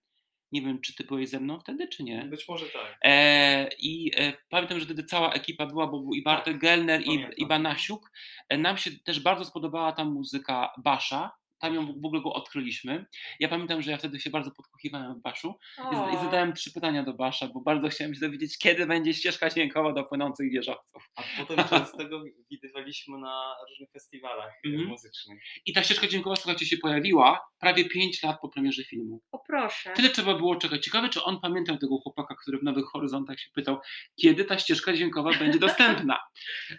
Nie 0.51 0.61
wiem, 0.61 0.81
czy 0.81 0.95
ty 0.95 1.03
byłeś 1.03 1.29
ze 1.29 1.39
mną 1.39 1.59
wtedy, 1.59 1.87
czy 1.87 2.03
nie? 2.03 2.25
Być 2.25 2.47
może 2.47 2.65
tak. 2.65 2.97
E, 3.03 3.69
I 3.79 4.11
e, 4.17 4.33
pamiętam, 4.49 4.79
że 4.79 4.85
wtedy 4.85 5.03
cała 5.03 5.33
ekipa 5.33 5.65
była, 5.65 5.87
bo 5.87 5.99
był 5.99 6.13
i 6.13 6.23
Bartek 6.23 6.57
Gelner, 6.57 7.01
i, 7.01 7.25
i 7.37 7.47
Banasiuk. 7.47 8.11
E, 8.49 8.57
nam 8.57 8.77
się 8.77 8.91
też 8.91 9.19
bardzo 9.19 9.45
spodobała 9.45 9.91
ta 9.91 10.05
muzyka 10.05 10.71
Basza. 10.77 11.31
Tam 11.65 11.75
ją 11.75 11.85
w 12.01 12.05
ogóle 12.05 12.21
go 12.21 12.33
odkryliśmy. 12.33 13.05
Ja 13.39 13.47
pamiętam, 13.49 13.81
że 13.81 13.91
ja 13.91 13.97
wtedy 13.97 14.19
się 14.19 14.29
bardzo 14.29 14.51
podkochiwałem 14.51 15.15
w 15.15 15.21
Baszu 15.21 15.55
i, 15.77 15.95
z- 15.95 16.13
i 16.13 16.17
O, 16.17 16.23
zadałem 16.23 16.53
trzy 16.53 16.73
pytania 16.73 17.03
do 17.03 17.13
Basza, 17.13 17.47
bo 17.47 17.61
bardzo 17.61 17.89
chciałem 17.89 18.13
się 18.15 18.19
dowiedzieć, 18.19 18.57
kiedy 18.57 18.85
będzie 18.85 19.13
ścieżka 19.13 19.49
dźwiękowa 19.49 19.93
do 19.93 20.03
płynących 20.03 20.51
wieżowców. 20.51 21.03
A 21.15 21.23
potem 21.37 21.67
często 21.69 22.09
go 22.09 22.23
widywaliśmy 22.51 23.17
na 23.17 23.55
różnych 23.69 23.91
festiwalach 23.91 24.51
Mhm. 24.65 24.87
muzycznych. 24.87 25.41
I 25.65 25.73
ta 25.73 25.83
ścieżka 25.83 26.07
dźwiękowa, 26.07 26.35
słuchajcie, 26.35 26.65
się 26.65 26.77
pojawiła 26.77 27.41
prawie 27.59 27.85
5 27.89 28.23
lat 28.23 28.37
po 28.41 28.49
premierze 28.49 28.83
filmu. 28.83 29.21
o 29.31 29.39
proszę. 29.39 29.91
Tyle 29.95 30.09
trzeba 30.09 30.33
było 30.33 30.55
czekać. 30.55 30.85
Ciekawe, 30.85 31.09
czy 31.09 31.23
on 31.23 31.39
pamiętał 31.41 31.77
tego 31.77 31.97
chłopaka, 31.97 32.35
który 32.35 32.57
w 32.57 32.63
Nowych 32.63 32.85
Horyzontach 32.85 33.39
się 33.39 33.49
pytał, 33.53 33.77
kiedy 34.21 34.45
ta 34.45 34.57
ścieżka 34.59 34.93
dźwiękowa 34.93 35.31
będzie 35.39 35.59
dostępna. 35.59 36.19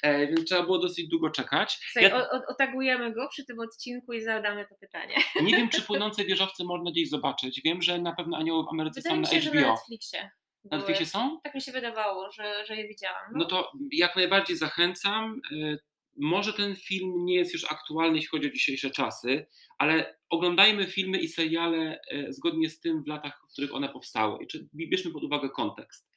E, 0.03 0.27
więc 0.27 0.45
trzeba 0.45 0.63
było 0.63 0.79
dosyć 0.79 1.09
długo 1.09 1.31
czekać. 1.31 1.79
Słuchaj, 1.93 2.11
Ja- 2.11 2.17
o- 2.17 2.31
o- 2.31 2.43
otagujemy 2.49 3.13
go 3.13 3.29
przy 3.29 3.45
tym 3.45 3.61
odcinku 3.61 4.13
i 4.13 4.21
zadamy 4.23 4.67
to 4.69 4.75
pytanie. 4.81 5.15
Nie 5.43 5.57
wiem, 5.57 5.69
czy 5.69 5.83
płynące 5.83 6.25
wieżowce 6.25 6.65
można 6.65 6.91
gdzieś 6.91 7.09
zobaczyć. 7.11 7.61
Wiem, 7.65 7.83
że 7.83 7.99
na 7.99 8.13
pewno 8.15 8.37
Anioły 8.37 8.65
w 8.65 8.69
Ameryce 8.69 9.01
Wydaje 9.01 9.15
są 9.15 9.17
mi 9.17 9.23
na 9.23 9.29
się, 9.31 9.41
że 9.41 9.51
na 9.55 9.61
HBO. 9.61 9.73
Netflixie. 9.73 10.31
Na. 10.71 10.77
Netflixie 10.77 11.07
są? 11.07 11.41
Tak 11.45 11.55
mi 11.55 11.61
się 11.61 11.73
wydawało, 11.73 12.31
że, 12.33 12.65
że 12.67 12.77
je 12.77 12.89
widziałam. 12.89 13.33
No 13.35 13.45
to 13.45 13.73
jak 13.93 14.17
najbardziej 14.17 14.57
zachęcam. 14.57 15.41
E, 15.53 15.77
Może 16.19 16.53
ten 16.53 16.77
film 16.77 17.25
nie 17.25 17.35
jest 17.35 17.53
już 17.53 17.65
aktualny, 17.73 18.17
jeśli 18.17 18.29
chodzi 18.29 18.49
o 18.49 18.53
dzisiejsze 18.53 18.91
czasy, 18.91 19.47
ale 19.79 20.19
oglądajmy 20.31 20.87
filmy 20.87 21.19
i 21.19 21.29
seriale 21.29 22.01
e, 22.11 22.33
zgodnie 22.33 22.71
z 22.71 22.81
tym 22.81 23.03
w 23.03 23.07
latach, 23.07 23.41
w 23.49 23.53
których 23.53 23.75
one 23.75 23.89
powstały. 23.89 24.45
I 24.45 24.47
czy 24.47 24.69
bierzmy 24.75 25.11
pod 25.11 25.25
uwagę 25.25 25.49
kontekst. 25.51 26.11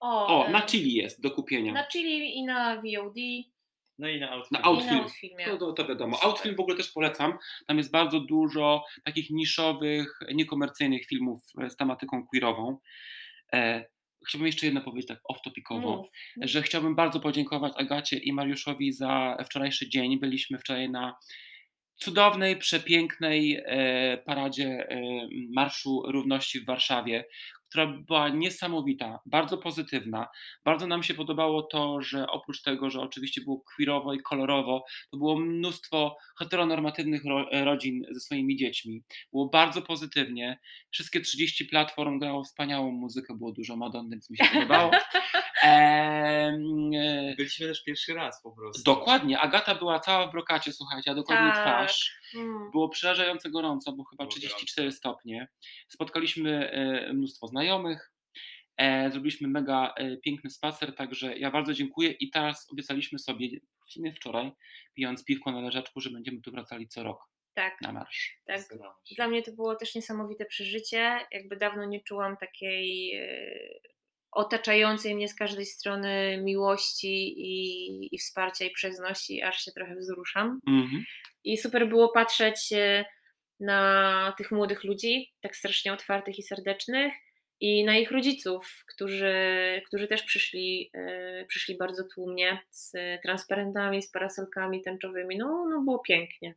o, 0.00 0.26
O, 0.40 0.46
e, 0.46 0.50
na 0.50 0.62
Chili 0.62 0.94
jest 0.94 1.22
do 1.22 1.30
kupienia. 1.30 1.72
na 1.72 1.86
Chili 1.92 2.36
i 2.38 2.44
na 2.44 2.76
VOD 2.76 3.16
No 3.98 4.08
i 4.08 4.20
na 4.20 4.30
outfit. 4.30 4.52
Na 4.52 4.58
i 4.58 4.62
Outfilm. 4.62 4.96
na 4.96 5.02
Outfilmie. 5.02 5.44
To, 5.44 5.56
to, 5.58 5.72
to 5.72 5.88
wiadomo. 5.88 6.16
Super. 6.16 6.28
Outfilm 6.30 6.56
w 6.56 6.60
ogóle 6.60 6.76
też 6.76 6.92
polecam. 6.92 7.38
Tam 7.66 7.78
jest 7.78 7.90
bardzo 7.90 8.20
dużo 8.20 8.84
takich 9.04 9.30
niszowych, 9.30 10.18
niekomercyjnych 10.34 11.06
filmów 11.06 11.42
e, 11.62 11.70
z 11.70 11.76
tematyką 11.76 12.26
queerową. 12.26 12.78
E, 13.52 13.84
chciałbym 14.28 14.46
jeszcze 14.46 14.66
jedno 14.66 14.80
powiedzieć 14.80 15.08
tak 15.08 15.20
off-topicowo, 15.32 15.96
Mów. 15.96 16.06
że 16.36 16.62
chciałbym 16.62 16.94
bardzo 16.94 17.20
podziękować 17.20 17.72
Agacie 17.76 18.16
i 18.18 18.32
Mariuszowi 18.32 18.92
za 18.92 19.36
wczorajszy 19.44 19.88
dzień. 19.88 20.20
Byliśmy 20.20 20.58
wczoraj 20.58 20.90
na 20.90 21.16
cudownej, 21.96 22.56
przepięknej 22.56 23.62
e, 23.64 24.18
paradzie 24.26 24.86
e, 24.88 25.00
Marszu 25.54 26.02
Równości 26.06 26.60
w 26.60 26.66
Warszawie, 26.66 27.24
która 27.76 27.86
była 27.86 28.28
niesamowita, 28.28 29.20
bardzo 29.26 29.58
pozytywna. 29.58 30.28
Bardzo 30.64 30.86
nam 30.86 31.02
się 31.02 31.14
podobało 31.14 31.62
to, 31.62 32.02
że 32.02 32.26
oprócz 32.26 32.62
tego, 32.62 32.90
że 32.90 33.00
oczywiście 33.00 33.40
było 33.40 33.60
queerowo 33.60 34.14
i 34.14 34.20
kolorowo, 34.20 34.84
to 35.10 35.16
było 35.16 35.38
mnóstwo 35.38 36.16
heteronormatywnych 36.38 37.24
ro, 37.24 37.46
rodzin 37.64 38.04
ze 38.10 38.20
swoimi 38.20 38.56
dziećmi. 38.56 39.02
Było 39.32 39.48
bardzo 39.48 39.82
pozytywnie. 39.82 40.58
Wszystkie 40.90 41.20
30 41.20 41.64
platform 41.64 42.18
grało 42.18 42.44
wspaniałą 42.44 42.92
muzykę, 42.92 43.34
było 43.34 43.52
dużo 43.52 43.76
Madonny, 43.76 44.10
więc 44.10 44.30
mi 44.30 44.36
się 44.36 44.44
podobało. 44.54 44.90
Em, 45.62 46.90
e, 46.94 47.34
Byliśmy 47.36 47.66
też 47.66 47.82
pierwszy 47.84 48.14
raz 48.14 48.42
po 48.42 48.52
prostu. 48.52 48.82
Dokładnie, 48.82 49.38
Agata 49.40 49.74
była 49.74 50.00
cała 50.00 50.26
w 50.26 50.32
brokacie, 50.32 50.72
słuchajcie, 50.72 51.10
a 51.10 51.14
dokładnie 51.14 51.52
Tak. 51.52 51.62
twarz. 51.62 52.18
Mm. 52.34 52.70
Było 52.70 52.88
przerażająco 52.88 53.50
gorąco, 53.50 53.92
bo 53.92 54.04
chyba 54.04 54.24
Było 54.24 54.30
34 54.32 54.92
stopnie. 54.92 55.48
Spotkaliśmy 55.88 56.70
e, 56.70 57.12
mnóstwo 57.12 57.46
znajomych, 57.46 58.12
e, 58.76 59.10
zrobiliśmy 59.10 59.48
mega 59.48 59.94
e, 59.96 60.16
piękny 60.16 60.50
spacer, 60.50 60.94
także 60.94 61.38
ja 61.38 61.50
bardzo 61.50 61.72
dziękuję 61.74 62.10
i 62.10 62.30
teraz 62.30 62.68
obiecaliśmy 62.72 63.18
sobie, 63.18 63.48
w 63.88 63.92
sumie 63.92 64.12
wczoraj, 64.12 64.52
pijąc 64.94 65.24
piwko 65.24 65.52
na 65.52 65.60
leżaczku, 65.60 66.00
że 66.00 66.10
będziemy 66.10 66.40
tu 66.40 66.50
wracali 66.50 66.88
co 66.88 67.02
rok 67.02 67.18
Tak, 67.54 67.80
na 67.80 67.92
marsz. 67.92 68.40
tak. 68.46 68.60
Dla 69.16 69.28
mnie 69.28 69.42
to 69.42 69.52
było 69.52 69.74
też 69.76 69.94
niesamowite 69.94 70.44
przeżycie. 70.44 71.20
Jakby 71.30 71.56
dawno 71.56 71.84
nie 71.84 72.00
czułam 72.00 72.36
takiej 72.36 73.14
e, 73.14 73.95
otaczającej 74.36 75.14
mnie 75.14 75.28
z 75.28 75.34
każdej 75.34 75.66
strony 75.66 76.42
miłości 76.42 77.34
i, 77.38 78.14
i 78.14 78.18
wsparcia 78.18 78.64
i 78.64 78.70
przyjazności, 78.70 79.42
aż 79.42 79.60
się 79.64 79.72
trochę 79.72 79.96
wzruszam. 79.96 80.60
Mhm. 80.68 81.04
I 81.44 81.56
super 81.56 81.88
było 81.88 82.08
patrzeć 82.08 82.72
e, 82.72 83.04
na 83.60 84.34
tych 84.38 84.50
młodych 84.50 84.84
ludzi, 84.84 85.32
tak 85.40 85.56
strasznie 85.56 85.92
otwartych 85.92 86.38
i 86.38 86.42
serdecznych, 86.42 87.12
i 87.60 87.84
na 87.84 87.96
ich 87.96 88.10
rodziców, 88.10 88.84
którzy, 88.94 89.34
którzy 89.86 90.08
też 90.08 90.22
przyszli, 90.22 90.90
e, 90.94 91.44
przyszli 91.44 91.76
bardzo 91.76 92.04
tłumnie 92.14 92.58
z 92.70 92.92
transparentami, 93.22 94.02
z 94.02 94.10
parasolkami 94.10 94.82
tęczowymi. 94.82 95.36
No, 95.36 95.66
no 95.70 95.80
było 95.80 95.98
pięknie. 95.98 96.54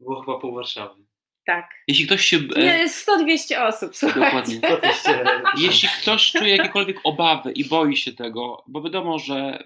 Było 0.00 0.20
chyba 0.20 0.38
pół 0.38 0.54
Warszawy. 0.54 1.02
Tak. 1.46 1.70
Jeśli 1.88 2.06
ktoś 2.06 2.24
się... 2.26 2.36
e, 2.56 2.62
Nie, 2.62 2.88
100-200 2.88 3.62
osób, 3.62 3.96
słuchajcie. 3.96 4.24
Dokładnie. 4.26 4.60
Co 4.60 4.76
tyście... 4.76 5.24
Jeśli 5.58 5.88
ktoś 6.02 6.32
czuje 6.32 6.56
jakiekolwiek 6.56 6.96
obawy 7.04 7.52
i 7.52 7.64
boi 7.64 7.96
się 7.96 8.12
tego, 8.12 8.64
bo 8.68 8.82
wiadomo, 8.82 9.18
że 9.18 9.64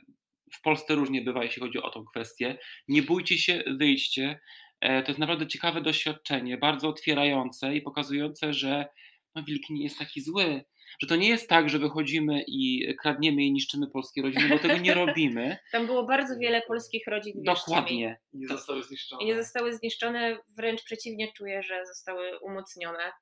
w 0.52 0.60
Polsce 0.62 0.94
różnie 0.94 1.22
bywa, 1.22 1.44
jeśli 1.44 1.62
chodzi 1.62 1.78
o 1.82 1.90
tą 1.90 2.04
kwestię, 2.04 2.58
nie 2.88 3.02
bójcie 3.02 3.38
się, 3.38 3.62
wyjdźcie. 3.66 4.40
E, 4.80 5.02
To 5.02 5.08
jest 5.10 5.18
naprawdę 5.18 5.46
ciekawe 5.46 5.80
doświadczenie, 5.80 6.58
bardzo 6.58 6.88
otwierające 6.88 7.74
i 7.76 7.82
pokazujące, 7.82 8.52
że 8.54 8.86
no, 9.34 9.42
wilk 9.42 9.62
nie 9.70 9.82
jest 9.84 9.98
taki 9.98 10.20
zły. 10.20 10.64
Że 11.02 11.06
to 11.08 11.16
nie 11.16 11.28
jest 11.28 11.48
tak, 11.48 11.68
że 11.68 11.78
wychodzimy 11.78 12.44
i 12.46 12.94
kradniemy 13.02 13.42
i 13.42 13.52
niszczymy 13.52 13.86
polskie 13.86 14.22
rodziny, 14.22 14.48
bo 14.48 14.58
tego 14.58 14.78
nie 14.78 14.94
robimy. 15.04 15.56
Tam 15.72 15.86
było 15.86 16.04
bardzo 16.04 16.38
wiele 16.38 16.62
polskich 16.62 17.06
rodzin. 17.06 17.42
Dokładnie. 17.42 18.18
Nie 18.32 18.48
zostały 18.48 18.82
zniszczone. 18.82 19.22
I 19.22 19.26
nie 19.26 19.36
zostały 19.36 19.74
zniszczone, 19.74 20.38
wręcz 20.56 20.82
przeciwnie, 20.84 21.32
czuję, 21.32 21.62
że 21.62 21.86
zostały 21.86 22.38
umocnione 22.38 23.12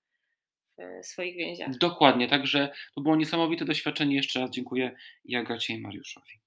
w 1.03 1.07
swoich 1.07 1.37
więziach. 1.37 1.79
Dokładnie. 1.79 2.29
Także 2.29 2.73
to 2.95 3.01
było 3.01 3.17
niesamowite 3.17 3.65
doświadczenie. 3.65 4.17
Jeszcze 4.17 4.41
raz 4.41 4.51
dziękuję 4.51 4.97
i 5.25 5.37
Agacie 5.37 5.75
i 5.75 5.81
Mariuszowi. 5.81 6.41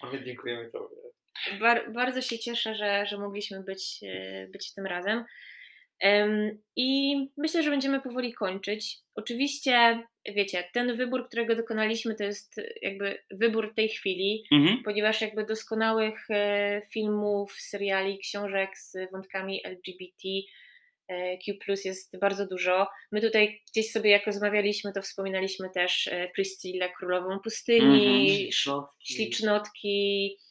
A 0.00 0.06
my 0.06 0.24
dziękujemy 0.24 0.70
Tobie. 0.70 0.96
Bar- 1.60 1.92
bardzo 1.92 2.22
się 2.22 2.38
cieszę, 2.38 2.74
że, 2.74 3.06
że 3.06 3.18
mogliśmy 3.18 3.62
być, 3.62 4.00
e, 4.02 4.46
być 4.52 4.74
tym 4.74 4.86
razem. 4.86 5.24
Em, 6.00 6.58
I 6.76 7.16
myślę, 7.36 7.62
że 7.62 7.70
będziemy 7.70 8.00
powoli 8.00 8.32
kończyć. 8.32 8.98
Oczywiście 9.14 10.02
wiecie, 10.34 10.64
ten 10.72 10.96
wybór, 10.96 11.28
którego 11.28 11.56
dokonaliśmy, 11.56 12.14
to 12.14 12.24
jest 12.24 12.60
jakby 12.82 13.18
wybór 13.30 13.74
tej 13.74 13.88
chwili, 13.88 14.44
Mhm. 14.52 14.82
ponieważ 14.84 15.20
jakby 15.20 15.44
doskonałych 15.44 16.30
e, 16.30 16.82
filmów, 16.92 17.52
seriali, 17.52 18.18
książek 18.18 18.70
z 18.78 18.96
wątkami 19.12 19.60
LGBT, 19.64 20.28
e, 21.08 21.38
Q 21.38 21.54
jest 21.84 22.18
bardzo 22.18 22.46
dużo. 22.46 22.86
My 23.12 23.20
tutaj 23.20 23.60
gdzieś 23.70 23.90
sobie, 23.92 24.10
jak 24.10 24.26
rozmawialiśmy, 24.26 24.92
to 24.92 25.02
wspominaliśmy 25.02 25.70
też 25.74 26.08
e, 26.08 26.28
Priscilla, 26.34 26.88
Królową 26.88 27.38
Pustyni, 27.44 28.30
Mhm. 28.30 28.50
Ślicznotki, 29.04 30.36
e, 30.36 30.47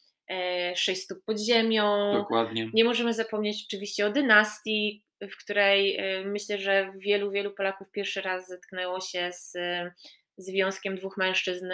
Sześć 0.75 1.01
stóp 1.01 1.17
pod 1.25 1.39
ziemią. 1.39 2.13
Dokładnie. 2.13 2.69
Nie 2.73 2.83
możemy 2.83 3.13
zapomnieć 3.13 3.65
oczywiście 3.67 4.05
o 4.05 4.09
dynastii, 4.11 5.03
w 5.21 5.37
której 5.43 5.97
e, 5.97 6.25
myślę, 6.25 6.57
że 6.57 6.91
wielu, 6.99 7.31
wielu 7.31 7.51
Polaków 7.51 7.91
pierwszy 7.91 8.21
raz 8.21 8.47
zetknęło 8.47 9.01
się 9.01 9.29
z 9.33 9.55
e, 9.55 9.91
związkiem 10.37 10.95
dwóch 10.95 11.17
mężczyzn. 11.17 11.71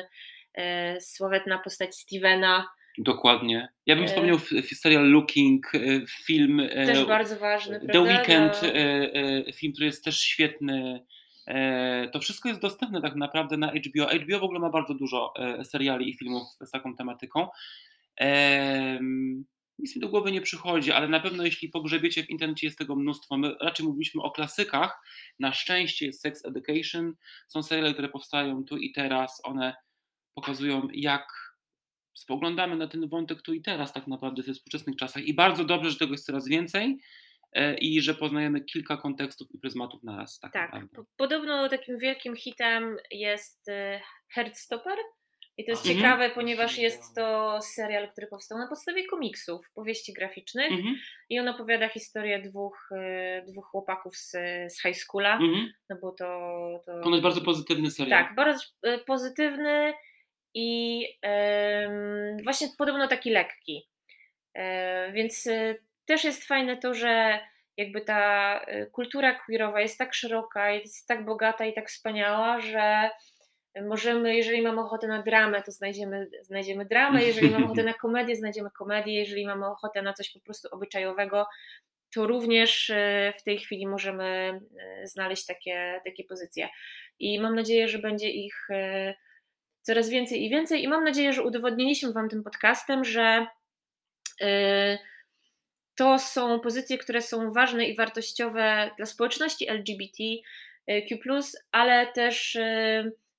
E, 0.54 1.02
Sławetna 1.02 1.60
postać 1.60 1.96
Stevena, 1.96 2.68
Dokładnie. 2.98 3.68
Ja 3.86 3.96
bym 3.96 4.04
E, 4.04 4.08
wspomniał 4.08 4.38
serial 4.64 5.10
Looking, 5.10 5.76
e, 5.76 5.80
film. 6.26 6.60
e, 6.60 6.86
też 6.86 7.06
bardzo 7.06 7.36
ważny, 7.40 7.80
The 7.80 7.86
prawda? 7.88 8.12
Weekend, 8.14 8.64
e, 8.64 8.76
e, 9.48 9.54
film, 9.54 9.74
który 9.74 9.86
jest 9.86 10.04
też 10.04 10.20
świetny. 10.22 11.06
E, 11.48 12.10
To 12.14 12.20
wszystko 12.20 12.50
jest 12.50 12.62
dostępne 12.62 13.02
tak 13.02 13.16
naprawdę 13.16 13.58
na 13.58 13.72
HBO. 13.72 14.06
HBO 14.10 14.40
w 14.40 14.44
ogóle 14.44 14.60
ma 14.60 14.70
bardzo 14.70 14.94
dużo 14.94 15.34
e, 15.40 15.66
seriali 15.66 16.10
i 16.10 16.18
filmów 16.18 16.44
z 16.66 16.72
taką 16.72 16.96
tematyką. 16.96 17.48
Nic 19.80 19.96
mi 19.96 20.02
do 20.02 20.10
głowy 20.10 20.32
nie 20.32 20.42
przychodzi, 20.42 20.92
ale 20.92 21.08
na 21.08 21.20
pewno 21.20 21.46
jeśli 21.46 21.70
pogrzebiecie 21.70 22.24
w 22.24 22.30
internecie 22.30 22.68
jest 22.68 22.78
tego 22.80 22.96
mnóstwo. 22.96 23.38
My 23.38 23.56
raczej 23.62 23.86
mówiliśmy 23.86 24.22
o 24.22 24.32
klasykach. 24.32 25.00
Na 25.40 25.54
szczęście 25.54 26.06
jest 26.06 26.22
Sex 26.22 26.46
Education. 26.46 27.14
Są 27.48 27.64
seriale, 27.64 27.94
które 27.94 28.10
powstają 28.10 28.64
tu 28.66 28.78
i 28.78 28.92
teraz. 28.92 29.42
One 29.44 29.76
pokazują, 30.36 30.88
jak 30.94 31.28
spoglądamy 32.14 32.76
na 32.76 32.88
ten 32.88 33.10
wątek 33.10 33.42
tu 33.42 33.54
i 33.54 33.62
teraz 33.62 33.94
tak 33.94 34.08
naprawdę 34.08 34.44
we 34.44 34.54
współczesnych 34.54 34.96
czasach. 34.96 35.24
I 35.24 35.34
bardzo 35.34 35.66
dobrze, 35.66 35.90
że 35.92 35.98
tego 35.98 36.12
jest 36.12 36.26
coraz 36.26 36.48
więcej 36.48 36.98
e, 37.54 37.78
i 37.78 38.02
że 38.02 38.14
poznajemy 38.16 38.62
kilka 38.62 38.98
kontekstów 38.98 39.48
i 39.52 39.58
pryzmatów 39.60 40.04
naraz. 40.04 40.40
Tak, 40.40 40.52
Tak, 40.54 40.72
po- 40.96 41.06
podobno 41.18 41.70
takim 41.70 41.98
wielkim 41.98 42.36
hitem 42.36 42.98
jest 43.12 43.70
e, 43.70 44.02
Heartstopper. 44.30 44.98
I 45.58 45.66
to 45.66 45.72
jest 45.72 45.86
Mhm. 45.86 45.98
ciekawe, 45.98 46.30
ponieważ 46.30 46.78
jest 46.78 47.16
to 47.16 47.60
serial, 47.62 48.12
który 48.12 48.28
powstał 48.28 48.58
na 48.58 48.68
podstawie 48.68 49.08
komiksów, 49.08 49.72
powieści 49.76 50.14
graficznych 50.14 50.72
Mhm, 50.72 50.96
i 51.30 51.40
on 51.40 51.48
opowiada 51.48 51.90
historię 51.90 52.42
dwóch, 52.42 52.90
e, 52.92 53.44
dwóch 53.48 53.66
chłopaków 53.66 54.18
z, 54.18 54.32
z 54.74 54.82
high 54.82 54.98
schoola, 54.98 55.34
mhm. 55.34 55.74
no 55.90 55.96
bo 56.02 56.12
to... 56.12 56.26
to... 56.86 57.00
Ponoć 57.04 57.22
bardzo 57.22 57.42
pozytywny 57.42 57.92
serial. 57.92 58.24
Tak, 58.24 58.36
bardzo 58.36 58.66
e, 58.84 58.98
pozytywny 58.98 59.94
i 60.54 61.08
właśnie 62.44 62.68
podobno 62.78 63.08
taki 63.08 63.30
lekki. 63.30 63.90
E, 64.54 65.12
więc 65.12 65.50
też 66.06 66.24
jest 66.24 66.48
fajne 66.48 66.78
to, 66.78 66.94
że 66.94 67.40
jakby 67.78 68.02
ta 68.02 68.66
kultura 68.92 69.40
queerowa 69.40 69.82
jest 69.82 69.98
tak 69.98 70.14
szeroka, 70.14 70.72
jest 70.72 71.08
tak 71.08 71.26
bogata 71.26 71.66
i 71.66 71.74
tak 71.74 71.90
wspaniała, 71.90 72.60
że 72.60 73.10
możemy, 73.82 74.36
jeżeli 74.36 74.62
mamy 74.62 74.82
ochotę 74.82 75.08
na 75.08 75.22
dramę, 75.22 75.62
to 75.62 75.72
znajdziemy, 75.72 76.30
znajdziemy 76.42 76.86
dramę, 76.86 77.24
jeżeli 77.24 77.50
mamy 77.50 77.66
ochotę 77.66 77.84
na 77.84 77.94
komedię, 77.94 78.36
znajdziemy 78.36 78.70
komedię, 78.72 79.14
jeżeli 79.14 79.46
mamy 79.46 79.68
ochotę 79.68 80.02
na 80.02 80.14
coś 80.14 80.30
po 80.30 80.40
prostu 80.40 80.68
obyczajowego, 80.72 81.46
to 82.14 82.28
również 82.28 82.90
e, 82.90 83.34
w 83.40 83.44
tej 83.44 83.58
chwili 83.58 83.88
możemy 83.88 84.24
e, 84.24 85.08
znaleźć 85.08 85.46
takie, 85.46 86.02
takie 86.06 86.24
pozycje. 86.24 86.70
I 87.20 87.40
mam 87.40 87.56
nadzieję, 87.56 87.88
że 87.88 88.00
będzie 88.00 88.30
ich 88.30 88.68
e, 88.70 89.14
coraz 89.82 90.10
więcej 90.10 90.46
i 90.46 90.50
więcej. 90.50 90.84
I 90.84 90.88
mam 90.88 91.04
nadzieję, 91.04 91.34
że 91.34 91.44
udowodniliśmy 91.44 92.14
Wam 92.14 92.30
tym 92.30 92.44
podcastem, 92.44 93.06
że 93.06 93.48
to 95.96 96.20
są 96.20 96.60
pozycje, 96.60 96.98
które 96.98 97.22
są 97.22 97.52
ważne 97.52 97.86
i 97.86 97.96
wartościowe 97.96 98.92
dla 98.98 99.06
społeczności 99.06 99.70
LGBTQ, 99.70 100.42
ale 101.72 102.08
też 102.08 102.58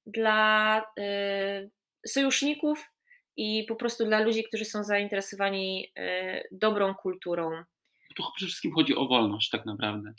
dla 0.06 0.82
e, 0.98 1.68
sojuszników 2.06 2.90
i 3.36 3.64
po 3.68 3.76
prostu 3.76 4.04
dla 4.04 4.20
ludzi, 4.20 4.44
którzy 4.44 4.64
są 4.64 4.84
zainteresowani 4.84 5.92
e, 5.96 6.42
dobrą 6.52 6.94
kulturą. 6.94 7.50
Tu 8.16 8.22
przede 8.36 8.48
wszystkim 8.48 8.72
chodzi 8.72 8.96
o 8.96 9.06
wolność 9.06 9.50
tak 9.50 9.66
naprawdę. 9.66 10.12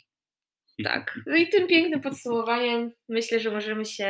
Tak. 0.84 1.18
No 1.26 1.36
i 1.36 1.48
tym 1.48 1.66
pięknym 1.66 2.00
podsumowaniem 2.00 2.90
myślę, 3.08 3.40
że 3.40 3.50
możemy 3.50 3.84
się 3.84 4.06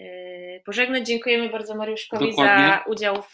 y, 0.00 0.62
pożegnać. 0.66 1.06
Dziękujemy 1.06 1.48
bardzo 1.48 1.74
Mariuszkowi 1.74 2.30
Dokładnie. 2.30 2.64
za 2.68 2.84
udział 2.86 3.22
w, 3.22 3.30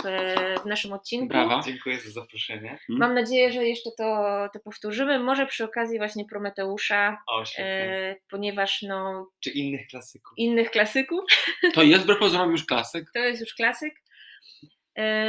w 0.62 0.66
naszym 0.66 0.92
odcinku. 0.92 1.26
Brawa. 1.28 1.60
Dziękuję 1.66 2.00
za 2.00 2.10
zaproszenie. 2.10 2.78
Mam 2.88 3.14
nadzieję, 3.14 3.52
że 3.52 3.64
jeszcze 3.64 3.90
to, 3.98 4.24
to 4.52 4.60
powtórzymy. 4.60 5.18
Może 5.18 5.46
przy 5.46 5.64
okazji 5.64 5.98
właśnie 5.98 6.24
Prometeusza, 6.24 7.18
O, 7.28 7.42
y, 7.42 7.46
ponieważ 8.30 8.82
no, 8.82 9.30
Czy 9.40 9.50
innych 9.50 9.86
klasyków. 9.86 10.32
innych 10.36 10.70
klasyków 10.70 11.24
To 11.74 11.82
jest 11.82 12.02
wbrew 12.04 12.18
pozorom 12.18 12.50
już 12.52 12.64
klasyk. 12.66 13.10
to 13.14 13.18
jest 13.18 13.40
już 13.40 13.54
klasyk. 13.54 13.94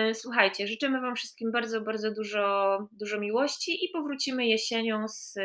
Y, 0.10 0.14
Słuchajcie, 0.16 0.68
życzymy 0.68 1.02
Wam 1.02 1.16
wszystkim 1.16 1.52
bardzo, 1.52 1.82
bardzo 1.82 2.12
dużo, 2.12 2.78
dużo 2.92 3.20
miłości 3.20 3.86
i 3.86 3.90
powrócimy 3.90 4.48
jesienią 4.48 5.08
z 5.08 5.36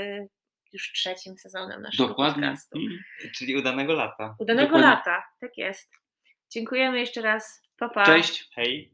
już 0.72 0.92
trzecim 0.92 1.38
sezonem 1.38 1.82
naszego 1.82 2.08
Dokładnie. 2.08 2.42
podcastu. 2.48 2.78
Czyli 3.36 3.56
udanego 3.56 3.92
lata. 3.92 4.36
Udanego 4.38 4.66
Dokładnie. 4.68 4.88
lata, 4.88 5.24
tak 5.40 5.58
jest. 5.58 5.92
Dziękujemy 6.50 6.98
jeszcze 7.00 7.22
raz. 7.22 7.62
Pa, 7.78 7.88
pa. 7.88 8.06
Cześć. 8.06 8.48
Hej. 8.54 8.92